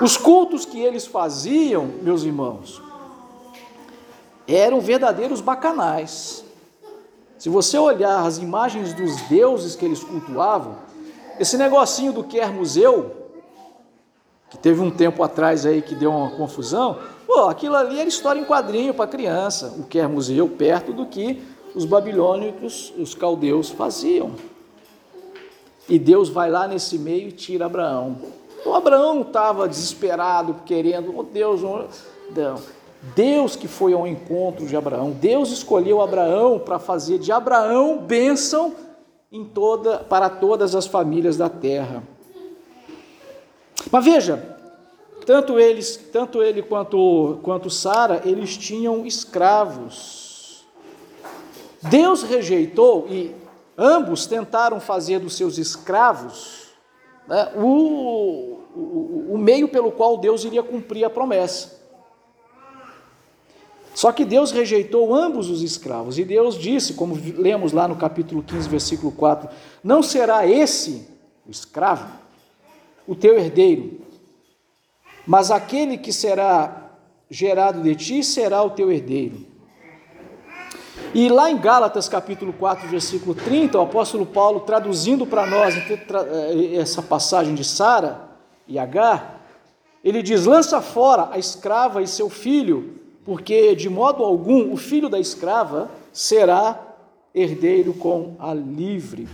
Os 0.00 0.16
cultos 0.16 0.64
que 0.64 0.80
eles 0.80 1.06
faziam, 1.06 1.86
meus 2.02 2.22
irmãos, 2.22 2.80
eram 4.46 4.80
verdadeiros 4.80 5.40
bacanais. 5.40 6.44
Se 7.38 7.48
você 7.48 7.76
olhar 7.78 8.24
as 8.24 8.38
imagens 8.38 8.94
dos 8.94 9.20
deuses 9.22 9.74
que 9.74 9.84
eles 9.84 10.04
cultuavam, 10.04 10.76
Esse 11.38 11.56
negocinho 11.56 12.12
do 12.12 12.22
quer 12.22 12.52
museu, 12.52 13.16
que 14.50 14.58
teve 14.58 14.82
um 14.82 14.90
tempo 14.90 15.22
atrás 15.22 15.64
aí 15.64 15.80
que 15.80 15.94
deu 15.94 16.10
uma 16.10 16.30
confusão, 16.32 16.98
pô, 17.30 17.48
aquilo 17.48 17.76
ali 17.76 18.00
era 18.00 18.08
história 18.08 18.40
em 18.40 18.44
quadrinho 18.44 18.92
para 18.92 19.06
criança, 19.06 19.72
o 19.78 19.84
quer 19.84 20.08
museu 20.08 20.48
perto 20.48 20.92
do 20.92 21.06
que 21.06 21.40
os 21.76 21.84
babilônicos, 21.84 22.92
os 22.98 23.14
caldeus 23.14 23.70
faziam. 23.70 24.32
E 25.88 25.96
Deus 25.96 26.28
vai 26.28 26.50
lá 26.50 26.66
nesse 26.66 26.98
meio 26.98 27.28
e 27.28 27.32
tira 27.32 27.66
Abraão. 27.66 28.16
Então 28.60 28.74
Abraão 28.74 29.20
estava 29.22 29.68
desesperado, 29.68 30.56
querendo, 30.66 31.16
oh 31.16 31.22
Deus, 31.22 31.62
não. 31.62 32.56
Deus 33.14 33.54
que 33.54 33.68
foi 33.68 33.92
ao 33.92 34.08
encontro 34.08 34.66
de 34.66 34.76
Abraão, 34.76 35.12
Deus 35.12 35.52
escolheu 35.52 36.02
Abraão 36.02 36.58
para 36.58 36.80
fazer 36.80 37.18
de 37.18 37.30
Abraão 37.30 37.98
bênção 37.98 38.74
em 39.30 39.44
toda, 39.44 39.98
para 39.98 40.28
todas 40.28 40.74
as 40.74 40.86
famílias 40.86 41.36
da 41.36 41.48
terra. 41.48 42.02
Mas 43.90 44.04
veja, 44.04 44.59
tanto 45.24 45.58
eles, 45.58 45.96
tanto 46.12 46.42
ele 46.42 46.62
quanto, 46.62 47.38
quanto 47.42 47.70
Sara, 47.70 48.22
eles 48.24 48.56
tinham 48.56 49.06
escravos. 49.06 50.64
Deus 51.82 52.22
rejeitou 52.22 53.06
e 53.08 53.34
ambos 53.76 54.26
tentaram 54.26 54.80
fazer 54.80 55.18
dos 55.18 55.34
seus 55.34 55.56
escravos 55.56 56.68
né, 57.26 57.52
o, 57.56 58.58
o, 58.74 59.34
o 59.34 59.38
meio 59.38 59.68
pelo 59.68 59.90
qual 59.90 60.18
Deus 60.18 60.44
iria 60.44 60.62
cumprir 60.62 61.04
a 61.04 61.10
promessa. 61.10 61.80
Só 63.94 64.12
que 64.12 64.24
Deus 64.24 64.50
rejeitou 64.50 65.14
ambos 65.14 65.50
os 65.50 65.62
escravos, 65.62 66.18
e 66.18 66.24
Deus 66.24 66.56
disse, 66.56 66.94
como 66.94 67.18
lemos 67.36 67.72
lá 67.72 67.88
no 67.88 67.96
capítulo 67.96 68.42
15, 68.42 68.68
versículo 68.68 69.12
4: 69.12 69.48
Não 69.82 70.02
será 70.02 70.46
esse, 70.46 71.08
o 71.46 71.50
escravo, 71.50 72.08
o 73.06 73.14
teu 73.14 73.36
herdeiro, 73.36 73.99
mas 75.30 75.52
aquele 75.52 75.96
que 75.96 76.12
será 76.12 76.90
gerado 77.30 77.80
de 77.84 77.94
ti 77.94 78.24
será 78.24 78.64
o 78.64 78.70
teu 78.70 78.90
herdeiro. 78.90 79.46
E 81.14 81.28
lá 81.28 81.48
em 81.48 81.56
Gálatas 81.56 82.08
capítulo 82.08 82.52
4, 82.52 82.88
versículo 82.88 83.32
30, 83.32 83.78
o 83.78 83.82
apóstolo 83.82 84.26
Paulo 84.26 84.58
traduzindo 84.58 85.24
para 85.24 85.46
nós 85.46 85.76
eh, 85.76 86.74
essa 86.74 87.00
passagem 87.00 87.54
de 87.54 87.62
Sara 87.62 88.28
e 88.66 88.76
Agar, 88.76 89.40
ele 90.02 90.20
diz: 90.20 90.46
Lança 90.46 90.80
fora 90.80 91.28
a 91.30 91.38
escrava 91.38 92.02
e 92.02 92.08
seu 92.08 92.28
filho, 92.28 92.98
porque 93.24 93.76
de 93.76 93.88
modo 93.88 94.24
algum 94.24 94.72
o 94.72 94.76
filho 94.76 95.08
da 95.08 95.20
escrava 95.20 95.92
será 96.12 96.76
herdeiro 97.32 97.94
com 97.94 98.34
a 98.40 98.52
livre. 98.52 99.28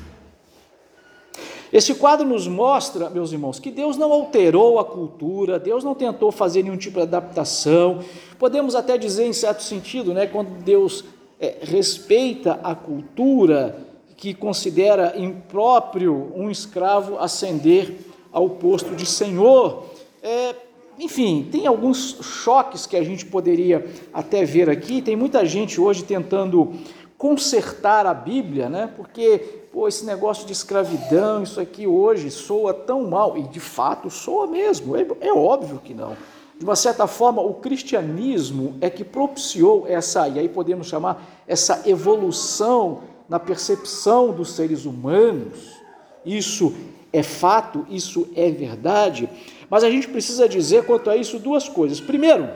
Esse 1.72 1.94
quadro 1.94 2.26
nos 2.26 2.46
mostra, 2.46 3.10
meus 3.10 3.32
irmãos, 3.32 3.58
que 3.58 3.70
Deus 3.70 3.96
não 3.96 4.12
alterou 4.12 4.78
a 4.78 4.84
cultura, 4.84 5.58
Deus 5.58 5.82
não 5.82 5.94
tentou 5.94 6.30
fazer 6.30 6.62
nenhum 6.62 6.76
tipo 6.76 6.96
de 6.96 7.02
adaptação. 7.02 8.00
Podemos 8.38 8.74
até 8.74 8.96
dizer, 8.96 9.26
em 9.26 9.32
certo 9.32 9.62
sentido, 9.62 10.14
né, 10.14 10.26
quando 10.26 10.62
Deus 10.62 11.04
é, 11.40 11.56
respeita 11.62 12.60
a 12.62 12.74
cultura, 12.74 13.86
que 14.16 14.32
considera 14.32 15.14
impróprio 15.16 16.32
um 16.34 16.50
escravo 16.50 17.18
ascender 17.18 17.94
ao 18.32 18.48
posto 18.48 18.94
de 18.94 19.04
senhor. 19.04 19.84
É, 20.22 20.54
enfim, 20.98 21.46
tem 21.52 21.66
alguns 21.66 22.16
choques 22.22 22.86
que 22.86 22.96
a 22.96 23.04
gente 23.04 23.26
poderia 23.26 23.84
até 24.12 24.44
ver 24.44 24.70
aqui. 24.70 25.02
Tem 25.02 25.14
muita 25.14 25.44
gente 25.44 25.78
hoje 25.78 26.02
tentando 26.02 26.72
consertar 27.16 28.06
a 28.06 28.14
Bíblia, 28.14 28.68
né? 28.68 28.92
Porque 28.96 29.38
pô, 29.72 29.86
esse 29.88 30.04
negócio 30.04 30.46
de 30.46 30.52
escravidão, 30.52 31.42
isso 31.42 31.60
aqui 31.60 31.86
hoje 31.86 32.30
soa 32.30 32.72
tão 32.72 33.08
mal, 33.08 33.36
e 33.36 33.42
de 33.42 33.60
fato 33.60 34.08
soa 34.08 34.46
mesmo, 34.46 34.96
é, 34.96 35.06
é 35.20 35.32
óbvio 35.32 35.80
que 35.84 35.92
não. 35.92 36.16
De 36.58 36.64
uma 36.64 36.76
certa 36.76 37.06
forma, 37.06 37.42
o 37.42 37.54
cristianismo 37.54 38.78
é 38.80 38.88
que 38.88 39.04
propiciou 39.04 39.84
essa, 39.86 40.26
e 40.28 40.38
aí 40.38 40.48
podemos 40.48 40.86
chamar 40.86 41.22
essa 41.46 41.82
evolução 41.86 43.02
na 43.28 43.38
percepção 43.38 44.32
dos 44.32 44.52
seres 44.52 44.86
humanos. 44.86 45.76
Isso 46.24 46.74
é 47.12 47.22
fato, 47.22 47.86
isso 47.90 48.28
é 48.34 48.50
verdade, 48.50 49.28
mas 49.68 49.84
a 49.84 49.90
gente 49.90 50.08
precisa 50.08 50.48
dizer 50.48 50.84
quanto 50.86 51.10
a 51.10 51.16
isso 51.16 51.38
duas 51.38 51.68
coisas. 51.68 52.00
Primeiro, 52.00 52.48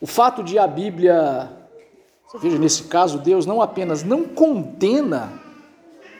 o 0.00 0.06
fato 0.06 0.42
de 0.42 0.58
a 0.58 0.66
Bíblia, 0.66 1.50
veja, 2.36 2.58
nesse 2.58 2.84
caso, 2.84 3.18
Deus 3.18 3.46
não 3.46 3.62
apenas 3.62 4.02
não 4.02 4.24
condena 4.24 5.32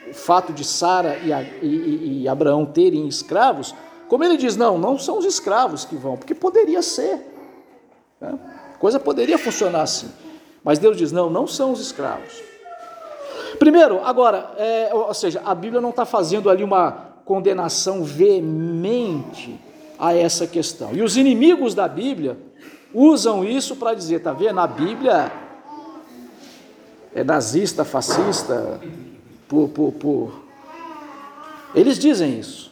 o 0.09 0.13
fato 0.13 0.51
de 0.51 0.63
Sara 0.63 1.17
e, 1.17 1.31
e, 1.63 2.21
e 2.23 2.27
Abraão 2.27 2.65
terem 2.65 3.07
escravos, 3.07 3.75
como 4.07 4.23
ele 4.23 4.37
diz, 4.37 4.57
não, 4.57 4.77
não 4.77 4.97
são 4.97 5.19
os 5.19 5.25
escravos 5.25 5.85
que 5.85 5.95
vão, 5.95 6.17
porque 6.17 6.33
poderia 6.33 6.81
ser. 6.81 7.23
Né? 8.19 8.39
Coisa 8.79 8.99
poderia 8.99 9.37
funcionar 9.37 9.83
assim. 9.83 10.11
Mas 10.63 10.79
Deus 10.79 10.97
diz, 10.97 11.11
não, 11.11 11.29
não 11.29 11.45
são 11.45 11.71
os 11.71 11.79
escravos. 11.79 12.41
Primeiro, 13.59 14.01
agora, 14.03 14.51
é, 14.57 14.89
ou 14.93 15.13
seja, 15.13 15.41
a 15.45 15.53
Bíblia 15.53 15.79
não 15.79 15.91
está 15.91 16.05
fazendo 16.05 16.49
ali 16.49 16.63
uma 16.63 17.09
condenação 17.23 18.03
veemente 18.03 19.59
a 19.99 20.15
essa 20.15 20.47
questão. 20.47 20.91
E 20.93 21.03
os 21.03 21.17
inimigos 21.17 21.75
da 21.75 21.87
Bíblia 21.87 22.37
usam 22.93 23.43
isso 23.43 23.75
para 23.75 23.93
dizer, 23.93 24.21
tá 24.21 24.33
vendo? 24.33 24.59
A 24.59 24.65
Bíblia 24.65 25.31
é 27.13 27.23
nazista, 27.23 27.83
fascista, 27.83 28.79
por, 29.47 29.69
por, 29.69 29.91
por. 29.93 30.43
Eles 31.73 31.97
dizem 31.97 32.39
isso. 32.39 32.71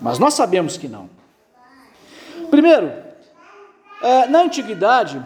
Mas 0.00 0.18
nós 0.18 0.34
sabemos 0.34 0.76
que 0.76 0.88
não. 0.88 1.10
Primeiro, 2.50 2.92
é, 4.02 4.26
na 4.26 4.42
antiguidade, 4.42 5.24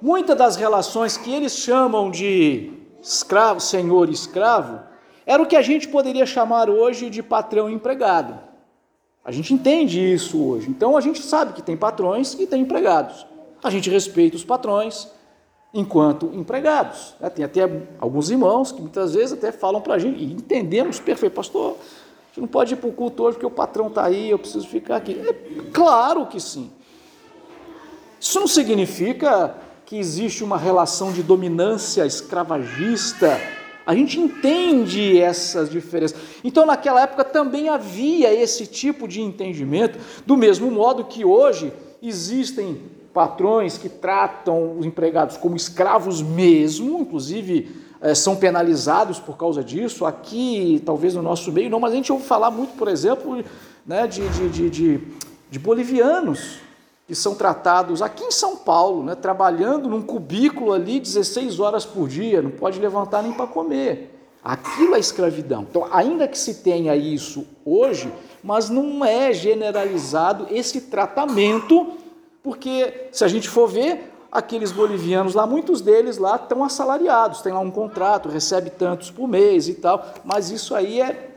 muitas 0.00 0.36
das 0.36 0.56
relações 0.56 1.16
que 1.16 1.32
eles 1.32 1.56
chamam 1.56 2.10
de 2.10 2.72
escravo, 3.02 3.60
senhor 3.60 4.08
e 4.08 4.12
escravo, 4.12 4.80
era 5.26 5.42
o 5.42 5.46
que 5.46 5.56
a 5.56 5.62
gente 5.62 5.88
poderia 5.88 6.26
chamar 6.26 6.68
hoje 6.68 7.08
de 7.08 7.22
patrão 7.22 7.68
e 7.68 7.74
empregado. 7.74 8.38
A 9.24 9.32
gente 9.32 9.54
entende 9.54 10.00
isso 10.00 10.42
hoje. 10.42 10.68
Então 10.68 10.96
a 10.98 11.00
gente 11.00 11.22
sabe 11.22 11.54
que 11.54 11.62
tem 11.62 11.76
patrões 11.76 12.34
e 12.34 12.46
tem 12.46 12.60
empregados. 12.60 13.26
A 13.62 13.70
gente 13.70 13.88
respeita 13.88 14.36
os 14.36 14.44
patrões 14.44 15.08
enquanto 15.74 16.30
empregados. 16.32 17.14
Tem 17.34 17.44
até 17.44 17.62
alguns 17.98 18.30
irmãos 18.30 18.72
que 18.72 18.80
muitas 18.80 19.12
vezes 19.12 19.32
até 19.32 19.52
falam 19.52 19.80
para 19.82 19.94
a 19.94 19.98
gente, 19.98 20.22
e 20.22 20.32
entendemos 20.32 21.00
perfeito, 21.00 21.34
pastor, 21.34 21.76
gente 22.34 22.40
não 22.40 22.48
pode 22.48 22.74
ir 22.74 22.76
para 22.76 22.88
o 22.88 22.92
culto 22.92 23.22
hoje 23.22 23.34
porque 23.34 23.46
o 23.46 23.50
patrão 23.50 23.86
está 23.86 24.04
aí, 24.04 24.30
eu 24.30 24.38
preciso 24.38 24.66
ficar 24.66 24.96
aqui. 24.96 25.20
É 25.24 25.70
claro 25.72 26.26
que 26.26 26.40
sim. 26.40 26.70
Isso 28.20 28.40
não 28.40 28.48
significa 28.48 29.54
que 29.86 29.96
existe 29.96 30.42
uma 30.42 30.58
relação 30.58 31.12
de 31.12 31.22
dominância 31.22 32.04
escravagista. 32.04 33.40
A 33.86 33.94
gente 33.94 34.18
entende 34.18 35.20
essas 35.20 35.70
diferenças. 35.70 36.18
Então, 36.42 36.66
naquela 36.66 37.02
época 37.02 37.22
também 37.22 37.68
havia 37.68 38.32
esse 38.34 38.66
tipo 38.66 39.06
de 39.06 39.20
entendimento, 39.20 39.98
do 40.26 40.36
mesmo 40.36 40.70
modo 40.70 41.04
que 41.04 41.24
hoje 41.24 41.72
existem 42.02 42.80
patrões 43.14 43.78
que 43.78 43.88
tratam 43.88 44.76
os 44.76 44.84
empregados 44.84 45.36
como 45.36 45.54
escravos 45.54 46.20
mesmo, 46.20 47.00
inclusive 47.00 47.70
é, 48.00 48.14
são 48.14 48.34
penalizados 48.34 49.20
por 49.20 49.38
causa 49.38 49.62
disso. 49.62 50.04
Aqui, 50.04 50.82
talvez 50.84 51.14
no 51.14 51.22
nosso 51.22 51.52
meio, 51.52 51.70
não, 51.70 51.78
mas 51.78 51.92
a 51.92 51.96
gente 51.96 52.12
ouve 52.12 52.24
falar 52.24 52.50
muito, 52.50 52.76
por 52.76 52.88
exemplo, 52.88 53.42
né, 53.86 54.06
de, 54.08 54.28
de, 54.28 54.48
de, 54.50 54.70
de, 54.70 55.00
de 55.48 55.58
bolivianos 55.60 56.58
que 57.06 57.14
são 57.14 57.34
tratados 57.34 58.02
aqui 58.02 58.24
em 58.24 58.30
São 58.30 58.56
Paulo, 58.56 59.04
né, 59.04 59.14
trabalhando 59.14 59.88
num 59.88 60.02
cubículo 60.02 60.72
ali 60.72 60.98
16 60.98 61.60
horas 61.60 61.84
por 61.84 62.08
dia, 62.08 62.42
não 62.42 62.50
pode 62.50 62.80
levantar 62.80 63.22
nem 63.22 63.32
para 63.32 63.46
comer. 63.46 64.10
Aquilo 64.42 64.94
é 64.94 64.98
escravidão. 64.98 65.62
Então, 65.62 65.86
ainda 65.90 66.26
que 66.28 66.36
se 66.36 66.56
tenha 66.56 66.96
isso 66.96 67.46
hoje, 67.64 68.12
mas 68.42 68.68
não 68.68 69.04
é 69.04 69.32
generalizado 69.32 70.46
esse 70.50 70.82
tratamento, 70.82 71.92
porque 72.44 73.08
se 73.10 73.24
a 73.24 73.28
gente 73.28 73.48
for 73.48 73.66
ver, 73.66 74.12
aqueles 74.30 74.70
bolivianos 74.70 75.34
lá, 75.34 75.46
muitos 75.46 75.80
deles 75.80 76.18
lá 76.18 76.36
estão 76.36 76.62
assalariados, 76.62 77.40
tem 77.40 77.50
lá 77.50 77.60
um 77.60 77.70
contrato, 77.70 78.28
recebe 78.28 78.68
tantos 78.68 79.10
por 79.10 79.26
mês 79.26 79.66
e 79.66 79.74
tal, 79.74 80.04
mas 80.22 80.50
isso 80.50 80.74
aí 80.74 81.00
é 81.00 81.30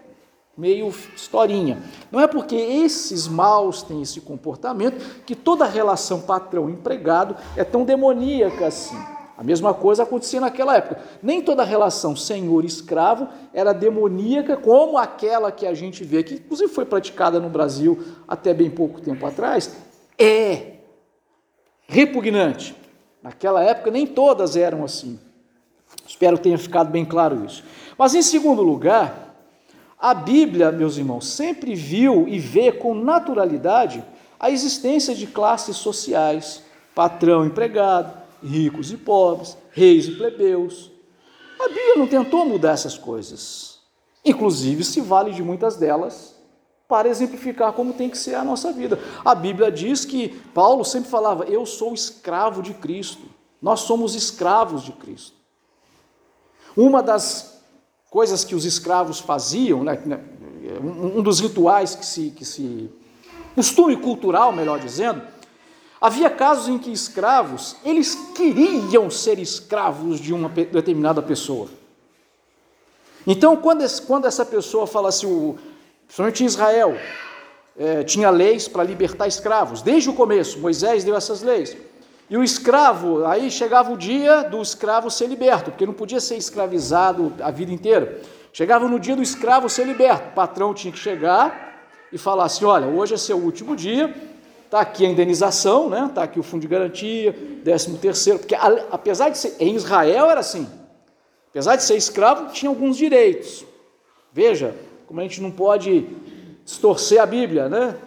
meio 0.58 0.94
historinha. 1.16 1.82
Não 2.12 2.20
é 2.20 2.28
porque 2.28 2.58
esses 2.58 3.26
maus 3.26 3.82
têm 3.84 4.02
esse 4.02 4.20
comportamento 4.20 5.24
que 5.24 5.34
toda 5.34 5.64
relação 5.64 6.20
patrão-empregado 6.20 7.38
é 7.56 7.64
tão 7.64 7.86
demoníaca 7.86 8.68
assim. 8.68 8.98
A 9.38 9.44
mesma 9.44 9.74
coisa 9.74 10.04
acontecia 10.04 10.42
naquela 10.42 10.76
época. 10.76 11.00
Nem 11.24 11.42
toda 11.42 11.64
relação 11.64 12.18
senhor-escravo 12.18 13.30
era 13.54 13.72
demoníaca 13.72 14.58
como 14.58 14.98
aquela 14.98 15.54
que 15.54 15.66
a 15.66 15.74
gente 15.74 16.04
vê, 16.04 16.22
que 16.22 16.34
inclusive 16.34 16.74
foi 16.74 16.84
praticada 16.84 17.40
no 17.40 17.48
Brasil 17.48 17.98
até 18.28 18.54
bem 18.54 18.70
pouco 18.70 19.00
tempo 19.00 19.26
atrás, 19.26 19.72
é 20.18 20.77
repugnante. 21.88 22.76
Naquela 23.24 23.64
época 23.64 23.90
nem 23.90 24.06
todas 24.06 24.56
eram 24.56 24.84
assim. 24.84 25.20
Espero 26.06 26.38
que 26.38 26.44
tenha 26.44 26.58
ficado 26.58 26.90
bem 26.90 27.06
claro 27.06 27.46
isso. 27.46 27.64
Mas 27.98 28.14
em 28.14 28.22
segundo 28.22 28.62
lugar, 28.62 29.36
A 30.00 30.14
Bíblia, 30.14 30.72
meus 30.72 30.98
irmãos, 30.98 31.28
sempre 31.28 31.74
viu 31.74 32.28
e 32.28 32.38
vê 32.38 32.72
com 32.72 32.94
naturalidade 32.94 34.04
a 34.40 34.52
existência 34.52 35.16
de 35.16 35.26
classes 35.26 35.78
sociais, 35.78 36.62
patrão 36.94 37.44
empregado, 37.44 38.14
ricos 38.44 38.92
e 38.92 38.98
pobres, 38.98 39.58
reis 39.72 40.08
e 40.08 40.12
plebeus. 40.12 40.92
A 41.60 41.68
Bíblia 41.68 41.96
não 41.96 42.06
tentou 42.06 42.46
mudar 42.46 42.74
essas 42.74 42.96
coisas. 42.96 43.80
Inclusive, 44.24 44.84
se 44.84 45.02
vale 45.02 45.34
de 45.34 45.42
muitas 45.42 45.78
delas 45.78 46.37
para 46.88 47.10
exemplificar 47.10 47.74
como 47.74 47.94
tem 47.94 48.10
que 48.10 48.18
ser 48.18 48.36
a 48.36 48.44
nossa 48.44 48.72
vida. 48.72 49.00
A 49.24 49.36
Bíblia 49.36 49.72
diz 49.72 50.06
que 50.06 50.30
Paulo 50.54 50.86
sempre 50.86 51.10
falava: 51.10 51.44
Eu 51.46 51.66
sou 51.66 51.94
escravo 51.94 52.62
de 52.62 52.74
Cristo. 52.74 53.24
Nós 53.62 53.82
somos 53.82 54.16
escravos 54.16 54.84
de 54.84 54.92
Cristo. 54.94 55.36
Uma 56.76 57.02
das 57.02 57.62
coisas 58.10 58.44
que 58.44 58.56
os 58.56 58.66
escravos 58.66 59.20
faziam, 59.20 59.84
né, 59.84 60.02
né 60.06 60.20
um 60.82 61.22
dos 61.22 61.40
rituais 61.40 61.96
que 61.96 62.06
se, 62.06 62.32
que 62.32 62.46
se. 62.46 62.90
costume 63.56 63.98
cultural, 63.98 64.52
melhor 64.52 64.80
dizendo, 64.80 65.22
havia 66.00 66.30
casos 66.30 66.68
em 66.68 66.78
que 66.78 66.92
escravos, 66.92 67.76
eles 67.84 68.16
queriam 68.36 69.10
ser 69.10 69.40
escravos 69.40 70.20
de 70.20 70.34
uma 70.34 70.50
determinada 70.50 71.22
pessoa. 71.22 71.68
Então, 73.26 73.58
quando, 73.58 73.82
essa 74.26 74.46
pessoa 74.46 74.88
fala 74.88 75.10
assim, 75.10 75.58
principalmente 76.08 76.44
em 76.44 76.48
Israel, 76.48 76.98
é, 77.78 78.04
tinha 78.04 78.30
leis 78.32 78.68
para 78.68 78.84
libertar 78.84 79.28
escravos, 79.28 79.84
desde 79.84 80.10
o 80.10 80.14
começo, 80.14 80.60
Moisés 80.60 81.04
deu 81.04 81.16
essas 81.16 81.44
leis. 81.44 81.78
E 82.30 82.36
o 82.36 82.44
escravo, 82.44 83.26
aí 83.26 83.52
chegava 83.52 83.94
o 83.94 83.98
dia 83.98 84.44
do 84.44 84.62
escravo 84.62 85.10
ser 85.12 85.28
liberto, 85.28 85.72
porque 85.72 85.86
não 85.86 85.94
podia 85.94 86.20
ser 86.20 86.36
escravizado 86.36 87.34
a 87.42 87.52
vida 87.52 87.72
inteira. 87.72 88.20
Chegava 88.52 88.88
no 88.88 89.00
dia 89.00 89.16
do 89.16 89.22
escravo 89.22 89.70
ser 89.70 89.86
liberto, 89.86 90.30
o 90.30 90.34
patrão 90.34 90.74
tinha 90.74 90.92
que 90.92 91.00
chegar 91.00 91.86
e 92.12 92.18
falar 92.18 92.46
assim: 92.46 92.66
olha, 92.66 92.88
hoje 92.88 93.14
é 93.14 93.18
seu 93.18 93.38
último 93.38 93.76
dia, 93.76 94.14
está 94.66 94.82
aqui 94.82 95.06
a 95.06 95.10
indenização, 95.10 95.90
né? 95.90 96.08
Está 96.10 96.24
aqui 96.24 96.40
o 96.40 96.44
fundo 96.44 96.62
de 96.62 96.68
garantia, 96.68 97.34
décimo 97.64 97.98
terceiro, 97.98 98.40
porque 98.40 98.56
apesar 98.92 99.30
de 99.30 99.38
ser 99.38 99.56
em 99.60 99.76
Israel 99.76 100.30
era 100.30 100.42
assim, 100.42 100.68
apesar 101.50 101.76
de 101.78 101.84
ser 101.84 101.96
escravo, 101.96 102.52
tinha 102.52 102.70
alguns 102.70 102.98
direitos. 102.98 103.64
Veja, 104.34 104.76
como 105.08 105.22
a 105.22 105.24
gente 105.24 105.42
não 105.42 105.50
pode 105.50 106.06
distorcer 106.66 107.22
a 107.22 107.26
Bíblia, 107.26 107.70
né? 107.70 107.98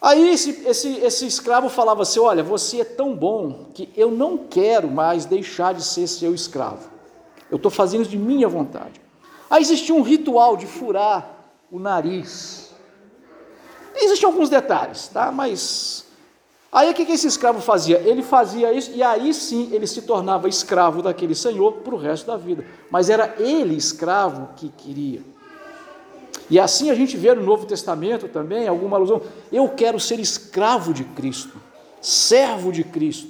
Aí 0.00 0.30
esse, 0.30 0.62
esse, 0.66 0.96
esse 0.96 1.26
escravo 1.26 1.68
falava 1.68 2.02
assim: 2.02 2.18
Olha, 2.20 2.42
você 2.42 2.80
é 2.80 2.84
tão 2.84 3.14
bom 3.14 3.66
que 3.74 3.90
eu 3.96 4.10
não 4.10 4.36
quero 4.38 4.90
mais 4.90 5.26
deixar 5.26 5.74
de 5.74 5.84
ser 5.84 6.06
seu 6.06 6.34
escravo. 6.34 6.90
Eu 7.50 7.56
estou 7.56 7.70
fazendo 7.70 8.02
isso 8.02 8.10
de 8.10 8.18
minha 8.18 8.48
vontade. 8.48 9.00
Aí 9.48 9.62
existia 9.62 9.94
um 9.94 10.02
ritual 10.02 10.56
de 10.56 10.66
furar 10.66 11.52
o 11.70 11.78
nariz. 11.78 12.72
Existem 13.94 14.26
alguns 14.26 14.48
detalhes, 14.48 15.08
tá? 15.08 15.30
Mas 15.30 16.06
aí 16.74 16.90
o 16.90 16.94
que 16.94 17.02
esse 17.02 17.26
escravo 17.26 17.60
fazia? 17.60 17.98
Ele 18.00 18.22
fazia 18.22 18.72
isso 18.72 18.90
e 18.92 19.02
aí 19.02 19.32
sim 19.32 19.70
ele 19.72 19.86
se 19.86 20.02
tornava 20.02 20.48
escravo 20.48 21.00
daquele 21.00 21.34
senhor 21.34 21.74
para 21.74 21.94
o 21.94 21.98
resto 21.98 22.26
da 22.26 22.36
vida. 22.36 22.66
Mas 22.90 23.08
era 23.08 23.36
ele 23.38 23.76
escravo 23.76 24.50
que 24.56 24.68
queria. 24.68 25.22
E 26.50 26.58
assim 26.58 26.90
a 26.90 26.94
gente 26.94 27.16
vê 27.16 27.32
no 27.34 27.42
Novo 27.42 27.64
Testamento 27.66 28.28
também 28.28 28.68
alguma 28.68 28.96
alusão. 28.96 29.22
Eu 29.50 29.68
quero 29.68 29.98
ser 29.98 30.18
escravo 30.20 30.92
de 30.92 31.04
Cristo, 31.04 31.58
servo 32.00 32.70
de 32.70 32.84
Cristo. 32.84 33.28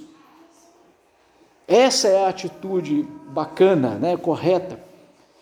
Essa 1.67 2.07
é 2.07 2.25
a 2.25 2.29
atitude 2.29 3.07
bacana, 3.27 3.95
né, 3.95 4.17
correta. 4.17 4.79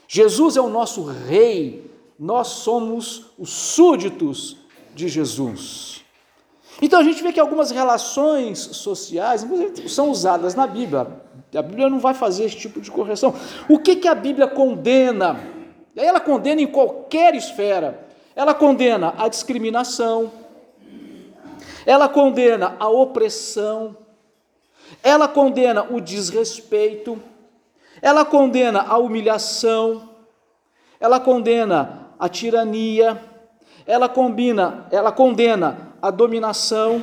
Jesus 0.08 0.56
é 0.56 0.62
o 0.62 0.70
nosso 0.70 1.04
rei, 1.04 1.92
nós 2.20 2.48
somos 2.48 3.32
os 3.38 3.50
súditos 3.50 4.58
de 4.94 5.08
Jesus. 5.08 5.93
Então 6.84 7.00
a 7.00 7.04
gente 7.04 7.24
vê 7.24 7.32
que 7.32 7.40
algumas 7.40 7.72
relações 7.72 8.60
sociais 8.60 9.48
são 9.88 10.10
usadas 10.12 10.54
na 10.54 10.68
Bíblia. 10.68 11.08
A 11.56 11.62
Bíblia 11.62 11.90
não 11.90 11.98
vai 11.98 12.14
fazer 12.14 12.44
esse 12.44 12.58
tipo 12.58 12.82
de 12.82 12.92
correção. 12.92 13.34
O 13.70 13.80
que, 13.80 13.96
que 13.96 14.06
a 14.06 14.14
Bíblia 14.14 14.50
condena? 14.50 15.40
Ela 15.96 16.20
condena 16.20 16.60
em 16.60 16.68
qualquer 16.68 17.36
esfera. 17.36 18.06
Ela 18.36 18.54
condena 18.54 19.14
a 19.18 19.30
discriminação, 19.30 20.30
ela 21.86 22.10
condena 22.10 22.76
a 22.78 22.90
opressão, 22.90 23.96
ela 25.02 25.30
condena 25.30 25.84
o 25.90 26.02
desrespeito, 26.02 27.18
ela 28.02 28.26
condena 28.26 28.82
a 28.82 28.98
humilhação, 28.98 30.10
ela 31.00 31.18
condena 31.18 32.10
a 32.20 32.28
tirania, 32.28 33.24
ela 33.86 34.10
combina, 34.10 34.86
ela 34.92 35.12
condena 35.12 35.93
a 36.04 36.12
dominação 36.12 37.02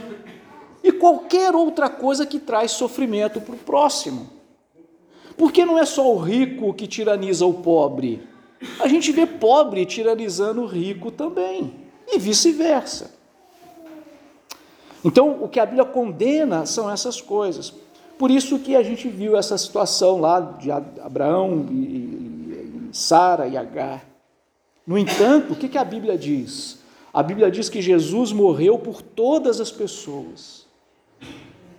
e 0.85 0.93
qualquer 0.93 1.55
outra 1.55 1.89
coisa 1.89 2.27
que 2.27 2.39
traz 2.39 2.73
sofrimento 2.73 3.41
para 3.41 3.55
o 3.55 3.59
próximo. 3.59 4.29
Porque 5.39 5.65
não 5.65 5.79
é 5.79 5.87
só 5.87 6.15
o 6.15 6.19
rico 6.19 6.75
que 6.75 6.87
tiraniza 6.87 7.47
o 7.47 7.55
pobre, 7.55 8.29
a 8.79 8.87
gente 8.87 9.11
vê 9.11 9.25
pobre 9.25 9.87
tiranizando 9.87 10.61
o 10.61 10.67
rico 10.67 11.11
também, 11.11 11.75
e 12.07 12.19
vice-versa. 12.19 13.15
Então, 15.03 15.43
o 15.43 15.49
que 15.49 15.59
a 15.59 15.65
Bíblia 15.65 15.87
condena 15.87 16.67
são 16.67 16.91
essas 16.91 17.23
coisas. 17.23 17.73
Por 18.19 18.31
isso 18.31 18.59
que 18.59 18.77
a 18.77 18.83
gente 18.83 19.09
viu 19.09 19.35
essa 19.35 19.57
situação 19.57 20.21
lá 20.21 20.41
de 20.41 20.71
Abraão 20.71 21.67
e, 21.71 22.91
Sara 22.93 23.49
e 23.49 23.57
Agar. 23.57 24.05
No 24.87 24.99
entanto, 24.99 25.55
o 25.55 25.57
que 25.57 25.79
a 25.79 25.85
Bíblia 25.85 26.19
diz? 26.19 26.80
A 27.13 27.23
Bíblia 27.23 27.51
diz 27.51 27.69
que 27.69 27.83
Jesus 27.83 28.33
morreu 28.33 28.79
por 28.79 29.03
todas 29.03 29.61
as 29.61 29.71
pessoas, 29.71 30.67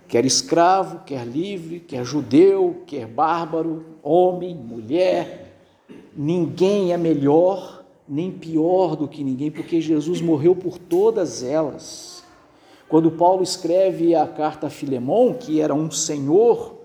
quer 0.06 0.26
escravo, 0.26 1.00
quer 1.06 1.26
livre, 1.26 1.80
quer 1.80 2.04
judeu, 2.04 2.82
quer 2.86 3.06
bárbaro, 3.06 3.84
homem, 4.02 4.54
mulher, 4.54 5.56
ninguém 6.14 6.92
é 6.92 6.98
melhor 6.98 7.82
nem 8.06 8.30
pior 8.30 8.94
do 8.94 9.08
que 9.08 9.24
ninguém, 9.24 9.50
porque 9.50 9.80
Jesus 9.80 10.20
morreu 10.20 10.54
por 10.54 10.76
todas 10.76 11.42
elas. 11.42 12.22
Quando 12.88 13.10
Paulo 13.10 13.42
escreve 13.42 14.14
a 14.14 14.26
carta 14.26 14.66
a 14.66 14.70
Filemão, 14.70 15.32
que 15.32 15.62
era 15.62 15.74
um 15.74 15.90
senhor, 15.90 16.78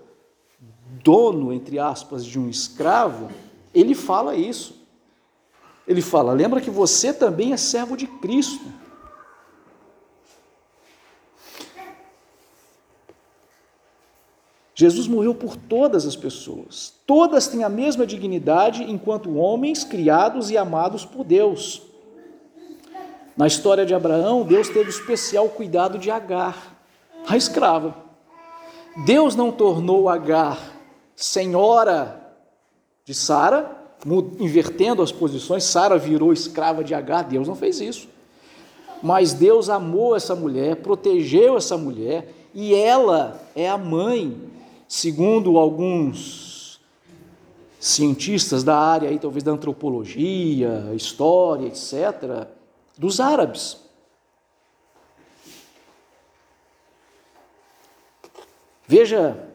dono, 1.04 1.52
entre 1.52 1.78
aspas, 1.78 2.24
de 2.24 2.38
um 2.38 2.48
escravo, 2.48 3.28
ele 3.74 3.94
fala 3.94 4.34
isso. 4.34 4.77
Ele 5.88 6.02
fala: 6.02 6.34
lembra 6.34 6.60
que 6.60 6.70
você 6.70 7.14
também 7.14 7.54
é 7.54 7.56
servo 7.56 7.96
de 7.96 8.06
Cristo. 8.06 8.66
Jesus 14.74 15.08
morreu 15.08 15.34
por 15.34 15.56
todas 15.56 16.06
as 16.06 16.14
pessoas. 16.14 16.94
Todas 17.04 17.48
têm 17.48 17.64
a 17.64 17.68
mesma 17.68 18.06
dignidade 18.06 18.84
enquanto 18.84 19.34
homens 19.34 19.82
criados 19.82 20.50
e 20.50 20.56
amados 20.56 21.04
por 21.04 21.24
Deus. 21.24 21.82
Na 23.36 23.46
história 23.46 23.84
de 23.84 23.94
Abraão, 23.94 24.44
Deus 24.44 24.68
teve 24.68 24.90
especial 24.90 25.48
cuidado 25.48 25.98
de 25.98 26.10
Agar, 26.10 26.76
a 27.26 27.36
escrava. 27.36 27.96
Deus 29.04 29.34
não 29.34 29.50
tornou 29.50 30.08
Agar 30.08 30.58
senhora 31.16 32.36
de 33.04 33.14
Sara, 33.14 33.77
invertendo 34.38 35.02
as 35.02 35.12
posições, 35.12 35.64
Sara 35.64 35.98
virou 35.98 36.32
escrava 36.32 36.84
de 36.84 36.94
Agar, 36.94 37.22
Deus 37.22 37.48
não 37.48 37.54
fez 37.54 37.80
isso. 37.80 38.08
Mas 39.02 39.32
Deus 39.32 39.68
amou 39.68 40.16
essa 40.16 40.34
mulher, 40.34 40.76
protegeu 40.76 41.56
essa 41.56 41.76
mulher, 41.76 42.32
e 42.54 42.74
ela 42.74 43.40
é 43.54 43.68
a 43.68 43.78
mãe 43.78 44.48
Segundo 44.88 45.58
alguns 45.58 46.80
cientistas 47.78 48.64
da 48.64 48.76
área, 48.76 49.10
aí, 49.10 49.18
talvez 49.18 49.44
da 49.44 49.52
antropologia, 49.52 50.90
história, 50.94 51.66
etc., 51.66 52.48
dos 52.96 53.20
árabes. 53.20 53.76
Veja 58.86 59.46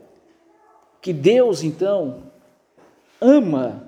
que 1.01 1.11
Deus, 1.11 1.63
então, 1.63 2.31
ama 3.19 3.82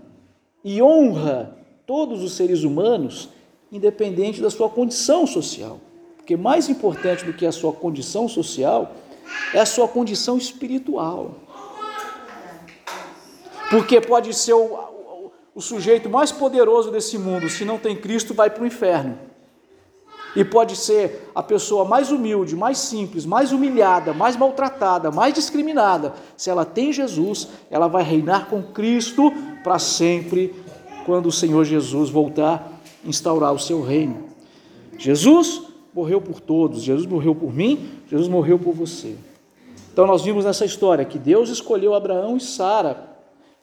e 0.66 0.82
honra 0.82 1.55
todos 1.86 2.24
os 2.24 2.34
seres 2.34 2.63
humanos, 2.63 3.30
independente 3.72 4.41
da 4.41 4.49
sua 4.49 4.68
condição 4.68 5.28
social. 5.28 5.80
Porque 6.18 6.36
mais 6.36 6.68
importante 6.68 7.24
do 7.24 7.34
que 7.34 7.45
a 7.45 7.51
sua 7.51 7.72
condição 7.72 8.28
social 8.28 8.95
é 9.53 9.59
a 9.59 9.66
sua 9.66 9.88
condição 9.88 10.39
espiritual. 10.39 11.36
Porque 13.70 14.01
pode 14.01 14.34
ser 14.34 14.53
o, 14.53 14.63
o, 14.63 15.32
o 15.53 15.61
sujeito 15.61 16.09
mais 16.09 16.32
poderoso 16.32 16.89
desse 16.89 17.16
mundo, 17.20 17.47
se 17.47 17.63
não 17.63 17.78
tem 17.78 17.95
Cristo, 17.95 18.34
vai 18.34 18.49
para 18.49 18.63
o 18.63 18.66
inferno. 18.66 19.20
E 20.36 20.43
pode 20.43 20.75
ser 20.75 21.31
a 21.33 21.41
pessoa 21.41 21.86
mais 21.86 22.11
humilde, 22.11 22.55
mais 22.55 22.77
simples, 22.77 23.25
mais 23.25 23.51
humilhada, 23.51 24.13
mais 24.13 24.36
maltratada, 24.36 25.09
mais 25.09 25.33
discriminada. 25.33 26.13
Se 26.36 26.49
ela 26.49 26.65
tem 26.65 26.91
Jesus, 26.91 27.47
ela 27.71 27.88
vai 27.88 28.03
reinar 28.03 28.49
com 28.49 28.61
Cristo 28.61 29.31
para 29.63 29.79
sempre 29.79 30.53
quando 31.05 31.27
o 31.27 31.31
Senhor 31.31 31.63
Jesus 31.63 32.09
voltar 32.09 32.75
instaurar 33.05 33.53
o 33.53 33.59
seu 33.59 33.81
reino. 33.81 34.25
Jesus 34.97 35.61
morreu 35.93 36.19
por 36.19 36.39
todos, 36.39 36.81
Jesus 36.81 37.05
morreu 37.05 37.36
por 37.36 37.53
mim, 37.53 37.91
Jesus 38.09 38.27
morreu 38.27 38.57
por 38.57 38.73
você. 38.73 39.15
Então 39.93 40.05
nós 40.05 40.23
vimos 40.23 40.43
nessa 40.43 40.65
história 40.65 41.05
que 41.05 41.19
Deus 41.19 41.49
escolheu 41.49 41.93
Abraão 41.93 42.36
e 42.36 42.41
Sara 42.41 43.15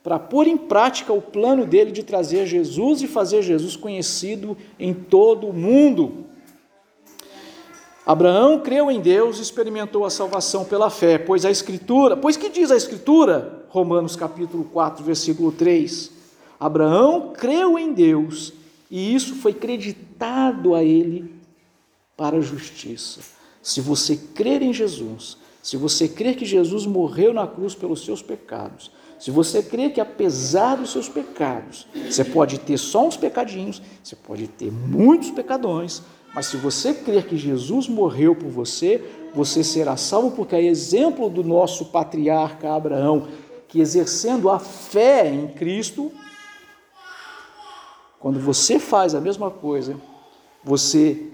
para 0.03 0.19
pôr 0.19 0.47
em 0.47 0.57
prática 0.57 1.13
o 1.13 1.21
plano 1.21 1.67
dele 1.67 1.93
de 1.93 2.03
trazer 2.03 2.47
Jesus 2.47 3.03
e 3.03 3.07
fazer 3.07 3.43
Jesus 3.43 3.77
conhecido 3.77 4.57
em 4.79 4.95
todo 4.95 5.47
o 5.47 5.53
mundo. 5.53 6.25
Abraão 8.05 8.59
creu 8.61 8.91
em 8.91 9.01
Deus 9.01 9.39
e 9.39 9.43
experimentou 9.43 10.05
a 10.05 10.11
salvação 10.11 10.65
pela 10.65 10.91
fé, 10.91 11.19
pois 11.19 11.45
a 11.45 11.51
Escritura, 11.51 12.17
pois 12.17 12.37
que 12.37 12.49
diz 12.49 12.71
a 12.71 12.77
Escritura, 12.77 13.65
Romanos 13.69 14.17
capítulo 14.17 14.65
4, 14.65 15.05
versículo 15.05 15.53
3, 15.53 16.11
Abraão 16.59 17.33
creu 17.33 17.79
em 17.79 17.93
Deus 17.93 18.53
e 18.91 19.15
isso 19.15 19.37
foi 19.37 19.55
creditado 19.55 20.75
a 20.75 20.83
ele 20.83 21.33
para 22.17 22.39
a 22.39 22.41
justiça. 22.41 23.21
Se 23.63 23.81
você 23.81 24.17
crer 24.17 24.63
em 24.63 24.73
Jesus, 24.73 25.37
se 25.63 25.77
você 25.77 26.09
crer 26.09 26.35
que 26.35 26.45
Jesus 26.45 26.87
morreu 26.87 27.33
na 27.33 27.47
cruz 27.47 27.73
pelos 27.73 28.05
seus 28.05 28.21
pecados, 28.21 28.91
se 29.19 29.31
você 29.31 29.63
crer 29.63 29.93
que 29.93 30.01
apesar 30.01 30.77
dos 30.77 30.91
seus 30.91 31.09
pecados, 31.09 31.87
você 32.11 32.25
pode 32.25 32.59
ter 32.59 32.77
só 32.77 33.07
uns 33.07 33.17
pecadinhos, 33.17 33.81
você 34.03 34.17
pode 34.17 34.49
ter 34.49 34.73
muitos 34.73 35.31
pecadões, 35.31 36.03
mas 36.35 36.47
se 36.47 36.57
você 36.57 36.95
crer 36.95 37.27
que 37.27 37.37
Jesus 37.37 37.89
morreu 37.89 38.35
por 38.35 38.49
você, 38.49 39.03
você 39.35 39.63
será 39.63 39.97
salvo, 39.97 40.31
porque 40.31 40.57
é 40.57 40.63
exemplo 40.63 41.29
do 41.29 41.45
nosso 41.45 41.87
patriarca 41.87 42.75
Abraão, 42.75 43.29
que 43.69 43.81
exercendo 43.81 44.51
a 44.51 44.59
fé 44.59 45.29
em 45.29 45.49
Cristo, 45.49 46.11
quando 48.19 48.39
você 48.39 48.79
faz 48.79 49.15
a 49.15 49.21
mesma 49.21 49.51
coisa, 49.51 49.97
você 50.65 51.29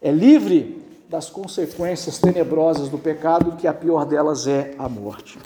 é 0.00 0.10
livre 0.10 0.82
das 1.08 1.30
consequências 1.30 2.18
tenebrosas 2.18 2.88
do 2.88 2.98
pecado, 2.98 3.56
que 3.56 3.66
a 3.66 3.72
pior 3.72 4.04
delas 4.04 4.46
é 4.46 4.74
a 4.78 4.88
morte. 4.88 5.38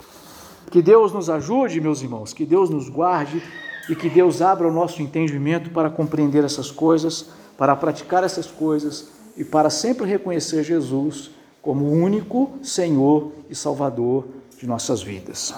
Que 0.71 0.81
Deus 0.81 1.13
nos 1.13 1.29
ajude, 1.29 1.81
meus 1.81 2.03
irmãos, 2.03 2.33
que 2.33 2.45
Deus 2.45 2.71
nos 2.71 2.89
guarde 2.89 3.43
e 3.91 3.97
que 3.97 4.09
Deus 4.09 4.41
abra 4.41 4.67
o 4.67 4.73
nosso 4.73 5.03
entendimento 5.03 5.71
para 5.71 5.91
compreender 5.91 6.45
essas 6.45 6.71
coisas 6.71 7.27
para 7.61 7.77
praticar 7.77 8.25
essas 8.25 8.47
coisas 8.47 9.09
e 9.37 9.45
para 9.45 9.69
sempre 9.69 10.07
reconhecer 10.07 10.65
Jesus 10.65 11.31
como 11.61 11.93
único 11.93 12.53
Senhor 12.63 13.33
e 13.51 13.55
Salvador 13.55 14.25
de 14.59 14.67
nossas 14.67 15.03
vidas. 15.03 15.53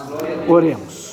Oremos. 0.49 1.11